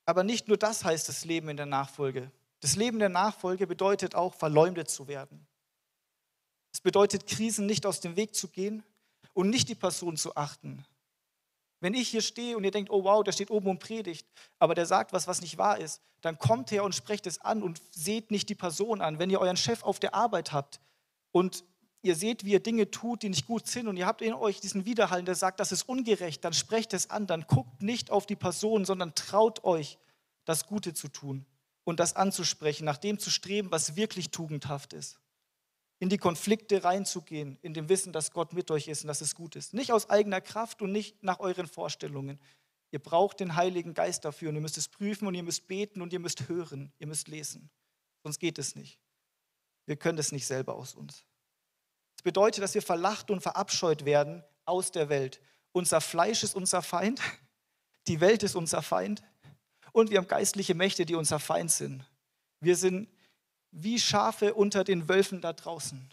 Aber 0.06 0.24
nicht 0.24 0.48
nur 0.48 0.56
das 0.56 0.84
heißt 0.84 1.08
das 1.08 1.24
Leben 1.24 1.48
in 1.48 1.56
der 1.56 1.66
Nachfolge. 1.66 2.30
Das 2.60 2.76
Leben 2.76 2.98
der 2.98 3.08
Nachfolge 3.08 3.66
bedeutet 3.66 4.14
auch, 4.14 4.34
verleumdet 4.34 4.90
zu 4.90 5.08
werden. 5.08 5.46
Es 6.72 6.80
bedeutet, 6.80 7.26
Krisen 7.26 7.66
nicht 7.66 7.86
aus 7.86 8.00
dem 8.00 8.16
Weg 8.16 8.34
zu 8.34 8.48
gehen 8.48 8.82
und 9.32 9.50
nicht 9.50 9.68
die 9.68 9.74
Person 9.74 10.16
zu 10.16 10.36
achten. 10.36 10.84
Wenn 11.80 11.94
ich 11.94 12.08
hier 12.08 12.20
stehe 12.20 12.56
und 12.56 12.64
ihr 12.64 12.70
denkt, 12.70 12.90
oh 12.90 13.04
wow, 13.04 13.24
der 13.24 13.32
steht 13.32 13.50
oben 13.50 13.68
und 13.68 13.78
predigt, 13.78 14.26
aber 14.58 14.74
der 14.74 14.86
sagt 14.86 15.12
was, 15.12 15.26
was 15.26 15.40
nicht 15.40 15.56
wahr 15.56 15.78
ist, 15.78 16.02
dann 16.20 16.38
kommt 16.38 16.70
her 16.70 16.84
und 16.84 16.94
sprecht 16.94 17.26
es 17.26 17.40
an 17.40 17.62
und 17.62 17.80
seht 17.90 18.30
nicht 18.30 18.50
die 18.50 18.54
Person 18.54 19.00
an. 19.00 19.18
Wenn 19.18 19.30
ihr 19.30 19.40
euren 19.40 19.56
Chef 19.56 19.82
auf 19.82 19.98
der 19.98 20.14
Arbeit 20.14 20.52
habt 20.52 20.80
und 21.32 21.64
ihr 22.02 22.14
seht, 22.14 22.44
wie 22.44 22.54
er 22.54 22.60
Dinge 22.60 22.90
tut, 22.90 23.22
die 23.22 23.30
nicht 23.30 23.46
gut 23.46 23.66
sind 23.66 23.88
und 23.88 23.96
ihr 23.96 24.06
habt 24.06 24.20
in 24.20 24.34
euch 24.34 24.60
diesen 24.60 24.84
Widerhall, 24.84 25.24
der 25.24 25.34
sagt, 25.34 25.58
das 25.58 25.72
ist 25.72 25.88
ungerecht, 25.88 26.44
dann 26.44 26.52
sprecht 26.52 26.92
es 26.92 27.08
an, 27.08 27.26
dann 27.26 27.46
guckt 27.46 27.82
nicht 27.82 28.10
auf 28.10 28.26
die 28.26 28.36
Person, 28.36 28.84
sondern 28.84 29.14
traut 29.14 29.64
euch, 29.64 29.98
das 30.44 30.66
Gute 30.66 30.92
zu 30.92 31.08
tun 31.08 31.46
und 31.84 32.00
das 32.00 32.16
anzusprechen, 32.16 32.84
nach 32.84 32.98
dem 32.98 33.18
zu 33.18 33.30
streben, 33.30 33.70
was 33.70 33.96
wirklich 33.96 34.30
tugendhaft 34.30 34.92
ist 34.92 35.18
in 36.00 36.08
die 36.08 36.18
Konflikte 36.18 36.82
reinzugehen, 36.82 37.58
in 37.60 37.74
dem 37.74 37.88
Wissen, 37.90 38.12
dass 38.12 38.32
Gott 38.32 38.54
mit 38.54 38.70
euch 38.70 38.88
ist 38.88 39.04
und 39.04 39.08
dass 39.08 39.20
es 39.20 39.34
gut 39.34 39.54
ist. 39.54 39.74
Nicht 39.74 39.92
aus 39.92 40.08
eigener 40.08 40.40
Kraft 40.40 40.80
und 40.82 40.92
nicht 40.92 41.22
nach 41.22 41.40
euren 41.40 41.68
Vorstellungen. 41.68 42.40
Ihr 42.90 42.98
braucht 42.98 43.38
den 43.38 43.54
Heiligen 43.54 43.92
Geist 43.92 44.24
dafür 44.24 44.48
und 44.48 44.56
ihr 44.56 44.62
müsst 44.62 44.78
es 44.78 44.88
prüfen 44.88 45.28
und 45.28 45.34
ihr 45.34 45.42
müsst 45.42 45.68
beten 45.68 46.00
und 46.00 46.12
ihr 46.12 46.18
müsst 46.18 46.48
hören, 46.48 46.90
ihr 46.98 47.06
müsst 47.06 47.28
lesen. 47.28 47.70
Sonst 48.24 48.38
geht 48.38 48.58
es 48.58 48.74
nicht. 48.74 48.98
Wir 49.86 49.96
können 49.96 50.18
es 50.18 50.32
nicht 50.32 50.46
selber 50.46 50.74
aus 50.74 50.94
uns. 50.94 51.24
Das 52.16 52.22
bedeutet, 52.22 52.64
dass 52.64 52.74
wir 52.74 52.82
verlacht 52.82 53.30
und 53.30 53.42
verabscheut 53.42 54.06
werden 54.06 54.42
aus 54.64 54.90
der 54.92 55.10
Welt. 55.10 55.40
Unser 55.72 56.00
Fleisch 56.00 56.42
ist 56.42 56.54
unser 56.54 56.80
Feind, 56.80 57.20
die 58.08 58.20
Welt 58.20 58.42
ist 58.42 58.56
unser 58.56 58.80
Feind 58.80 59.22
und 59.92 60.10
wir 60.10 60.18
haben 60.18 60.28
geistliche 60.28 60.74
Mächte, 60.74 61.04
die 61.04 61.14
unser 61.14 61.38
Feind 61.38 61.70
sind. 61.70 62.04
Wir 62.60 62.76
sind 62.76 63.08
wie 63.70 63.98
Schafe 63.98 64.54
unter 64.54 64.84
den 64.84 65.08
Wölfen 65.08 65.40
da 65.40 65.52
draußen. 65.52 66.08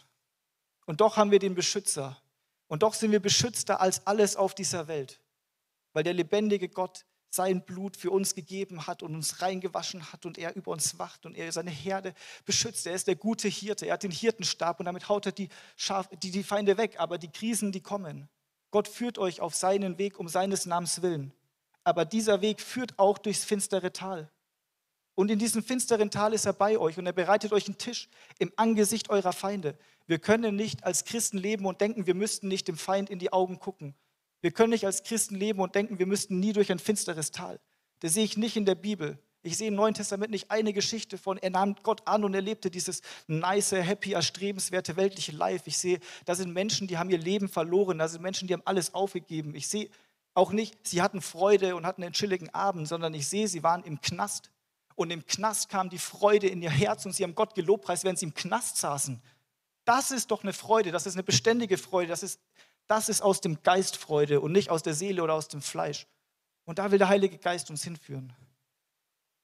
Und 0.86 1.00
doch 1.00 1.16
haben 1.16 1.30
wir 1.30 1.38
den 1.38 1.54
Beschützer. 1.54 2.20
Und 2.66 2.82
doch 2.82 2.94
sind 2.94 3.12
wir 3.12 3.20
beschützter 3.20 3.80
als 3.80 4.06
alles 4.06 4.36
auf 4.36 4.54
dieser 4.54 4.88
Welt, 4.88 5.20
weil 5.92 6.04
der 6.04 6.12
lebendige 6.14 6.68
Gott 6.68 7.04
sein 7.30 7.64
Blut 7.64 7.96
für 7.96 8.10
uns 8.10 8.34
gegeben 8.34 8.86
hat 8.86 9.02
und 9.02 9.14
uns 9.14 9.42
reingewaschen 9.42 10.12
hat 10.12 10.24
und 10.24 10.38
er 10.38 10.56
über 10.56 10.70
uns 10.70 10.98
wacht 10.98 11.26
und 11.26 11.36
er 11.36 11.52
seine 11.52 11.70
Herde 11.70 12.14
beschützt. 12.44 12.86
Er 12.86 12.94
ist 12.94 13.06
der 13.06 13.16
gute 13.16 13.48
Hirte. 13.48 13.86
Er 13.86 13.94
hat 13.94 14.02
den 14.02 14.10
Hirtenstab 14.10 14.80
und 14.80 14.86
damit 14.86 15.08
haut 15.08 15.26
er 15.26 15.32
die, 15.32 15.48
Schaf, 15.76 16.08
die, 16.22 16.30
die 16.30 16.42
Feinde 16.42 16.78
weg. 16.78 16.96
Aber 16.98 17.18
die 17.18 17.30
Krisen, 17.30 17.72
die 17.72 17.82
kommen. 17.82 18.28
Gott 18.70 18.88
führt 18.88 19.18
euch 19.18 19.40
auf 19.40 19.54
seinen 19.54 19.98
Weg 19.98 20.18
um 20.18 20.28
seines 20.28 20.66
Namens 20.66 21.02
willen. 21.02 21.32
Aber 21.84 22.04
dieser 22.04 22.40
Weg 22.40 22.60
führt 22.60 22.98
auch 22.98 23.18
durchs 23.18 23.44
finstere 23.44 23.92
Tal. 23.92 24.30
Und 25.18 25.32
in 25.32 25.40
diesem 25.40 25.64
finsteren 25.64 26.12
Tal 26.12 26.32
ist 26.32 26.46
er 26.46 26.52
bei 26.52 26.78
euch 26.78 26.96
und 26.96 27.04
er 27.04 27.12
bereitet 27.12 27.52
euch 27.52 27.66
einen 27.66 27.76
Tisch 27.76 28.08
im 28.38 28.52
Angesicht 28.54 29.10
eurer 29.10 29.32
Feinde. 29.32 29.76
Wir 30.06 30.20
können 30.20 30.54
nicht 30.54 30.84
als 30.84 31.04
Christen 31.04 31.38
leben 31.38 31.66
und 31.66 31.80
denken, 31.80 32.06
wir 32.06 32.14
müssten 32.14 32.46
nicht 32.46 32.68
dem 32.68 32.76
Feind 32.76 33.10
in 33.10 33.18
die 33.18 33.32
Augen 33.32 33.58
gucken. 33.58 33.96
Wir 34.42 34.52
können 34.52 34.70
nicht 34.70 34.86
als 34.86 35.02
Christen 35.02 35.34
leben 35.34 35.58
und 35.58 35.74
denken, 35.74 35.98
wir 35.98 36.06
müssten 36.06 36.38
nie 36.38 36.52
durch 36.52 36.70
ein 36.70 36.78
finsteres 36.78 37.32
Tal. 37.32 37.58
Das 37.98 38.14
sehe 38.14 38.22
ich 38.22 38.36
nicht 38.36 38.56
in 38.56 38.64
der 38.64 38.76
Bibel. 38.76 39.18
Ich 39.42 39.56
sehe 39.56 39.66
im 39.66 39.74
Neuen 39.74 39.94
Testament 39.94 40.30
nicht 40.30 40.52
eine 40.52 40.72
Geschichte 40.72 41.18
von, 41.18 41.36
er 41.36 41.50
nahm 41.50 41.74
Gott 41.82 42.06
an 42.06 42.22
und 42.22 42.32
er 42.32 42.40
lebte 42.40 42.70
dieses 42.70 43.02
nice, 43.26 43.72
happy, 43.72 44.12
erstrebenswerte 44.12 44.94
weltliche 44.94 45.32
Life. 45.32 45.64
Ich 45.66 45.78
sehe, 45.78 45.98
da 46.26 46.36
sind 46.36 46.54
Menschen, 46.54 46.86
die 46.86 46.96
haben 46.96 47.10
ihr 47.10 47.18
Leben 47.18 47.48
verloren. 47.48 47.98
Da 47.98 48.06
sind 48.06 48.22
Menschen, 48.22 48.46
die 48.46 48.54
haben 48.54 48.62
alles 48.64 48.94
aufgegeben. 48.94 49.56
Ich 49.56 49.66
sehe 49.66 49.90
auch 50.34 50.52
nicht, 50.52 50.86
sie 50.86 51.02
hatten 51.02 51.22
Freude 51.22 51.74
und 51.74 51.86
hatten 51.86 52.04
einen 52.04 52.12
chilligen 52.12 52.54
Abend, 52.54 52.86
sondern 52.86 53.14
ich 53.14 53.26
sehe, 53.26 53.48
sie 53.48 53.64
waren 53.64 53.82
im 53.82 54.00
Knast 54.00 54.52
und 54.98 55.12
im 55.12 55.24
Knast 55.24 55.68
kam 55.68 55.90
die 55.90 55.98
Freude 55.98 56.48
in 56.48 56.60
ihr 56.60 56.70
Herz 56.70 57.06
und 57.06 57.12
sie 57.12 57.22
haben 57.22 57.36
Gott 57.36 57.54
gelobpreist, 57.54 58.02
während 58.02 58.18
sie 58.18 58.26
im 58.26 58.34
Knast 58.34 58.78
saßen. 58.78 59.22
Das 59.84 60.10
ist 60.10 60.32
doch 60.32 60.42
eine 60.42 60.52
Freude, 60.52 60.90
das 60.90 61.06
ist 61.06 61.14
eine 61.14 61.22
beständige 61.22 61.78
Freude, 61.78 62.08
das 62.08 62.24
ist, 62.24 62.40
das 62.88 63.08
ist 63.08 63.20
aus 63.20 63.40
dem 63.40 63.62
Geist 63.62 63.96
Freude 63.96 64.40
und 64.40 64.50
nicht 64.50 64.70
aus 64.70 64.82
der 64.82 64.94
Seele 64.94 65.22
oder 65.22 65.34
aus 65.34 65.46
dem 65.46 65.62
Fleisch. 65.62 66.08
Und 66.64 66.80
da 66.80 66.90
will 66.90 66.98
der 66.98 67.08
Heilige 67.08 67.38
Geist 67.38 67.70
uns 67.70 67.84
hinführen. 67.84 68.34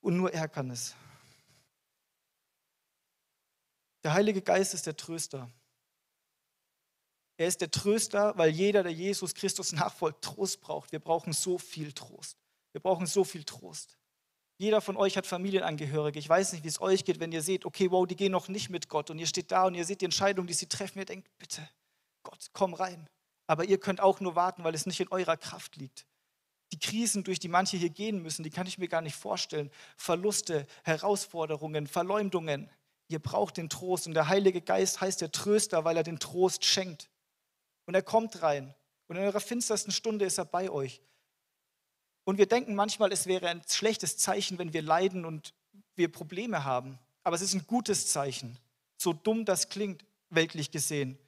Und 0.01 0.17
nur 0.17 0.33
er 0.33 0.49
kann 0.49 0.71
es. 0.71 0.97
Der 4.03 4.13
Heilige 4.13 4.43
Geist 4.43 4.75
ist 4.75 4.87
der 4.87 4.97
Tröster. 4.97 5.49
Er 7.37 7.47
ist 7.47 7.61
der 7.61 7.71
Tröster, 7.71 8.37
weil 8.37 8.51
jeder, 8.51 8.83
der 8.83 8.93
Jesus 8.93 9.35
Christus 9.35 9.71
nachfolgt, 9.71 10.25
Trost 10.25 10.61
braucht. 10.61 10.91
Wir 10.91 10.99
brauchen 10.99 11.33
so 11.33 11.59
viel 11.59 11.93
Trost. 11.93 12.39
Wir 12.73 12.81
brauchen 12.81 13.07
so 13.07 13.23
viel 13.23 13.45
Trost. 13.45 13.97
Jeder 14.57 14.81
von 14.81 14.97
euch 14.97 15.17
hat 15.17 15.27
Familienangehörige. 15.27 16.19
Ich 16.19 16.29
weiß 16.29 16.53
nicht, 16.53 16.65
wie 16.65 16.69
es 16.69 16.81
euch 16.81 17.05
geht, 17.05 17.19
wenn 17.19 17.33
ihr 17.33 17.43
seht, 17.43 17.65
okay, 17.65 17.91
wow, 17.91 18.07
die 18.07 18.17
gehen 18.17 18.33
noch 18.33 18.49
nicht 18.49 18.71
mit 18.71 18.89
Gott 18.89 19.11
und 19.11 19.19
ihr 19.19 19.27
steht 19.27 19.51
da 19.51 19.65
und 19.65 19.75
ihr 19.75 19.85
seht 19.85 20.01
die 20.01 20.05
Entscheidung, 20.05 20.47
die 20.47 20.55
sie 20.55 20.69
treffen. 20.69 20.99
Ihr 20.99 21.05
denkt, 21.05 21.29
bitte, 21.39 21.69
Gott, 22.23 22.47
komm 22.53 22.75
rein. 22.75 23.09
Aber 23.47 23.65
ihr 23.65 23.79
könnt 23.79 24.01
auch 24.01 24.21
nur 24.21 24.37
warten, 24.37 24.65
weil 24.65 24.75
es 24.75 24.87
nicht 24.87 25.01
in 25.01 25.09
eurer 25.09 25.37
Kraft 25.37 25.77
liegt. 25.77 26.07
Die 26.73 26.79
Krisen, 26.79 27.25
durch 27.25 27.39
die 27.39 27.49
manche 27.49 27.77
hier 27.77 27.91
gehen 27.91 28.23
müssen, 28.23 28.43
die 28.43 28.51
kann 28.51 28.67
ich 28.67 28.79
mir 28.79 28.89
gar 28.89 29.03
nicht 29.03 29.17
vorstellen. 29.17 29.71
Verluste, 29.97 30.67
Herausforderungen, 30.85 31.87
Verleumdungen. 31.87 32.71
Ihr 33.09 33.19
braucht 33.19 33.57
den 33.57 33.69
Trost 33.69 34.07
und 34.07 34.15
der 34.15 34.29
Heilige 34.29 34.63
Geist 34.63 35.01
heißt 35.01 35.21
der 35.21 35.31
Tröster, 35.31 35.85
weil 35.85 35.97
er 35.97 36.03
den 36.05 36.19
Trost 36.19 36.65
schenkt. 36.65 37.11
Und 37.87 37.95
er 37.95 38.03
kommt 38.03 38.43
rein. 38.43 38.75
Und 39.09 39.17
in 39.17 39.23
eurer 39.23 39.41
finstersten 39.41 39.93
Stunde 39.93 40.25
ist 40.25 40.39
er 40.39 40.47
bei 40.47 40.71
euch. 40.71 41.03
Und 42.25 42.39
wir 42.39 42.47
denken 42.47 42.75
manchmal, 42.75 43.13
es 43.13 43.27
wäre 43.27 43.49
ein 43.49 43.63
schlechtes 43.69 44.17
Zeichen, 44.17 44.59
wenn 44.59 44.73
wir 44.73 44.83
leiden 44.83 45.25
und 45.25 45.55
wir 45.95 46.11
Probleme 46.11 46.65
haben. 46.65 46.99
Aber 47.23 47.37
es 47.37 47.43
ist 47.43 47.55
ein 47.55 47.67
gutes 47.67 48.09
Zeichen. 48.09 48.59
So 48.97 49.13
dumm 49.13 49.45
das 49.45 49.69
klingt, 49.69 50.05
weltlich 50.31 50.71
gesehen. 50.71 51.19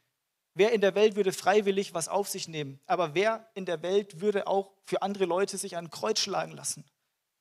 Wer 0.55 0.73
in 0.73 0.81
der 0.81 0.95
Welt 0.95 1.17
würde 1.17 1.33
freiwillig 1.33 1.93
was 1.93 2.09
auf 2.09 2.29
sich 2.29 2.49
nehmen? 2.49 2.81
Aber 2.87 3.15
wer 3.15 3.47
in 3.55 3.67
der 3.67 3.83
Welt 3.83 4.21
würde 4.21 4.47
auch 4.47 4.73
für 4.85 5.03
andere 5.03 5.27
Leute 5.27 5.59
sich 5.59 5.77
ein 5.77 5.91
Kreuz 5.91 6.19
schlagen 6.19 6.53
lassen? 6.53 6.85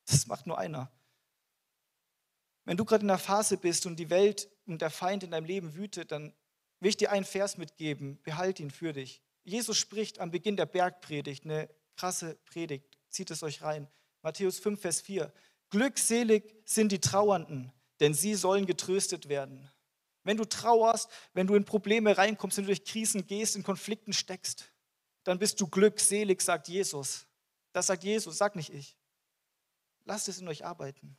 Das 0.05 0.27
macht 0.27 0.47
nur 0.47 0.57
einer. 0.57 0.91
Wenn 2.65 2.77
du 2.77 2.83
gerade 2.83 3.03
in 3.03 3.09
einer 3.09 3.19
Phase 3.19 3.57
bist 3.57 3.85
und 3.85 3.97
die 3.97 4.09
Welt 4.09 4.49
und 4.65 4.81
der 4.81 4.89
Feind 4.89 5.23
in 5.23 5.31
deinem 5.31 5.45
Leben 5.45 5.75
wütet, 5.75 6.11
dann 6.11 6.33
will 6.81 6.89
ich 6.89 6.97
dir 6.97 7.11
einen 7.11 7.25
Vers 7.25 7.57
mitgeben. 7.57 8.21
Behalt 8.23 8.59
ihn 8.59 8.71
für 8.71 8.91
dich. 8.91 9.21
Jesus 9.43 9.77
spricht 9.77 10.19
am 10.19 10.31
Beginn 10.31 10.57
der 10.57 10.65
Bergpredigt, 10.65 11.45
eine 11.45 11.69
krasse 11.95 12.35
Predigt. 12.45 12.94
Zieht 13.15 13.31
es 13.31 13.43
euch 13.43 13.61
rein. 13.61 13.87
Matthäus 14.23 14.59
5, 14.59 14.81
Vers 14.81 14.99
4. 14.99 15.31
Glückselig 15.69 16.53
sind 16.65 16.91
die 16.91 16.99
Trauernden, 16.99 17.71
denn 18.01 18.13
sie 18.13 18.35
sollen 18.35 18.65
getröstet 18.65 19.29
werden. 19.29 19.71
Wenn 20.23 20.35
du 20.35 20.43
trauerst, 20.43 21.09
wenn 21.31 21.47
du 21.47 21.55
in 21.55 21.63
Probleme 21.63 22.17
reinkommst, 22.17 22.57
wenn 22.57 22.65
du 22.65 22.71
durch 22.71 22.83
Krisen 22.83 23.25
gehst, 23.25 23.55
in 23.55 23.63
Konflikten 23.63 24.11
steckst, 24.11 24.69
dann 25.23 25.39
bist 25.39 25.61
du 25.61 25.67
glückselig, 25.67 26.41
sagt 26.41 26.67
Jesus. 26.67 27.25
Das 27.71 27.87
sagt 27.87 28.03
Jesus, 28.03 28.37
sag 28.37 28.57
nicht 28.57 28.69
ich. 28.69 28.97
Lasst 30.03 30.27
es 30.27 30.39
in 30.39 30.47
euch 30.49 30.65
arbeiten. 30.65 31.15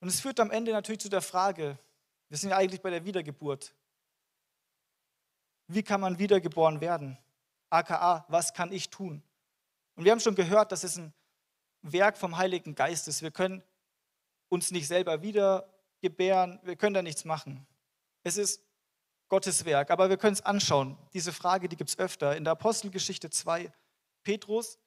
Und 0.00 0.08
es 0.08 0.20
führt 0.20 0.38
am 0.38 0.50
Ende 0.50 0.72
natürlich 0.72 1.00
zu 1.00 1.08
der 1.08 1.22
Frage, 1.22 1.78
wir 2.28 2.36
sind 2.36 2.50
ja 2.50 2.58
eigentlich 2.58 2.82
bei 2.82 2.90
der 2.90 3.06
Wiedergeburt. 3.06 3.74
Wie 5.66 5.82
kann 5.82 6.02
man 6.02 6.18
wiedergeboren 6.18 6.82
werden? 6.82 7.16
AKA, 7.70 8.26
was 8.28 8.52
kann 8.52 8.70
ich 8.70 8.90
tun? 8.90 9.22
Und 10.00 10.06
wir 10.06 10.12
haben 10.12 10.20
schon 10.20 10.34
gehört, 10.34 10.72
das 10.72 10.82
ist 10.82 10.96
ein 10.96 11.12
Werk 11.82 12.16
vom 12.16 12.38
Heiligen 12.38 12.74
Geistes. 12.74 13.20
Wir 13.20 13.30
können 13.30 13.62
uns 14.48 14.70
nicht 14.70 14.88
selber 14.88 15.20
wiedergebären, 15.20 16.58
wir 16.62 16.76
können 16.76 16.94
da 16.94 17.02
nichts 17.02 17.26
machen. 17.26 17.66
Es 18.22 18.38
ist 18.38 18.64
Gottes 19.28 19.66
Werk, 19.66 19.90
aber 19.90 20.08
wir 20.08 20.16
können 20.16 20.32
es 20.32 20.40
anschauen. 20.40 20.96
Diese 21.12 21.34
Frage, 21.34 21.68
die 21.68 21.76
gibt 21.76 21.90
es 21.90 21.98
öfter. 21.98 22.34
In 22.34 22.44
der 22.44 22.52
Apostelgeschichte 22.52 23.28
2, 23.28 23.70
Petrus, 24.22 24.78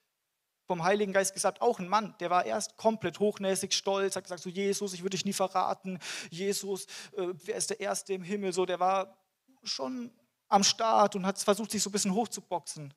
vom 0.66 0.84
Heiligen 0.84 1.14
Geist 1.14 1.36
gesagt, 1.36 1.62
auch 1.62 1.78
ein 1.78 1.88
Mann, 1.88 2.16
der 2.20 2.32
war 2.32 2.48
erst 2.48 2.76
komplett 2.78 3.20
hochnäsig, 3.20 3.74
stolz, 3.74 4.16
hat 4.16 4.24
gesagt, 4.24 4.42
so 4.42 4.50
Jesus, 4.50 4.94
ich 4.94 5.04
würde 5.04 5.16
dich 5.16 5.26
nie 5.26 5.34
verraten, 5.34 6.00
Jesus, 6.32 6.86
äh, 7.16 7.28
wer 7.34 7.58
ist 7.58 7.70
der 7.70 7.80
Erste 7.80 8.16
im 8.16 8.24
Himmel, 8.24 8.52
so, 8.52 8.66
der 8.66 8.80
war 8.80 9.16
schon 9.62 10.12
am 10.48 10.64
Start 10.64 11.16
und 11.16 11.28
hat 11.28 11.38
versucht, 11.38 11.70
sich 11.70 11.84
so 11.84 11.92
ein 11.92 11.94
bisschen 11.94 12.16
hochzuboxen. 12.16 12.96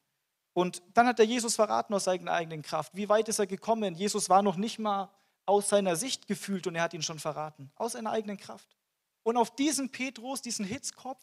Und 0.57 0.83
dann 0.95 1.07
hat 1.07 1.19
er 1.19 1.27
Jesus 1.27 1.55
verraten 1.55 1.93
aus 1.93 2.05
seiner 2.05 2.33
eigenen 2.33 2.63
Kraft. 2.63 2.97
Wie 2.97 3.11
weit 3.11 3.29
ist 3.29 3.39
er 3.39 3.47
gekommen? 3.47 3.95
Jesus 3.95 4.31
war 4.31 4.41
noch 4.41 4.57
nicht 4.57 4.79
mal 4.79 5.11
aus 5.45 5.69
seiner 5.69 5.97
Sicht 5.97 6.27
gefühlt 6.27 6.67
und 6.67 6.75
er 6.77 6.85
hat 6.85 6.95
ihn 6.95 7.03
schon 7.03 7.19
verraten. 7.19 7.71
Aus 7.75 7.93
seiner 7.93 8.11
eigenen 8.11 8.39
Kraft. 8.39 8.75
Und 9.23 9.37
auf 9.37 9.55
diesen 9.55 9.91
Petrus, 9.91 10.41
diesen 10.41 10.65
Hitzkopf, 10.65 11.23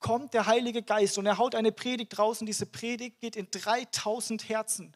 kommt 0.00 0.34
der 0.34 0.44
Heilige 0.44 0.82
Geist 0.82 1.16
und 1.16 1.24
er 1.24 1.38
haut 1.38 1.54
eine 1.54 1.72
Predigt 1.72 2.18
und 2.18 2.44
diese 2.44 2.66
Predigt 2.66 3.22
geht 3.22 3.36
in 3.36 3.48
3000 3.50 4.50
Herzen. 4.50 4.94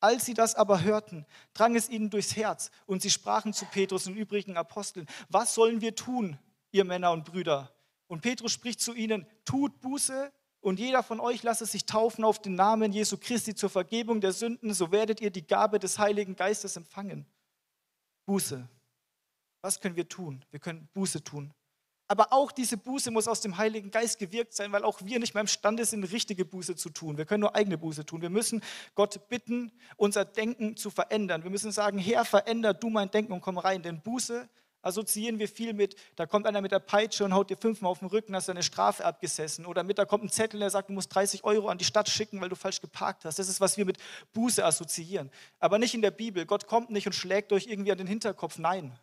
Als 0.00 0.24
sie 0.24 0.32
das 0.32 0.54
aber 0.54 0.80
hörten, 0.80 1.26
drang 1.52 1.76
es 1.76 1.90
ihnen 1.90 2.08
durchs 2.08 2.34
Herz 2.34 2.70
und 2.86 3.02
sie 3.02 3.10
sprachen 3.10 3.52
zu 3.52 3.66
Petrus 3.66 4.06
und 4.06 4.16
übrigen 4.16 4.56
Aposteln, 4.56 5.06
was 5.28 5.54
sollen 5.54 5.82
wir 5.82 5.94
tun, 5.96 6.38
ihr 6.70 6.86
Männer 6.86 7.12
und 7.12 7.26
Brüder? 7.26 7.76
Und 8.06 8.22
Petrus 8.22 8.52
spricht 8.52 8.80
zu 8.80 8.94
ihnen, 8.94 9.26
tut 9.44 9.82
Buße 9.82 10.32
und 10.60 10.80
jeder 10.80 11.02
von 11.02 11.20
euch 11.20 11.42
lasse 11.42 11.66
sich 11.66 11.86
taufen 11.86 12.24
auf 12.24 12.40
den 12.40 12.54
Namen 12.54 12.92
Jesu 12.92 13.16
Christi 13.18 13.54
zur 13.54 13.70
Vergebung 13.70 14.20
der 14.20 14.32
Sünden, 14.32 14.74
so 14.74 14.90
werdet 14.90 15.20
ihr 15.20 15.30
die 15.30 15.46
Gabe 15.46 15.78
des 15.78 15.98
Heiligen 15.98 16.34
Geistes 16.34 16.76
empfangen. 16.76 17.26
Buße. 18.26 18.68
Was 19.62 19.80
können 19.80 19.96
wir 19.96 20.08
tun? 20.08 20.44
Wir 20.50 20.60
können 20.60 20.88
Buße 20.94 21.22
tun. 21.22 21.52
Aber 22.08 22.32
auch 22.32 22.52
diese 22.52 22.76
Buße 22.76 23.10
muss 23.10 23.26
aus 23.26 23.40
dem 23.40 23.56
Heiligen 23.56 23.90
Geist 23.90 24.18
gewirkt 24.18 24.54
sein, 24.54 24.70
weil 24.70 24.84
auch 24.84 25.00
wir 25.02 25.18
nicht 25.18 25.34
mehr 25.34 25.40
imstande 25.40 25.84
sind, 25.84 26.04
richtige 26.04 26.44
Buße 26.44 26.76
zu 26.76 26.90
tun. 26.90 27.16
Wir 27.18 27.24
können 27.24 27.40
nur 27.40 27.56
eigene 27.56 27.78
Buße 27.78 28.06
tun. 28.06 28.22
Wir 28.22 28.30
müssen 28.30 28.62
Gott 28.94 29.28
bitten, 29.28 29.72
unser 29.96 30.24
Denken 30.24 30.76
zu 30.76 30.90
verändern. 30.90 31.42
Wir 31.42 31.50
müssen 31.50 31.72
sagen, 31.72 31.98
Herr, 31.98 32.24
veränder 32.24 32.74
du 32.74 32.90
mein 32.90 33.10
Denken 33.10 33.32
und 33.32 33.40
komm 33.40 33.58
rein. 33.58 33.82
Denn 33.82 34.00
Buße 34.02 34.48
assoziieren 34.86 35.38
wir 35.38 35.48
viel 35.48 35.72
mit, 35.72 35.96
da 36.14 36.26
kommt 36.26 36.46
einer 36.46 36.60
mit 36.60 36.72
der 36.72 36.78
Peitsche 36.78 37.24
und 37.24 37.34
haut 37.34 37.50
dir 37.50 37.56
fünfmal 37.56 37.90
auf 37.90 37.98
den 37.98 38.08
Rücken, 38.08 38.34
hast 38.34 38.48
du 38.48 38.52
eine 38.52 38.62
Strafe 38.62 39.04
abgesessen. 39.04 39.66
Oder 39.66 39.82
mit, 39.82 39.98
da 39.98 40.04
kommt 40.04 40.24
ein 40.24 40.30
Zettel, 40.30 40.60
der 40.60 40.70
sagt, 40.70 40.88
du 40.88 40.92
musst 40.92 41.14
30 41.14 41.44
Euro 41.44 41.68
an 41.68 41.78
die 41.78 41.84
Stadt 41.84 42.08
schicken, 42.08 42.40
weil 42.40 42.48
du 42.48 42.56
falsch 42.56 42.80
geparkt 42.80 43.24
hast. 43.24 43.38
Das 43.38 43.48
ist, 43.48 43.60
was 43.60 43.76
wir 43.76 43.84
mit 43.84 43.98
Buße 44.32 44.64
assoziieren. 44.64 45.30
Aber 45.58 45.78
nicht 45.78 45.94
in 45.94 46.02
der 46.02 46.12
Bibel. 46.12 46.46
Gott 46.46 46.66
kommt 46.66 46.90
nicht 46.90 47.06
und 47.06 47.12
schlägt 47.12 47.52
euch 47.52 47.66
irgendwie 47.66 47.92
an 47.92 47.98
den 47.98 48.06
Hinterkopf. 48.06 48.58
Nein. 48.58 48.98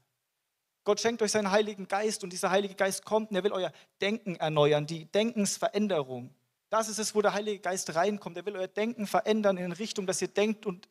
Gott 0.85 0.99
schenkt 0.99 1.21
euch 1.21 1.31
seinen 1.31 1.51
Heiligen 1.51 1.87
Geist 1.87 2.23
und 2.23 2.33
dieser 2.33 2.49
Heilige 2.49 2.75
Geist 2.75 3.05
kommt 3.05 3.29
und 3.29 3.35
er 3.35 3.43
will 3.43 3.53
euer 3.53 3.71
Denken 4.01 4.35
erneuern, 4.35 4.85
die 4.85 5.05
Denkensveränderung. 5.05 6.33
Das 6.69 6.89
ist 6.89 6.97
es, 6.97 7.13
wo 7.13 7.21
der 7.21 7.33
Heilige 7.33 7.59
Geist 7.59 7.93
reinkommt. 7.95 8.35
Er 8.35 8.45
will 8.45 8.55
euer 8.55 8.67
Denken 8.67 9.05
verändern 9.07 9.57
in 9.57 9.71
Richtung, 9.71 10.07
dass 10.07 10.21
ihr 10.21 10.27
denkt 10.27 10.65
und 10.65 10.87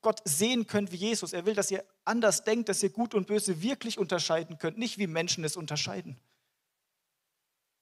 Gott 0.00 0.20
sehen 0.24 0.66
könnt 0.66 0.92
wie 0.92 0.96
Jesus. 0.96 1.32
Er 1.32 1.46
will, 1.46 1.54
dass 1.54 1.70
ihr 1.70 1.84
anders 2.08 2.44
denkt, 2.44 2.68
dass 2.68 2.82
ihr 2.82 2.90
Gut 2.90 3.14
und 3.14 3.26
Böse 3.26 3.62
wirklich 3.62 3.98
unterscheiden 3.98 4.58
könnt, 4.58 4.78
nicht 4.78 4.98
wie 4.98 5.06
Menschen 5.06 5.44
es 5.44 5.56
unterscheiden. 5.56 6.18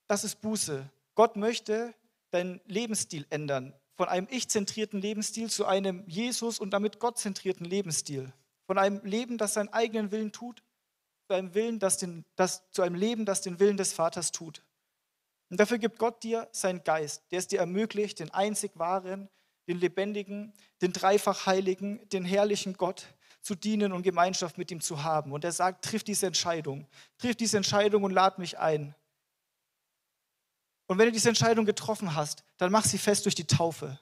Das 0.07 0.23
ist 0.23 0.41
Buße. 0.41 0.89
Gott 1.15 1.35
möchte 1.35 1.93
deinen 2.31 2.61
Lebensstil 2.65 3.25
ändern. 3.29 3.73
Von 3.95 4.07
einem 4.07 4.27
ich-zentrierten 4.29 5.01
Lebensstil 5.01 5.49
zu 5.49 5.65
einem 5.65 6.03
Jesus- 6.07 6.59
und 6.59 6.71
damit 6.71 6.99
Gott-zentrierten 6.99 7.65
Lebensstil. 7.65 8.31
Von 8.67 8.77
einem 8.77 9.03
Leben, 9.03 9.37
das 9.37 9.55
seinen 9.55 9.69
eigenen 9.69 10.11
Willen 10.11 10.31
tut, 10.31 10.61
zu 11.27 11.35
einem, 11.35 11.53
Willen, 11.55 11.79
das 11.79 11.97
den, 11.97 12.23
das, 12.35 12.69
zu 12.71 12.83
einem 12.83 12.95
Leben, 12.95 13.25
das 13.25 13.41
den 13.41 13.59
Willen 13.59 13.77
des 13.77 13.93
Vaters 13.93 14.31
tut. 14.31 14.63
Und 15.49 15.59
dafür 15.59 15.77
gibt 15.77 15.97
Gott 15.97 16.21
dir 16.23 16.47
seinen 16.51 16.83
Geist, 16.83 17.23
der 17.31 17.39
es 17.39 17.47
dir 17.47 17.59
ermöglicht, 17.59 18.19
den 18.19 18.31
einzig 18.31 18.71
wahren, 18.75 19.29
den 19.67 19.79
lebendigen, 19.79 20.53
den 20.81 20.93
dreifach 20.93 21.45
heiligen, 21.45 22.07
den 22.09 22.23
herrlichen 22.23 22.73
Gott 22.73 23.07
zu 23.47 23.55
dienen 23.55 23.93
und 23.93 24.03
Gemeinschaft 24.03 24.57
mit 24.57 24.69
ihm 24.71 24.81
zu 24.81 25.03
haben. 25.03 25.31
Und 25.31 25.43
er 25.43 25.51
sagt, 25.51 25.85
triff 25.85 26.03
diese 26.03 26.27
Entscheidung, 26.27 26.85
triff 27.17 27.35
diese 27.35 27.57
Entscheidung 27.57 28.03
und 28.03 28.11
lad 28.11 28.39
mich 28.39 28.59
ein. 28.59 28.93
Und 30.87 30.97
wenn 30.97 31.07
du 31.07 31.11
diese 31.11 31.29
Entscheidung 31.29 31.65
getroffen 31.65 32.13
hast, 32.13 32.43
dann 32.57 32.71
mach 32.71 32.85
sie 32.85 32.97
fest 32.97 33.25
durch 33.25 33.35
die 33.35 33.47
Taufe 33.47 33.99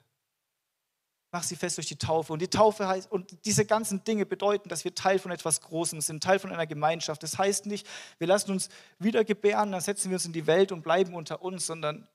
mach 1.35 1.43
sie 1.43 1.57
fest 1.57 1.75
durch 1.75 1.87
die 1.87 1.97
Taufe. 1.97 2.31
Und 2.31 2.41
die 2.41 2.47
Taufe 2.47 2.87
heißt, 2.87 3.11
und 3.11 3.43
diese 3.43 3.65
ganzen 3.65 4.01
Dinge 4.05 4.25
bedeuten, 4.25 4.69
dass 4.69 4.85
wir 4.85 4.95
Teil 4.95 5.19
von 5.19 5.31
etwas 5.31 5.59
Großem 5.59 5.99
sind, 5.99 6.23
Teil 6.23 6.39
von 6.39 6.49
einer 6.49 6.65
Gemeinschaft. 6.65 7.21
Das 7.23 7.37
heißt 7.37 7.65
nicht, 7.65 7.85
wir 8.19 8.27
lassen 8.27 8.51
uns 8.51 8.69
wieder 8.99 9.25
gebären, 9.25 9.73
dann 9.73 9.81
setzen 9.81 10.09
wir 10.11 10.15
uns 10.15 10.25
in 10.25 10.31
die 10.31 10.47
Welt 10.47 10.71
und 10.71 10.81
bleiben 10.81 11.13
unter 11.13 11.41
uns, 11.41 11.65
sondern 11.65 12.07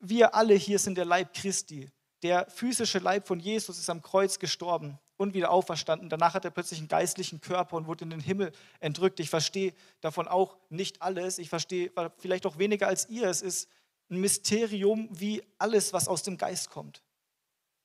wir 0.00 0.34
alle 0.34 0.54
hier 0.54 0.80
sind 0.80 0.98
der 0.98 1.04
Leib 1.04 1.34
Christi. 1.34 1.88
Der 2.24 2.50
physische 2.50 2.98
Leib 2.98 3.28
von 3.28 3.38
Jesus 3.38 3.78
ist 3.78 3.90
am 3.90 4.02
Kreuz 4.02 4.40
gestorben 4.40 4.98
und 5.18 5.34
wieder 5.34 5.50
auferstanden. 5.50 6.08
Danach 6.08 6.32
hat 6.32 6.46
er 6.46 6.50
plötzlich 6.50 6.78
einen 6.78 6.88
geistlichen 6.88 7.42
Körper 7.42 7.76
und 7.76 7.86
wurde 7.86 8.04
in 8.04 8.10
den 8.10 8.20
Himmel 8.20 8.52
entrückt. 8.80 9.20
Ich 9.20 9.28
verstehe 9.28 9.74
davon 10.00 10.26
auch 10.26 10.56
nicht 10.70 11.02
alles. 11.02 11.38
Ich 11.38 11.50
verstehe 11.50 11.92
vielleicht 12.16 12.46
auch 12.46 12.56
weniger 12.56 12.86
als 12.86 13.08
ihr. 13.10 13.28
Es 13.28 13.42
ist 13.42 13.68
ein 14.08 14.20
Mysterium 14.20 15.08
wie 15.10 15.42
alles, 15.58 15.92
was 15.92 16.08
aus 16.08 16.22
dem 16.22 16.38
Geist 16.38 16.70
kommt. 16.70 17.02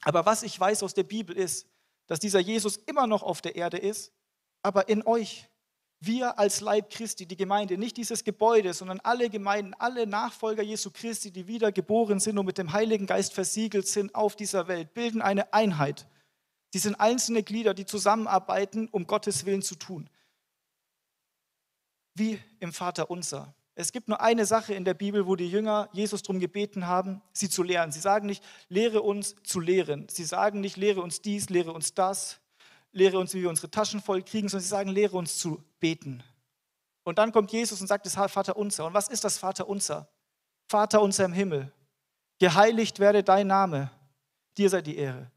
Aber 0.04 0.26
was 0.26 0.44
ich 0.44 0.58
weiß 0.58 0.84
aus 0.84 0.94
der 0.94 1.04
Bibel 1.04 1.36
ist, 1.36 1.68
dass 2.08 2.20
dieser 2.20 2.40
Jesus 2.40 2.78
immer 2.78 3.08
noch 3.08 3.24
auf 3.24 3.42
der 3.42 3.56
Erde 3.56 3.78
ist, 3.78 4.14
aber 4.62 4.88
in 4.88 5.06
euch. 5.06 5.50
Wir 6.06 6.38
als 6.38 6.60
Leib 6.60 6.90
Christi, 6.90 7.26
die 7.26 7.38
Gemeinde, 7.38 7.78
nicht 7.78 7.96
dieses 7.96 8.26
Gebäude, 8.26 8.74
sondern 8.74 9.00
alle 9.00 9.30
Gemeinden, 9.30 9.74
alle 9.76 10.06
Nachfolger 10.06 10.62
Jesu 10.62 10.92
Christi, 10.92 11.32
die 11.32 11.48
wiedergeboren 11.48 12.20
sind 12.20 12.38
und 12.38 12.46
mit 12.46 12.58
dem 12.58 12.74
Heiligen 12.74 13.06
Geist 13.06 13.32
versiegelt 13.32 13.88
sind 13.88 14.14
auf 14.14 14.36
dieser 14.36 14.68
Welt, 14.68 14.94
bilden 14.94 15.22
eine 15.22 15.54
Einheit. 15.54 16.06
Sie 16.74 16.80
sind 16.80 16.96
einzelne 16.96 17.44
Glieder, 17.44 17.76
die 17.76 17.86
zusammenarbeiten, 17.86 18.88
um 18.92 19.06
Gottes 19.06 19.46
Willen 19.46 19.62
zu 19.62 19.76
tun. 19.76 20.10
Wie 22.16 22.42
im 22.60 22.74
Vater 22.74 23.12
unser. 23.12 23.54
Es 23.76 23.92
gibt 23.92 24.08
nur 24.08 24.22
eine 24.22 24.48
Sache 24.48 24.74
in 24.74 24.84
der 24.84 24.96
Bibel, 24.96 25.28
wo 25.28 25.36
die 25.36 25.48
Jünger 25.48 25.88
Jesus 25.94 26.24
darum 26.24 26.40
gebeten 26.40 26.88
haben, 26.88 27.22
sie 27.32 27.48
zu 27.48 27.62
lehren. 27.62 27.92
Sie 27.92 28.00
sagen 28.00 28.26
nicht, 28.26 28.44
lehre 28.70 29.04
uns 29.04 29.36
zu 29.44 29.60
lehren. 29.60 30.10
Sie 30.10 30.24
sagen 30.24 30.62
nicht, 30.62 30.76
lehre 30.76 31.02
uns 31.02 31.22
dies, 31.22 31.50
lehre 31.50 31.72
uns 31.72 31.94
das, 31.94 32.40
lehre 32.92 33.20
uns, 33.20 33.36
wie 33.36 33.44
wir 33.44 33.50
unsere 33.50 33.70
Taschen 33.70 34.02
voll 34.02 34.24
kriegen, 34.24 34.50
sondern 34.50 34.64
sie 34.64 34.70
sagen, 34.70 34.90
lehre 34.90 35.16
uns 35.16 35.38
zu 35.38 35.64
beten. 35.80 36.24
Und 37.04 37.20
dann 37.20 37.32
kommt 37.32 37.52
Jesus 37.52 37.82
und 37.82 37.86
sagt 37.88 38.08
das 38.08 38.16
Vater 38.16 38.58
unser. 38.58 38.88
Und 38.88 38.96
was 38.96 39.10
ist 39.10 39.24
das 39.24 39.38
Vater 39.38 39.70
unser? 39.70 40.10
Vater 40.68 41.04
unser 41.04 41.26
im 41.26 41.34
Himmel, 41.34 41.72
geheiligt 42.40 42.98
werde 42.98 43.24
dein 43.24 43.46
Name, 43.46 43.92
dir 44.58 44.72
sei 44.72 44.82
die 44.82 44.98
Ehre. 44.98 45.30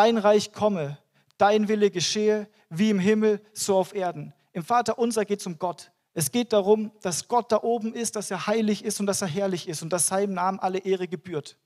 Dein 0.00 0.16
Reich 0.16 0.54
komme, 0.54 0.96
dein 1.36 1.68
Wille 1.68 1.90
geschehe, 1.90 2.48
wie 2.70 2.88
im 2.88 2.98
Himmel, 2.98 3.38
so 3.52 3.76
auf 3.76 3.94
Erden. 3.94 4.32
Im 4.54 4.64
Vater 4.64 4.98
unser 4.98 5.26
geht 5.26 5.40
es 5.40 5.46
um 5.46 5.58
Gott. 5.58 5.92
Es 6.14 6.32
geht 6.32 6.54
darum, 6.54 6.90
dass 7.02 7.28
Gott 7.28 7.52
da 7.52 7.62
oben 7.62 7.92
ist, 7.92 8.16
dass 8.16 8.30
er 8.30 8.46
heilig 8.46 8.82
ist 8.82 8.98
und 8.98 9.04
dass 9.04 9.20
er 9.20 9.28
herrlich 9.28 9.68
ist 9.68 9.82
und 9.82 9.92
dass 9.92 10.06
seinem 10.06 10.32
Namen 10.32 10.58
alle 10.58 10.78
Ehre 10.78 11.06
gebührt. 11.06 11.58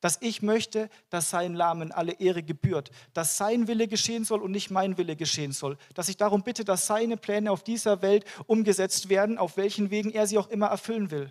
Dass 0.00 0.18
ich 0.20 0.42
möchte, 0.42 0.90
dass 1.10 1.30
seinem 1.30 1.54
Namen 1.54 1.92
alle 1.92 2.14
Ehre 2.14 2.42
gebührt. 2.42 2.90
Dass 3.14 3.36
sein 3.36 3.68
Wille 3.68 3.86
geschehen 3.86 4.24
soll 4.24 4.42
und 4.42 4.50
nicht 4.50 4.72
mein 4.72 4.98
Wille 4.98 5.14
geschehen 5.14 5.52
soll. 5.52 5.78
Dass 5.94 6.08
ich 6.08 6.16
darum 6.16 6.42
bitte, 6.42 6.64
dass 6.64 6.88
seine 6.88 7.16
Pläne 7.16 7.52
auf 7.52 7.62
dieser 7.62 8.02
Welt 8.02 8.24
umgesetzt 8.48 9.10
werden, 9.10 9.38
auf 9.38 9.56
welchen 9.56 9.92
Wegen 9.92 10.10
er 10.10 10.26
sie 10.26 10.38
auch 10.38 10.48
immer 10.48 10.66
erfüllen 10.66 11.12
will. 11.12 11.30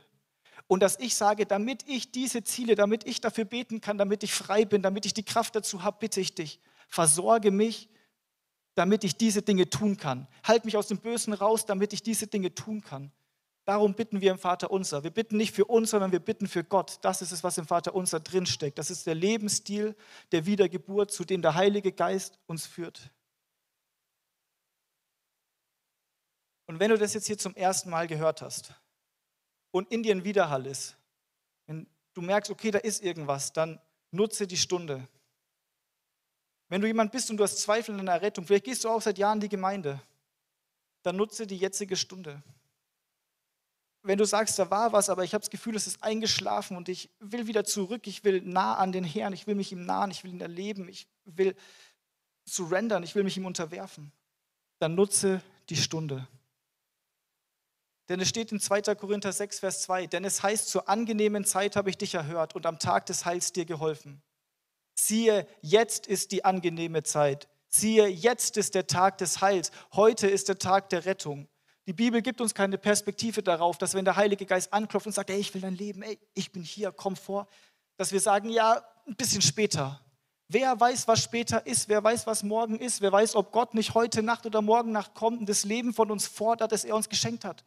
Und 0.67 0.81
dass 0.81 0.99
ich 0.99 1.15
sage, 1.15 1.45
damit 1.45 1.87
ich 1.87 2.11
diese 2.11 2.43
Ziele, 2.43 2.75
damit 2.75 3.05
ich 3.05 3.21
dafür 3.21 3.45
beten 3.45 3.81
kann, 3.81 3.97
damit 3.97 4.23
ich 4.23 4.33
frei 4.33 4.65
bin, 4.65 4.81
damit 4.81 5.05
ich 5.05 5.13
die 5.13 5.23
Kraft 5.23 5.55
dazu 5.55 5.83
habe, 5.83 5.97
bitte 5.99 6.19
ich 6.19 6.33
dich, 6.33 6.59
versorge 6.87 7.51
mich 7.51 7.89
damit 8.75 9.05
ich 9.05 9.17
diese 9.17 9.41
Dinge 9.41 9.69
tun 9.69 9.97
kann. 9.97 10.27
Halt 10.43 10.65
mich 10.65 10.77
aus 10.77 10.87
dem 10.87 10.99
Bösen 10.99 11.33
raus, 11.33 11.65
damit 11.65 11.93
ich 11.93 12.03
diese 12.03 12.27
Dinge 12.27 12.53
tun 12.53 12.81
kann. 12.81 13.11
Darum 13.63 13.95
bitten 13.95 14.21
wir 14.21 14.31
im 14.31 14.37
Vater 14.37 14.69
unser. 14.69 15.03
Wir 15.03 15.09
bitten 15.09 15.37
nicht 15.37 15.55
für 15.55 15.65
uns, 15.65 15.89
sondern 15.89 16.11
wir 16.11 16.19
bitten 16.19 16.47
für 16.47 16.63
Gott. 16.63 16.99
Das 17.01 17.23
ist 17.23 17.31
es, 17.31 17.43
was 17.43 17.57
im 17.57 17.65
Vater 17.65 17.95
unser 17.95 18.19
drinsteckt. 18.19 18.77
Das 18.77 18.91
ist 18.91 19.07
der 19.07 19.15
Lebensstil 19.15 19.95
der 20.31 20.45
Wiedergeburt, 20.45 21.11
zu 21.11 21.23
dem 21.23 21.41
der 21.41 21.55
Heilige 21.55 21.91
Geist 21.91 22.37
uns 22.45 22.67
führt. 22.67 23.09
Und 26.67 26.79
wenn 26.79 26.91
du 26.91 26.97
das 26.97 27.13
jetzt 27.13 27.27
hier 27.27 27.37
zum 27.37 27.55
ersten 27.55 27.89
Mal 27.89 28.07
gehört 28.07 28.41
hast 28.41 28.75
und 29.75 29.91
in 29.91 30.03
dir 30.03 30.15
ein 30.15 30.23
Widerhall 30.23 30.67
ist, 30.67 30.95
wenn 31.67 31.85
du 32.13 32.21
merkst, 32.21 32.49
okay, 32.49 32.71
da 32.71 32.79
ist 32.79 33.03
irgendwas, 33.03 33.51
dann 33.51 33.77
nutze 34.09 34.47
die 34.47 34.55
Stunde. 34.55 35.05
Wenn 36.69 36.79
du 36.79 36.87
jemand 36.87 37.11
bist 37.11 37.29
und 37.29 37.35
du 37.35 37.43
hast 37.43 37.57
Zweifel 37.57 37.91
an 37.91 38.05
deiner 38.05 38.21
Rettung, 38.21 38.45
vielleicht 38.47 38.63
gehst 38.63 38.85
du 38.85 38.89
auch 38.89 39.01
seit 39.01 39.17
Jahren 39.17 39.39
in 39.39 39.41
die 39.41 39.49
Gemeinde, 39.49 40.01
dann 41.03 41.17
nutze 41.17 41.45
die 41.45 41.57
jetzige 41.57 41.97
Stunde. 41.97 42.41
Wenn 44.01 44.17
du 44.17 44.23
sagst, 44.23 44.57
da 44.59 44.71
war 44.71 44.93
was, 44.93 45.09
aber 45.09 45.25
ich 45.25 45.33
habe 45.33 45.41
das 45.41 45.49
Gefühl, 45.49 45.75
es 45.75 45.87
ist 45.87 46.01
eingeschlafen 46.01 46.77
und 46.77 46.87
ich 46.87 47.09
will 47.19 47.45
wieder 47.45 47.65
zurück, 47.65 48.07
ich 48.07 48.23
will 48.23 48.39
nah 48.43 48.75
an 48.75 48.93
den 48.93 49.03
Herrn, 49.03 49.33
ich 49.33 49.45
will 49.45 49.55
mich 49.55 49.73
ihm 49.73 49.85
nahen, 49.85 50.09
ich 50.09 50.23
will 50.23 50.31
ihn 50.31 50.39
erleben, 50.39 50.87
ich 50.87 51.05
will 51.25 51.53
surrendern, 52.45 53.03
ich 53.03 53.13
will 53.13 53.25
mich 53.25 53.35
ihm 53.35 53.45
unterwerfen, 53.45 54.13
dann 54.79 54.95
nutze 54.95 55.41
die 55.67 55.75
Stunde. 55.75 56.25
Denn 58.09 58.19
es 58.19 58.29
steht 58.29 58.51
in 58.51 58.59
2. 58.59 58.81
Korinther 58.95 59.31
6, 59.31 59.59
Vers 59.59 59.81
2, 59.83 60.07
denn 60.07 60.25
es 60.25 60.43
heißt, 60.43 60.69
zur 60.69 60.87
angenehmen 60.87 61.43
Zeit 61.43 61.75
habe 61.75 61.89
ich 61.89 61.97
dich 61.97 62.13
erhört 62.13 62.55
und 62.55 62.65
am 62.65 62.77
Tag 62.77 63.07
des 63.07 63.25
Heils 63.25 63.51
dir 63.51 63.65
geholfen. 63.65 64.21
Siehe, 64.93 65.47
jetzt 65.61 66.07
ist 66.07 66.31
die 66.31 66.45
angenehme 66.45 67.03
Zeit. 67.03 67.47
Siehe, 67.67 68.07
jetzt 68.07 68.57
ist 68.57 68.75
der 68.75 68.87
Tag 68.87 69.17
des 69.17 69.41
Heils. 69.41 69.71
Heute 69.93 70.27
ist 70.27 70.47
der 70.47 70.59
Tag 70.59 70.89
der 70.89 71.05
Rettung. 71.05 71.47
Die 71.87 71.93
Bibel 71.93 72.21
gibt 72.21 72.41
uns 72.41 72.53
keine 72.53 72.77
Perspektive 72.77 73.43
darauf, 73.43 73.77
dass 73.77 73.93
wenn 73.93 74.05
der 74.05 74.15
Heilige 74.15 74.45
Geist 74.45 74.71
anklopft 74.71 75.07
und 75.07 75.13
sagt, 75.13 75.29
ey, 75.29 75.37
ich 75.37 75.53
will 75.53 75.61
dein 75.61 75.75
Leben, 75.75 76.01
ey, 76.01 76.17
ich 76.33 76.51
bin 76.51 76.63
hier, 76.63 76.91
komm 76.91 77.15
vor, 77.15 77.47
dass 77.97 78.11
wir 78.11 78.19
sagen, 78.19 78.49
ja, 78.49 78.83
ein 79.07 79.15
bisschen 79.15 79.41
später. 79.41 80.01
Wer 80.47 80.79
weiß, 80.79 81.07
was 81.07 81.23
später 81.23 81.65
ist? 81.65 81.89
Wer 81.89 82.03
weiß, 82.03 82.27
was 82.27 82.43
morgen 82.43 82.79
ist? 82.79 83.01
Wer 83.01 83.11
weiß, 83.11 83.35
ob 83.35 83.51
Gott 83.51 83.73
nicht 83.73 83.93
heute 83.93 84.23
Nacht 84.23 84.45
oder 84.45 84.61
morgen 84.61 84.91
Nacht 84.91 85.13
kommt 85.15 85.39
und 85.39 85.49
das 85.49 85.63
Leben 85.63 85.93
von 85.93 86.11
uns 86.11 86.27
fordert, 86.27 86.71
das 86.71 86.85
er 86.85 86.95
uns 86.95 87.09
geschenkt 87.09 87.43
hat? 87.43 87.65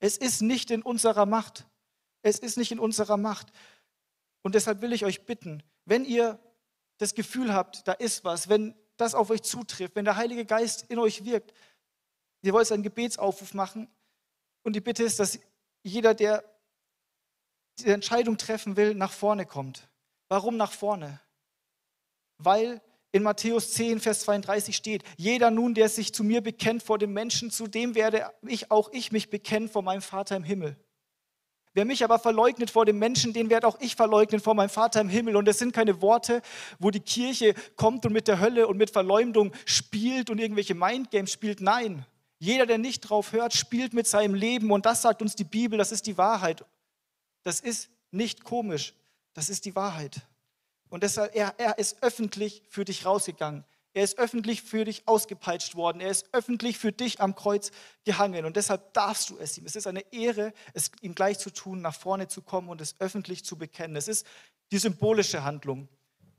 Es 0.00 0.16
ist 0.16 0.42
nicht 0.42 0.70
in 0.70 0.82
unserer 0.82 1.26
Macht. 1.26 1.66
Es 2.22 2.38
ist 2.38 2.56
nicht 2.56 2.72
in 2.72 2.78
unserer 2.78 3.16
Macht. 3.16 3.52
Und 4.42 4.54
deshalb 4.54 4.80
will 4.80 4.92
ich 4.92 5.04
euch 5.04 5.24
bitten, 5.24 5.62
wenn 5.84 6.04
ihr 6.04 6.38
das 6.98 7.14
Gefühl 7.14 7.52
habt, 7.52 7.86
da 7.86 7.92
ist 7.92 8.24
was, 8.24 8.48
wenn 8.48 8.74
das 8.96 9.14
auf 9.14 9.30
euch 9.30 9.42
zutrifft, 9.42 9.96
wenn 9.96 10.04
der 10.04 10.16
Heilige 10.16 10.44
Geist 10.44 10.82
in 10.88 10.98
euch 10.98 11.24
wirkt, 11.24 11.52
ihr 12.42 12.52
wollt 12.52 12.70
einen 12.72 12.82
Gebetsaufruf 12.82 13.54
machen. 13.54 13.88
Und 14.62 14.74
die 14.74 14.80
Bitte 14.80 15.04
ist, 15.04 15.20
dass 15.20 15.38
jeder, 15.82 16.14
der 16.14 16.44
die 17.78 17.90
Entscheidung 17.90 18.38
treffen 18.38 18.76
will, 18.76 18.94
nach 18.94 19.12
vorne 19.12 19.46
kommt. 19.46 19.88
Warum 20.28 20.56
nach 20.56 20.72
vorne? 20.72 21.20
Weil 22.38 22.80
in 23.16 23.22
Matthäus 23.22 23.72
10, 23.72 24.00
Vers 24.00 24.20
32 24.20 24.76
steht, 24.76 25.02
jeder 25.16 25.50
nun, 25.50 25.72
der 25.72 25.88
sich 25.88 26.12
zu 26.12 26.22
mir 26.22 26.42
bekennt 26.42 26.82
vor 26.82 26.98
dem 26.98 27.14
Menschen, 27.14 27.50
zu 27.50 27.66
dem 27.66 27.94
werde 27.94 28.30
ich 28.46 28.70
auch 28.70 28.90
ich 28.92 29.10
mich 29.10 29.30
bekennen 29.30 29.70
vor 29.70 29.80
meinem 29.80 30.02
Vater 30.02 30.36
im 30.36 30.44
Himmel. 30.44 30.76
Wer 31.72 31.86
mich 31.86 32.04
aber 32.04 32.18
verleugnet 32.18 32.70
vor 32.70 32.84
dem 32.84 32.98
Menschen, 32.98 33.32
den 33.32 33.48
werde 33.48 33.66
auch 33.66 33.80
ich 33.80 33.96
verleugnen 33.96 34.40
vor 34.40 34.54
meinem 34.54 34.68
Vater 34.68 35.00
im 35.00 35.08
Himmel. 35.08 35.36
Und 35.36 35.46
das 35.46 35.58
sind 35.58 35.72
keine 35.72 36.02
Worte, 36.02 36.42
wo 36.78 36.90
die 36.90 37.00
Kirche 37.00 37.54
kommt 37.76 38.04
und 38.04 38.12
mit 38.12 38.28
der 38.28 38.38
Hölle 38.38 38.66
und 38.66 38.76
mit 38.76 38.90
Verleumdung 38.90 39.52
spielt 39.64 40.28
und 40.28 40.38
irgendwelche 40.38 40.74
Mindgames 40.74 41.32
spielt. 41.32 41.62
Nein, 41.62 42.04
jeder, 42.38 42.66
der 42.66 42.76
nicht 42.76 43.00
drauf 43.00 43.32
hört, 43.32 43.54
spielt 43.54 43.94
mit 43.94 44.06
seinem 44.06 44.34
Leben. 44.34 44.70
Und 44.70 44.84
das 44.84 45.00
sagt 45.00 45.22
uns 45.22 45.36
die 45.36 45.44
Bibel, 45.44 45.78
das 45.78 45.90
ist 45.90 46.06
die 46.06 46.18
Wahrheit. 46.18 46.66
Das 47.44 47.60
ist 47.60 47.88
nicht 48.10 48.44
komisch, 48.44 48.94
das 49.32 49.48
ist 49.48 49.64
die 49.64 49.74
Wahrheit. 49.74 50.20
Und 50.88 51.02
deshalb, 51.02 51.34
er, 51.34 51.54
er 51.58 51.78
ist 51.78 52.02
öffentlich 52.02 52.62
für 52.68 52.84
dich 52.84 53.04
rausgegangen. 53.04 53.64
Er 53.92 54.04
ist 54.04 54.18
öffentlich 54.18 54.62
für 54.62 54.84
dich 54.84 55.08
ausgepeitscht 55.08 55.74
worden. 55.74 56.00
Er 56.00 56.10
ist 56.10 56.28
öffentlich 56.32 56.78
für 56.78 56.92
dich 56.92 57.20
am 57.20 57.34
Kreuz 57.34 57.70
gehangen. 58.04 58.44
Und 58.44 58.56
deshalb 58.56 58.92
darfst 58.92 59.30
du 59.30 59.38
es 59.38 59.56
ihm. 59.56 59.64
Es 59.64 59.74
ist 59.74 59.86
eine 59.86 60.04
Ehre, 60.12 60.52
es 60.74 60.90
ihm 61.00 61.14
gleich 61.14 61.38
zu 61.38 61.50
tun, 61.50 61.80
nach 61.80 61.94
vorne 61.94 62.28
zu 62.28 62.42
kommen 62.42 62.68
und 62.68 62.80
es 62.80 63.00
öffentlich 63.00 63.44
zu 63.44 63.56
bekennen. 63.56 63.96
Es 63.96 64.06
ist 64.06 64.26
die 64.70 64.78
symbolische 64.78 65.44
Handlung 65.44 65.88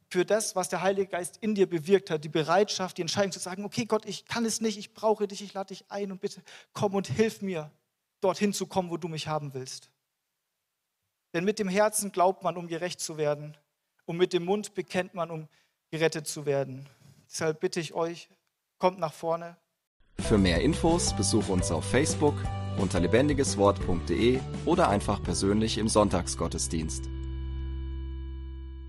für 0.09 0.23
das, 0.23 0.55
was 0.55 0.69
der 0.69 0.81
Heilige 0.81 1.07
Geist 1.09 1.37
in 1.37 1.55
dir 1.55 1.67
bewirkt 1.67 2.11
hat. 2.11 2.23
Die 2.23 2.29
Bereitschaft, 2.29 2.97
die 2.97 3.01
Entscheidung 3.01 3.31
zu 3.31 3.39
sagen, 3.39 3.65
okay 3.65 3.85
Gott, 3.85 4.05
ich 4.05 4.25
kann 4.25 4.45
es 4.45 4.61
nicht, 4.61 4.77
ich 4.77 4.93
brauche 4.93 5.27
dich, 5.27 5.41
ich 5.41 5.53
lade 5.53 5.69
dich 5.69 5.89
ein 5.89 6.11
und 6.11 6.21
bitte 6.21 6.43
komm 6.73 6.93
und 6.93 7.07
hilf 7.07 7.41
mir, 7.41 7.71
dorthin 8.21 8.53
zu 8.53 8.67
kommen, 8.67 8.91
wo 8.91 8.97
du 8.97 9.07
mich 9.07 9.27
haben 9.27 9.55
willst. 9.55 9.89
Denn 11.33 11.43
mit 11.43 11.57
dem 11.57 11.67
Herzen 11.67 12.11
glaubt 12.11 12.43
man, 12.43 12.55
um 12.55 12.67
gerecht 12.67 12.99
zu 12.99 13.17
werden 13.17 13.57
und 14.07 14.17
mit 14.17 14.33
dem 14.33 14.45
Mund 14.45 14.73
bekennt 14.73 15.13
man, 15.13 15.29
um 15.29 15.47
gerettet 15.91 16.27
zu 16.27 16.47
werden. 16.47 16.87
Deshalb 17.29 17.59
bitte 17.59 17.79
ich 17.79 17.93
euch, 17.93 18.29
kommt 18.79 18.97
nach 18.97 19.13
vorne. 19.13 19.57
Für 20.19 20.39
mehr 20.39 20.61
Infos 20.61 21.15
besuche 21.15 21.51
uns 21.51 21.71
auf 21.71 21.85
Facebook 21.85 22.33
unter 22.79 22.99
lebendigeswort.de 22.99 24.39
oder 24.65 24.89
einfach 24.89 25.21
persönlich 25.21 25.77
im 25.77 25.87
Sonntagsgottesdienst. 25.87 27.03